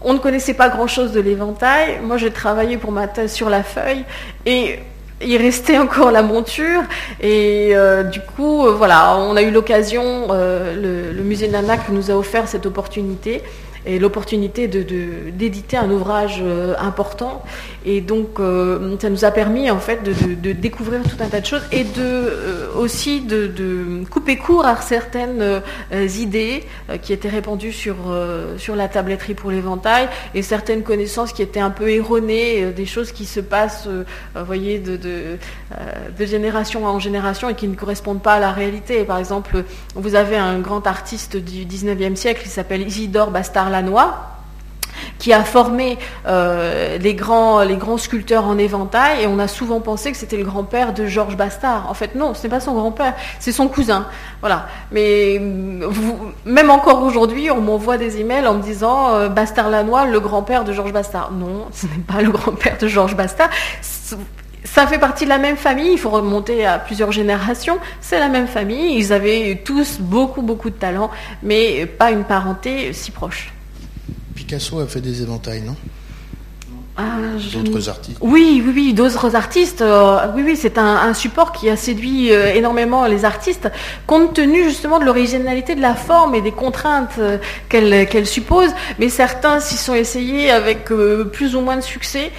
on 0.02 0.12
ne 0.12 0.18
connaissait 0.18 0.54
pas 0.54 0.68
grand 0.68 0.86
chose 0.86 1.12
de 1.12 1.20
l'éventail. 1.20 2.00
Moi, 2.02 2.16
j'ai 2.18 2.30
travaillé 2.30 2.76
pour 2.76 2.92
ma 2.92 3.08
thèse 3.08 3.32
sur 3.32 3.48
la 3.48 3.62
feuille 3.62 4.04
et 4.44 4.78
il 5.24 5.36
restait 5.36 5.78
encore 5.86 6.10
la 6.10 6.22
monture 6.22 6.82
et 7.20 7.70
euh, 7.74 8.02
du 8.02 8.20
coup 8.20 8.66
euh, 8.66 8.72
voilà 8.72 9.16
on 9.16 9.36
a 9.36 9.42
eu 9.42 9.50
l'occasion 9.50 10.28
euh, 10.30 11.12
le, 11.12 11.22
musée 11.22 11.48
Nanak 11.48 11.88
nous 11.88 12.10
a 12.10 12.14
offert 12.14 12.48
cette 12.48 12.66
opportunité 12.66 13.42
et 13.88 13.98
l'opportunité 14.00 14.66
d'éditer 14.66 15.76
un 15.76 15.88
ouvrage 15.92 16.42
important. 16.76 17.44
Et 17.88 18.00
donc, 18.00 18.40
ça 19.00 19.08
nous 19.08 19.24
a 19.24 19.30
permis 19.30 19.70
en 19.70 19.78
fait 19.78 20.02
de, 20.02 20.52
découvrir 20.52 21.02
tout 21.04 21.16
un 21.20 21.28
tas 21.28 21.40
de 21.40 21.46
choses 21.46 21.62
et 21.70 21.84
de 21.84 22.74
aussi 22.76 23.20
de, 23.20 24.04
couper 24.10 24.36
court 24.36 24.66
à 24.66 24.76
certaines 24.76 25.62
idées 25.92 26.64
qui 27.02 27.12
étaient 27.12 27.28
répandues 27.28 27.72
sur, 27.72 27.96
sur 28.58 28.74
la 28.74 28.88
tabletterie 28.88 29.34
pour 29.34 29.52
l'éventail 29.52 30.08
et 30.34 30.42
certaines 30.42 30.82
connaissances 30.82 31.32
qui 31.32 31.42
étaient 31.42 31.60
un 31.60 31.70
peu 31.70 31.88
erronées, 31.88 32.72
des 32.72 32.86
choses 32.86 33.12
qui 33.12 33.24
se 33.24 33.38
passent, 33.38 33.88
voyez, 34.34 34.80
de, 34.80 35.38
génération 36.18 36.86
en 36.86 36.98
génération 36.98 37.48
et 37.48 37.54
qui 37.54 37.68
ne 37.68 37.76
correspondent 37.76 38.22
pas 38.22 38.34
à 38.34 38.40
la 38.40 38.50
réalité. 38.50 39.04
Par 39.04 39.18
exemple, 39.18 39.64
vous 39.94 40.14
avez 40.16 40.36
un 40.36 40.58
grand 40.58 40.86
artiste 40.88 41.36
du 41.36 41.64
19e 41.64 42.16
siècle 42.16 42.42
qui 42.42 42.48
s'appelle 42.48 42.82
Isidore 42.82 43.30
Bastard-Lannoy, 43.30 44.04
qui 45.18 45.32
a 45.32 45.44
formé 45.44 45.98
euh, 46.26 46.98
les, 46.98 47.14
grands, 47.14 47.62
les 47.62 47.76
grands 47.76 47.98
sculpteurs 47.98 48.46
en 48.46 48.58
éventail, 48.58 49.22
et 49.22 49.26
on 49.26 49.38
a 49.38 49.48
souvent 49.48 49.80
pensé 49.80 50.12
que 50.12 50.18
c'était 50.18 50.36
le 50.36 50.44
grand-père 50.44 50.92
de 50.92 51.06
Georges 51.06 51.36
Bastard. 51.36 51.88
En 51.88 51.94
fait, 51.94 52.14
non, 52.14 52.34
ce 52.34 52.42
n'est 52.42 52.48
pas 52.48 52.60
son 52.60 52.74
grand-père, 52.74 53.14
c'est 53.38 53.52
son 53.52 53.68
cousin. 53.68 54.06
Voilà. 54.40 54.66
Mais 54.90 55.40
même 56.44 56.70
encore 56.70 57.02
aujourd'hui, 57.02 57.50
on 57.50 57.60
m'envoie 57.60 57.96
des 57.96 58.20
emails 58.20 58.46
en 58.46 58.54
me 58.54 58.62
disant 58.62 59.14
euh, 59.14 59.28
Bastard 59.28 59.70
Lannoy, 59.70 60.06
le 60.10 60.20
grand-père 60.20 60.64
de 60.64 60.72
Georges 60.72 60.92
Bastard. 60.92 61.32
Non, 61.32 61.66
ce 61.72 61.86
n'est 61.86 62.02
pas 62.06 62.22
le 62.22 62.30
grand-père 62.30 62.76
de 62.78 62.88
Georges 62.88 63.16
Bastard 63.16 63.50
ça 64.64 64.86
fait 64.86 64.98
partie 64.98 65.24
de 65.24 65.30
la 65.30 65.38
même 65.38 65.56
famille, 65.56 65.92
il 65.92 65.98
faut 65.98 66.10
remonter 66.10 66.66
à 66.66 66.78
plusieurs 66.78 67.12
générations, 67.12 67.78
c'est 68.00 68.18
la 68.18 68.28
même 68.28 68.48
famille, 68.48 68.98
ils 68.98 69.12
avaient 69.12 69.62
tous 69.64 69.98
beaucoup 70.00 70.42
beaucoup 70.42 70.70
de 70.70 70.74
talent, 70.74 71.10
mais 71.42 71.86
pas 71.86 72.10
une 72.10 72.24
parenté 72.24 72.92
si 72.92 73.10
proche. 73.10 73.55
Picasso 74.36 74.78
a 74.78 74.86
fait 74.86 75.00
des 75.00 75.22
éventails, 75.22 75.62
non? 75.62 75.74
Ah, 76.98 77.18
d'autres 77.52 77.90
artistes 77.90 78.18
Oui, 78.22 78.62
oui, 78.64 78.72
oui, 78.74 78.94
d'autres 78.94 79.36
artistes. 79.36 79.82
Euh, 79.82 80.28
oui, 80.34 80.42
oui, 80.46 80.56
c'est 80.56 80.78
un, 80.78 81.12
support 81.12 81.52
qui 81.52 81.68
a 81.68 81.76
séduit 81.76 82.32
euh, 82.32 82.54
énormément 82.54 83.06
les 83.06 83.26
artistes, 83.26 83.68
compte 84.06 84.32
tenu 84.32 84.64
justement 84.64 84.98
de 84.98 85.04
l'originalité 85.04 85.74
de 85.74 85.82
la 85.82 85.94
forme 85.94 86.34
et 86.34 86.40
des 86.40 86.52
contraintes 86.52 87.16
euh, 87.18 87.36
qu'elle 87.68 88.26
suppose. 88.26 88.70
Mais 88.98 89.10
certains 89.10 89.60
s'y 89.60 89.76
sont 89.76 89.94
essayés 89.94 90.50
avec 90.50 90.90
plus 91.32 91.54
ou 91.54 91.60
moins 91.60 91.76
de 91.76 91.82
succès, 91.82 92.30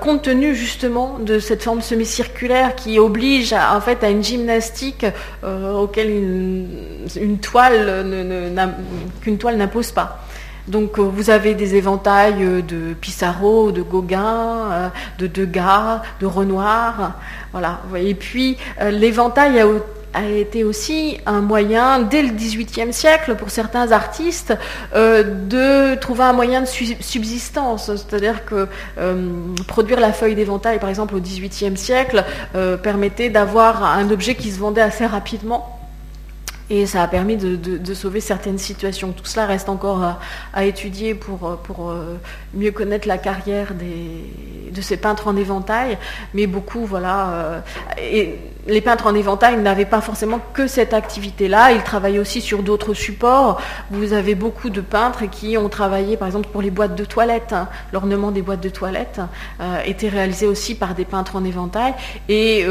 compte 0.00 0.22
tenu 0.22 0.56
justement 0.56 1.18
de 1.20 1.38
cette 1.38 1.62
forme 1.62 1.80
semi-circulaire 1.80 2.74
qui 2.74 2.98
oblige 2.98 3.52
en 3.52 3.80
fait 3.80 4.02
à 4.02 4.10
une 4.10 4.24
gymnastique 4.24 5.06
auquel 5.44 6.10
une, 6.10 7.38
toile 7.38 8.04
qu'une 9.20 9.38
toile 9.38 9.56
n'impose 9.56 9.92
pas. 9.92 10.20
Donc 10.70 10.98
euh, 10.98 11.02
vous 11.02 11.30
avez 11.30 11.54
des 11.54 11.74
éventails 11.74 12.42
euh, 12.42 12.62
de 12.62 12.94
Pissarro, 12.94 13.72
de 13.72 13.82
Gauguin, 13.82 14.70
euh, 14.70 14.88
de 15.18 15.26
Degas, 15.26 16.02
de 16.20 16.26
Renoir. 16.26 17.14
Voilà. 17.52 17.80
Et 17.96 18.14
puis 18.14 18.56
l'éventail 18.80 19.60
a, 20.14 20.24
été 20.24 20.62
aussi 20.62 21.18
un 21.26 21.40
moyen, 21.40 21.98
dès 21.98 22.22
le 22.22 22.28
XVIIIe 22.28 22.92
siècle, 22.92 23.34
pour 23.34 23.50
certains 23.50 23.90
artistes, 23.90 24.56
de 24.94 25.96
trouver 25.96 26.24
un 26.24 26.32
moyen 26.32 26.60
de 26.60 26.66
subsistance. 26.66 27.86
C'est-à-dire 27.86 28.44
que 28.44 28.68
produire 29.66 29.98
la 29.98 30.12
feuille 30.12 30.36
d'éventail, 30.36 30.78
par 30.78 30.90
exemple, 30.90 31.16
au 31.16 31.20
XVIIIe 31.20 31.76
siècle, 31.76 32.24
permettait 32.84 33.30
d'avoir 33.30 33.82
un 33.82 34.08
objet 34.10 34.36
qui 34.36 34.52
se 34.52 34.60
vendait 34.60 34.80
assez 34.80 35.06
rapidement 35.06 35.79
et 36.70 36.86
ça 36.86 37.02
a 37.02 37.08
permis 37.08 37.36
de, 37.36 37.94
sauver 37.94 38.20
certaines 38.20 38.58
situations. 38.58 39.10
Tout 39.10 39.24
cela 39.24 39.44
reste 39.44 39.68
encore 39.68 40.16
à, 40.54 40.64
étudier 40.64 41.14
pour, 41.14 41.58
euh, 41.90 42.16
mieux 42.54 42.70
connaître 42.70 43.08
la 43.08 43.18
carrière 43.18 43.74
de 43.74 44.80
ces 44.80 44.96
peintres 44.96 45.26
en 45.26 45.36
éventail. 45.36 45.98
Mais 46.32 46.46
beaucoup, 46.46 46.86
voilà. 46.86 47.30
Euh, 47.30 47.60
et 48.00 48.38
les 48.68 48.80
peintres 48.80 49.08
en 49.08 49.14
éventail 49.16 49.56
n'avaient 49.56 49.84
pas 49.84 50.00
forcément 50.00 50.40
que 50.54 50.68
cette 50.68 50.94
activité-là. 50.94 51.72
Ils 51.72 51.82
travaillaient 51.82 52.20
aussi 52.20 52.40
sur 52.40 52.62
d'autres 52.62 52.94
supports. 52.94 53.60
Vous 53.90 54.12
avez 54.12 54.36
beaucoup 54.36 54.70
de 54.70 54.80
peintres 54.80 55.28
qui 55.28 55.58
ont 55.58 55.68
travaillé, 55.68 56.16
par 56.16 56.28
exemple, 56.28 56.50
pour 56.52 56.62
les 56.62 56.70
boîtes 56.70 56.94
de 56.94 57.04
toilettes. 57.04 57.54
L'ornement 57.92 58.30
des 58.30 58.42
boîtes 58.42 58.62
de 58.62 58.68
toilettes 58.68 59.20
euh, 59.60 59.82
était 59.84 60.08
réalisé 60.08 60.46
aussi 60.46 60.76
par 60.76 60.94
des 60.94 61.04
peintres 61.04 61.34
en 61.34 61.44
éventail. 61.44 61.94
Et 62.28 62.64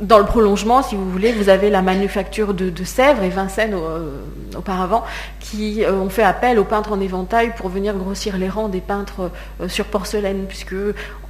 dans 0.00 0.18
le 0.18 0.24
prolongement, 0.24 0.82
si 0.82 0.94
vous 0.94 1.10
voulez, 1.10 1.32
vous 1.32 1.48
avez 1.48 1.70
la 1.70 1.82
manufacture 1.82 2.54
de, 2.54 2.72
Sèvres 2.84 3.22
et 3.22 3.28
Vincennes 3.28 3.74
euh, 3.74 4.20
auparavant 4.56 5.04
qui 5.50 5.84
euh, 5.84 5.92
ont 5.94 6.08
fait 6.08 6.22
appel 6.22 6.58
aux 6.58 6.64
peintres 6.64 6.92
en 6.92 7.00
éventail 7.00 7.54
pour 7.56 7.68
venir 7.68 7.94
grossir 7.94 8.38
les 8.38 8.48
rangs 8.48 8.68
des 8.68 8.80
peintres 8.80 9.30
euh, 9.60 9.68
sur 9.68 9.86
porcelaine, 9.86 10.44
puisque 10.46 10.74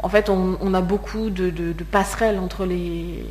en 0.01 0.09
fait 0.09 0.29
on, 0.29 0.75
a 0.75 0.81
beaucoup 0.81 1.31
de, 1.31 1.73
passerelles 1.91 2.39
entre 2.39 2.65
les, 2.67 3.25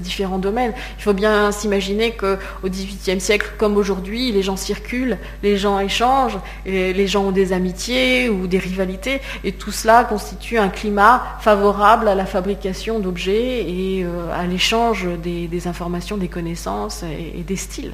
différents 0.00 0.38
domaines. 0.38 0.72
Il 0.98 1.02
faut 1.02 1.12
bien 1.12 1.50
s'imaginer 1.50 2.12
qu'au 2.12 2.36
XVIIIe 2.68 3.20
siècle, 3.20 3.52
comme 3.58 3.76
aujourd'hui, 3.76 4.30
les 4.32 4.42
gens 4.42 4.56
circulent, 4.56 5.18
les 5.42 5.56
gens 5.56 5.80
échangent, 5.80 6.38
et 6.66 6.92
les 6.92 7.06
gens 7.06 7.24
ont 7.24 7.32
des 7.32 7.52
amitiés 7.52 8.28
ou 8.28 8.46
des 8.46 8.58
rivalités, 8.58 9.20
et 9.42 9.52
tout 9.52 9.72
cela 9.72 10.04
constitue 10.04 10.58
un 10.58 10.68
climat 10.68 11.22
favorable 11.40 12.06
à 12.06 12.14
la 12.14 12.26
fabrication 12.26 13.00
d'objets 13.00 13.64
et 13.68 14.06
à 14.32 14.42
à 14.42 14.46
l'échange 14.46 15.06
des, 15.22 15.68
informations, 15.68 16.16
des 16.16 16.28
connaissances 16.28 17.04
et, 17.04 17.42
des 17.42 17.56
styles. 17.56 17.92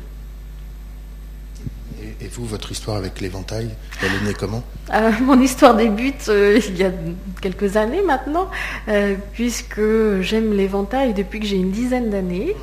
Et, 2.21 2.27
vous, 2.29 2.45
votre 2.45 2.73
histoire 2.73 2.97
avec 2.97 3.21
l'éventail, 3.21 3.71
elle 4.03 4.09
est 4.09 4.29
née 4.29 4.35
comment 4.35 4.63
euh, 4.93 5.11
Mon 5.23 5.41
histoire 5.41 5.77
débute 5.77 6.29
euh, 6.29 6.61
il 6.69 6.77
y 6.77 6.85
a 6.85 6.91
quelques 7.41 7.77
années 7.77 8.03
maintenant, 8.03 8.51
euh, 8.89 9.15
puisque 9.33 9.81
j'aime 10.21 10.53
l'éventail 10.53 11.15
depuis 11.15 11.41
que 11.41 11.47
j'ai 11.47 11.57
une 11.57 11.71
dizaine 11.71 12.11
d'années. 12.11 12.57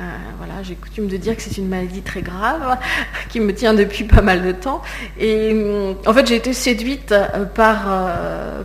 Euh, 0.00 0.02
voilà, 0.38 0.62
j'ai 0.62 0.76
coutume 0.76 1.08
de 1.08 1.16
dire 1.18 1.36
que 1.36 1.42
c'est 1.42 1.58
une 1.58 1.68
maladie 1.68 2.00
très 2.00 2.22
grave 2.22 2.78
qui 3.28 3.38
me 3.38 3.52
tient 3.52 3.74
depuis 3.74 4.04
pas 4.04 4.22
mal 4.22 4.42
de 4.42 4.52
temps. 4.52 4.80
Et 5.18 5.52
euh, 5.52 5.92
en 6.06 6.14
fait, 6.14 6.26
j'ai 6.26 6.36
été 6.36 6.54
séduite 6.54 7.12
euh, 7.12 7.44
par, 7.44 7.84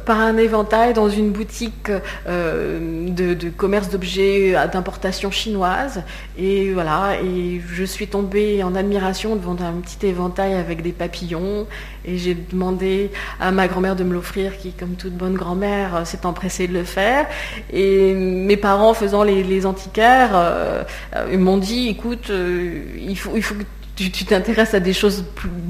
par 0.05 0.19
un 0.19 0.37
éventail 0.37 0.93
dans 0.93 1.09
une 1.09 1.31
boutique 1.31 1.91
de, 2.27 3.49
commerce 3.57 3.89
d'objets 3.89 4.55
d'importation 4.71 5.29
chinoise. 5.29 6.03
Et 6.37 6.71
voilà, 6.71 7.17
et 7.21 7.61
je 7.73 7.83
suis 7.83 8.07
tombée 8.07 8.63
en 8.63 8.75
admiration 8.75 9.35
devant 9.35 9.57
un 9.59 9.73
petit 9.81 10.05
éventail 10.05 10.53
avec 10.53 10.81
des 10.81 10.93
papillons. 10.93 11.67
Et 12.07 12.17
j'ai 12.17 12.35
demandé 12.35 13.09
à 13.41 13.51
ma 13.51 13.67
grand-mère 13.67 13.95
de 13.95 14.03
me 14.03 14.13
l'offrir, 14.13 14.57
qui, 14.57 14.71
comme 14.71 14.93
toute 14.93 15.13
bonne 15.13 15.33
grand-mère, 15.33 16.05
s'est 16.05 16.25
empressée 16.25 16.67
de 16.67 16.73
le 16.73 16.83
faire. 16.83 17.25
Et 17.73 18.13
mes 18.13 18.57
parents 18.57 18.93
faisant 18.93 19.23
les, 19.23 19.65
antiquaires, 19.65 20.85
ils 21.31 21.39
m'ont 21.39 21.57
dit, 21.57 21.89
écoute, 21.89 22.29
euh, 22.29 22.83
il, 22.99 23.17
faut, 23.17 23.31
il 23.35 23.43
faut 23.43 23.55
que 23.55 23.63
tu 23.95 24.25
t'intéresses 24.25 24.73
à 24.73 24.79
des 24.79 24.93
choses 24.93 25.25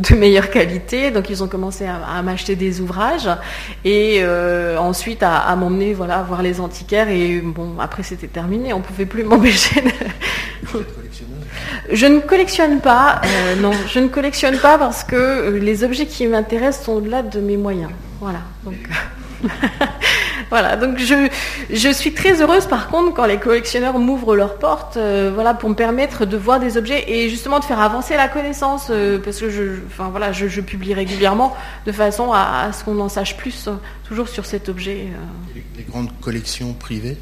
de 0.09 0.15
meilleure 0.15 0.49
qualité. 0.49 1.11
Donc 1.11 1.29
ils 1.29 1.43
ont 1.43 1.47
commencé 1.47 1.85
à, 1.85 2.21
m'acheter 2.21 2.55
des 2.55 2.81
ouvrages 2.81 3.29
et 3.83 4.19
euh, 4.21 4.77
ensuite 4.77 5.21
à, 5.21 5.55
m'emmener 5.55 5.93
voilà, 5.93 6.23
voir 6.23 6.41
les 6.41 6.59
antiquaires. 6.59 7.09
Et 7.09 7.39
bon, 7.41 7.75
après 7.79 8.03
c'était 8.03 8.27
terminé, 8.27 8.73
on 8.73 8.79
ne 8.79 8.83
pouvait 8.83 9.05
plus 9.05 9.23
m'empêcher 9.25 9.81
de... 9.81 9.91
Je 11.91 12.07
ne 12.07 12.19
collectionne 12.19 12.79
pas, 12.81 13.21
euh, 13.23 13.55
non, 13.57 13.71
je 13.87 13.99
ne 13.99 14.07
collectionne 14.07 14.57
pas 14.57 14.79
parce 14.79 15.03
que 15.03 15.59
les 15.61 15.83
objets 15.83 16.07
qui 16.07 16.25
m'intéressent 16.25 16.85
sont 16.85 16.93
au-delà 16.93 17.21
de 17.21 17.39
mes 17.39 17.57
moyens. 17.57 17.91
Voilà. 18.19 18.39
Donc, 18.63 18.75
voilà, 20.49 20.75
donc 20.75 20.97
je, 20.99 21.91
suis 21.91 22.13
très 22.13 22.41
heureuse 22.41 22.65
par 22.65 22.87
contre 22.87 23.13
quand 23.13 23.25
les 23.25 23.37
collectionneurs 23.37 23.97
m'ouvrent 23.97 24.35
leurs 24.35 24.57
portes 24.57 24.97
euh, 24.97 25.31
voilà, 25.33 25.53
pour 25.53 25.69
me 25.69 25.75
permettre 25.75 26.25
de 26.25 26.37
voir 26.37 26.59
des 26.59 26.77
objets 26.77 27.03
et 27.07 27.29
justement 27.29 27.59
de 27.59 27.63
faire 27.63 27.79
avancer 27.79 28.15
la 28.15 28.27
connaissance 28.27 28.87
euh, 28.89 29.19
parce 29.23 29.39
que 29.39 29.49
je, 29.49 30.61
publie 30.61 30.93
régulièrement 30.93 31.55
de 31.85 31.91
façon 31.91 32.31
à, 32.31 32.71
ce 32.71 32.83
qu'on 32.83 32.99
en 32.99 33.09
sache 33.09 33.37
plus 33.37 33.69
toujours 34.07 34.27
sur 34.27 34.45
cet 34.45 34.69
objet. 34.69 35.07
Euh. 35.09 35.59
Les, 35.77 35.83
grandes 35.83 36.09
collections 36.21 36.73
privées 36.73 37.17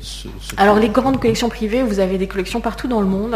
Alors 0.57 0.77
les 0.77 0.89
grandes 0.89 1.19
collections 1.19 1.49
privées, 1.49 1.83
vous 1.83 1.99
avez 1.99 2.17
des 2.17 2.27
collections 2.27 2.61
partout 2.61 2.87
dans 2.87 3.01
le 3.01 3.07
monde, 3.07 3.35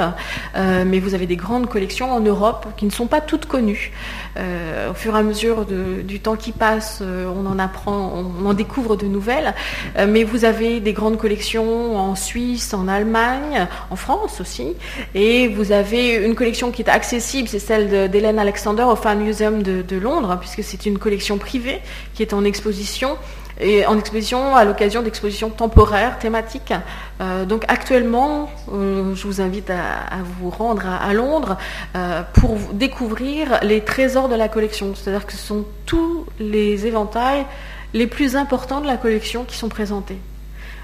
mais 0.56 1.00
vous 1.00 1.14
avez 1.14 1.26
des 1.26 1.36
grandes 1.36 1.68
collections 1.68 2.12
en 2.12 2.20
Europe 2.20 2.68
qui 2.78 2.86
ne 2.86 2.92
sont 2.92 3.08
pas 3.08 3.22
toutes 3.22 3.46
connues. 3.46 3.92
au 4.36 4.94
fur 4.94 5.16
et 5.16 5.20
à 5.20 5.24
mesure 5.24 5.66
du 5.66 6.20
temps 6.20 6.36
qui 6.36 6.52
passe, 6.52 7.02
on 7.02 7.46
en 7.46 7.60
apprend, 7.60 8.14
on 8.42 8.46
en 8.46 8.54
découvre 8.54 8.96
de 8.96 9.06
nouvelles. 9.06 9.54
Euh, 9.98 10.08
mais 10.08 10.24
vous 10.24 10.46
avez 10.46 10.80
des 10.80 10.94
grandes 10.94 11.18
collections 11.18 11.98
en 11.98 12.16
Suisse, 12.16 12.74
en 12.74 12.88
Allemagne, 12.88 13.68
en 13.90 13.96
France 13.96 14.42
aussi. 14.42 14.74
Et 15.16 15.48
vous 15.48 15.72
avez 15.72 16.16
une 16.16 16.36
collection 16.36 16.72
qui 16.72 16.82
est 16.82 16.90
accessible, 16.90 17.48
c'est 17.48 17.60
celle 17.60 18.10
d'Hélène 18.10 18.40
Alexander 18.40 18.84
au 18.84 18.96
Fan 18.96 19.20
Museum 19.20 19.64
de, 19.64 19.98
Londres, 19.98 20.38
puisque 20.40 20.64
c'est 20.64 20.86
une 20.86 21.00
collection 21.00 21.38
privée 21.38 21.80
qui 22.14 22.22
est 22.22 22.34
en 22.34 22.44
exposition 22.44 23.18
et 23.60 23.86
en 23.86 23.98
exposition 23.98 24.56
à 24.56 24.66
l'occasion 24.66 25.02
d'expositions 25.02 25.50
temporaires, 25.50 26.20
thématiques. 26.20 26.74
Euh, 27.22 27.46
donc 27.46 27.66
actuellement, 27.68 28.50
euh, 28.72 29.16
je 29.16 29.24
vous 29.26 29.42
invite 29.42 29.70
à, 29.70 30.22
vous 30.40 30.50
rendre 30.50 30.86
à, 30.86 31.14
Londres 31.14 31.58
euh, 31.96 32.22
pour 32.34 32.58
découvrir 32.74 33.60
les 33.64 33.82
trésors 33.82 34.30
de 34.30 34.36
la 34.36 34.48
collection. 34.48 34.94
C'est-à-dire 34.96 35.26
que 35.26 35.34
ce 35.34 35.40
sont 35.40 35.66
tous 35.86 36.26
les 36.40 36.86
éventails 36.86 37.46
les 37.94 38.08
plus 38.08 38.36
importants 38.36 38.82
de 38.82 38.88
la 38.88 38.98
collection 38.98 39.44
qui 39.44 39.58
sont 39.58 39.70
présentés. 39.70 40.18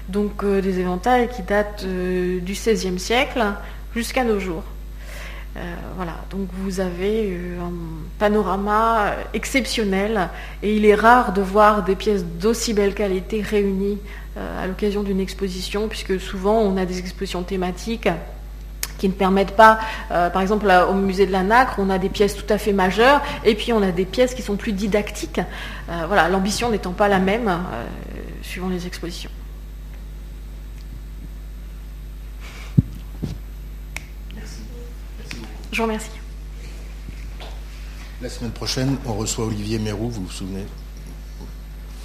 Donc 0.08 0.44
des 0.44 0.80
éventails 0.80 1.28
qui 1.28 1.42
datent 1.42 1.86
du 1.86 2.42
XVIe 2.52 2.98
siècle 2.98 3.42
jusqu'à 3.94 4.24
nos 4.24 4.38
jours. 4.38 4.62
Euh, 5.56 5.74
voilà, 5.94 6.16
donc 6.30 6.48
vous 6.52 6.80
avez 6.80 7.30
euh, 7.30 7.60
un 7.60 7.72
panorama 8.18 9.12
exceptionnel 9.34 10.28
et 10.64 10.76
il 10.76 10.84
est 10.84 10.96
rare 10.96 11.32
de 11.32 11.42
voir 11.42 11.84
des 11.84 11.94
pièces 11.94 12.24
d'aussi 12.24 12.74
belle 12.74 12.92
qualité 12.92 13.40
réunies 13.40 14.00
euh, 14.36 14.64
à 14.64 14.66
l'occasion 14.66 15.04
d'une 15.04 15.20
exposition, 15.20 15.86
puisque 15.86 16.20
souvent 16.20 16.58
on 16.58 16.76
a 16.76 16.84
des 16.84 16.98
expositions 16.98 17.44
thématiques 17.44 18.08
qui 18.98 19.08
ne 19.08 19.14
permettent 19.14 19.56
pas, 19.56 19.80
par 20.08 20.40
exemple 20.40 20.72
au 20.88 20.94
musée 20.94 21.26
de 21.26 21.32
la 21.32 21.42
Nacre, 21.42 21.74
on 21.78 21.90
a 21.90 21.98
des 21.98 22.08
pièces 22.08 22.36
tout 22.36 22.50
à 22.50 22.58
fait 22.58 22.72
majeures, 22.72 23.20
et 23.44 23.56
puis 23.56 23.72
on 23.72 23.82
a 23.82 23.90
des 23.90 24.04
pièces 24.04 24.34
qui 24.34 24.40
sont 24.40 24.54
plus 24.54 24.72
didactiques. 24.72 25.40
voilà, 26.06 26.28
l'ambition 26.28 26.70
n'étant 26.70 26.92
pas 26.92 27.08
la 27.08 27.18
même 27.18 27.52
suivant 28.42 28.68
les 28.68 28.86
expositions. 28.86 29.30
Je 35.74 35.78
vous 35.80 35.88
remercie. 35.88 36.08
La 38.22 38.28
semaine 38.28 38.52
prochaine, 38.52 38.96
on 39.06 39.14
reçoit 39.14 39.46
Olivier 39.46 39.80
Mérou, 39.80 40.08
vous 40.08 40.26
vous 40.26 40.30
souvenez? 40.30 40.64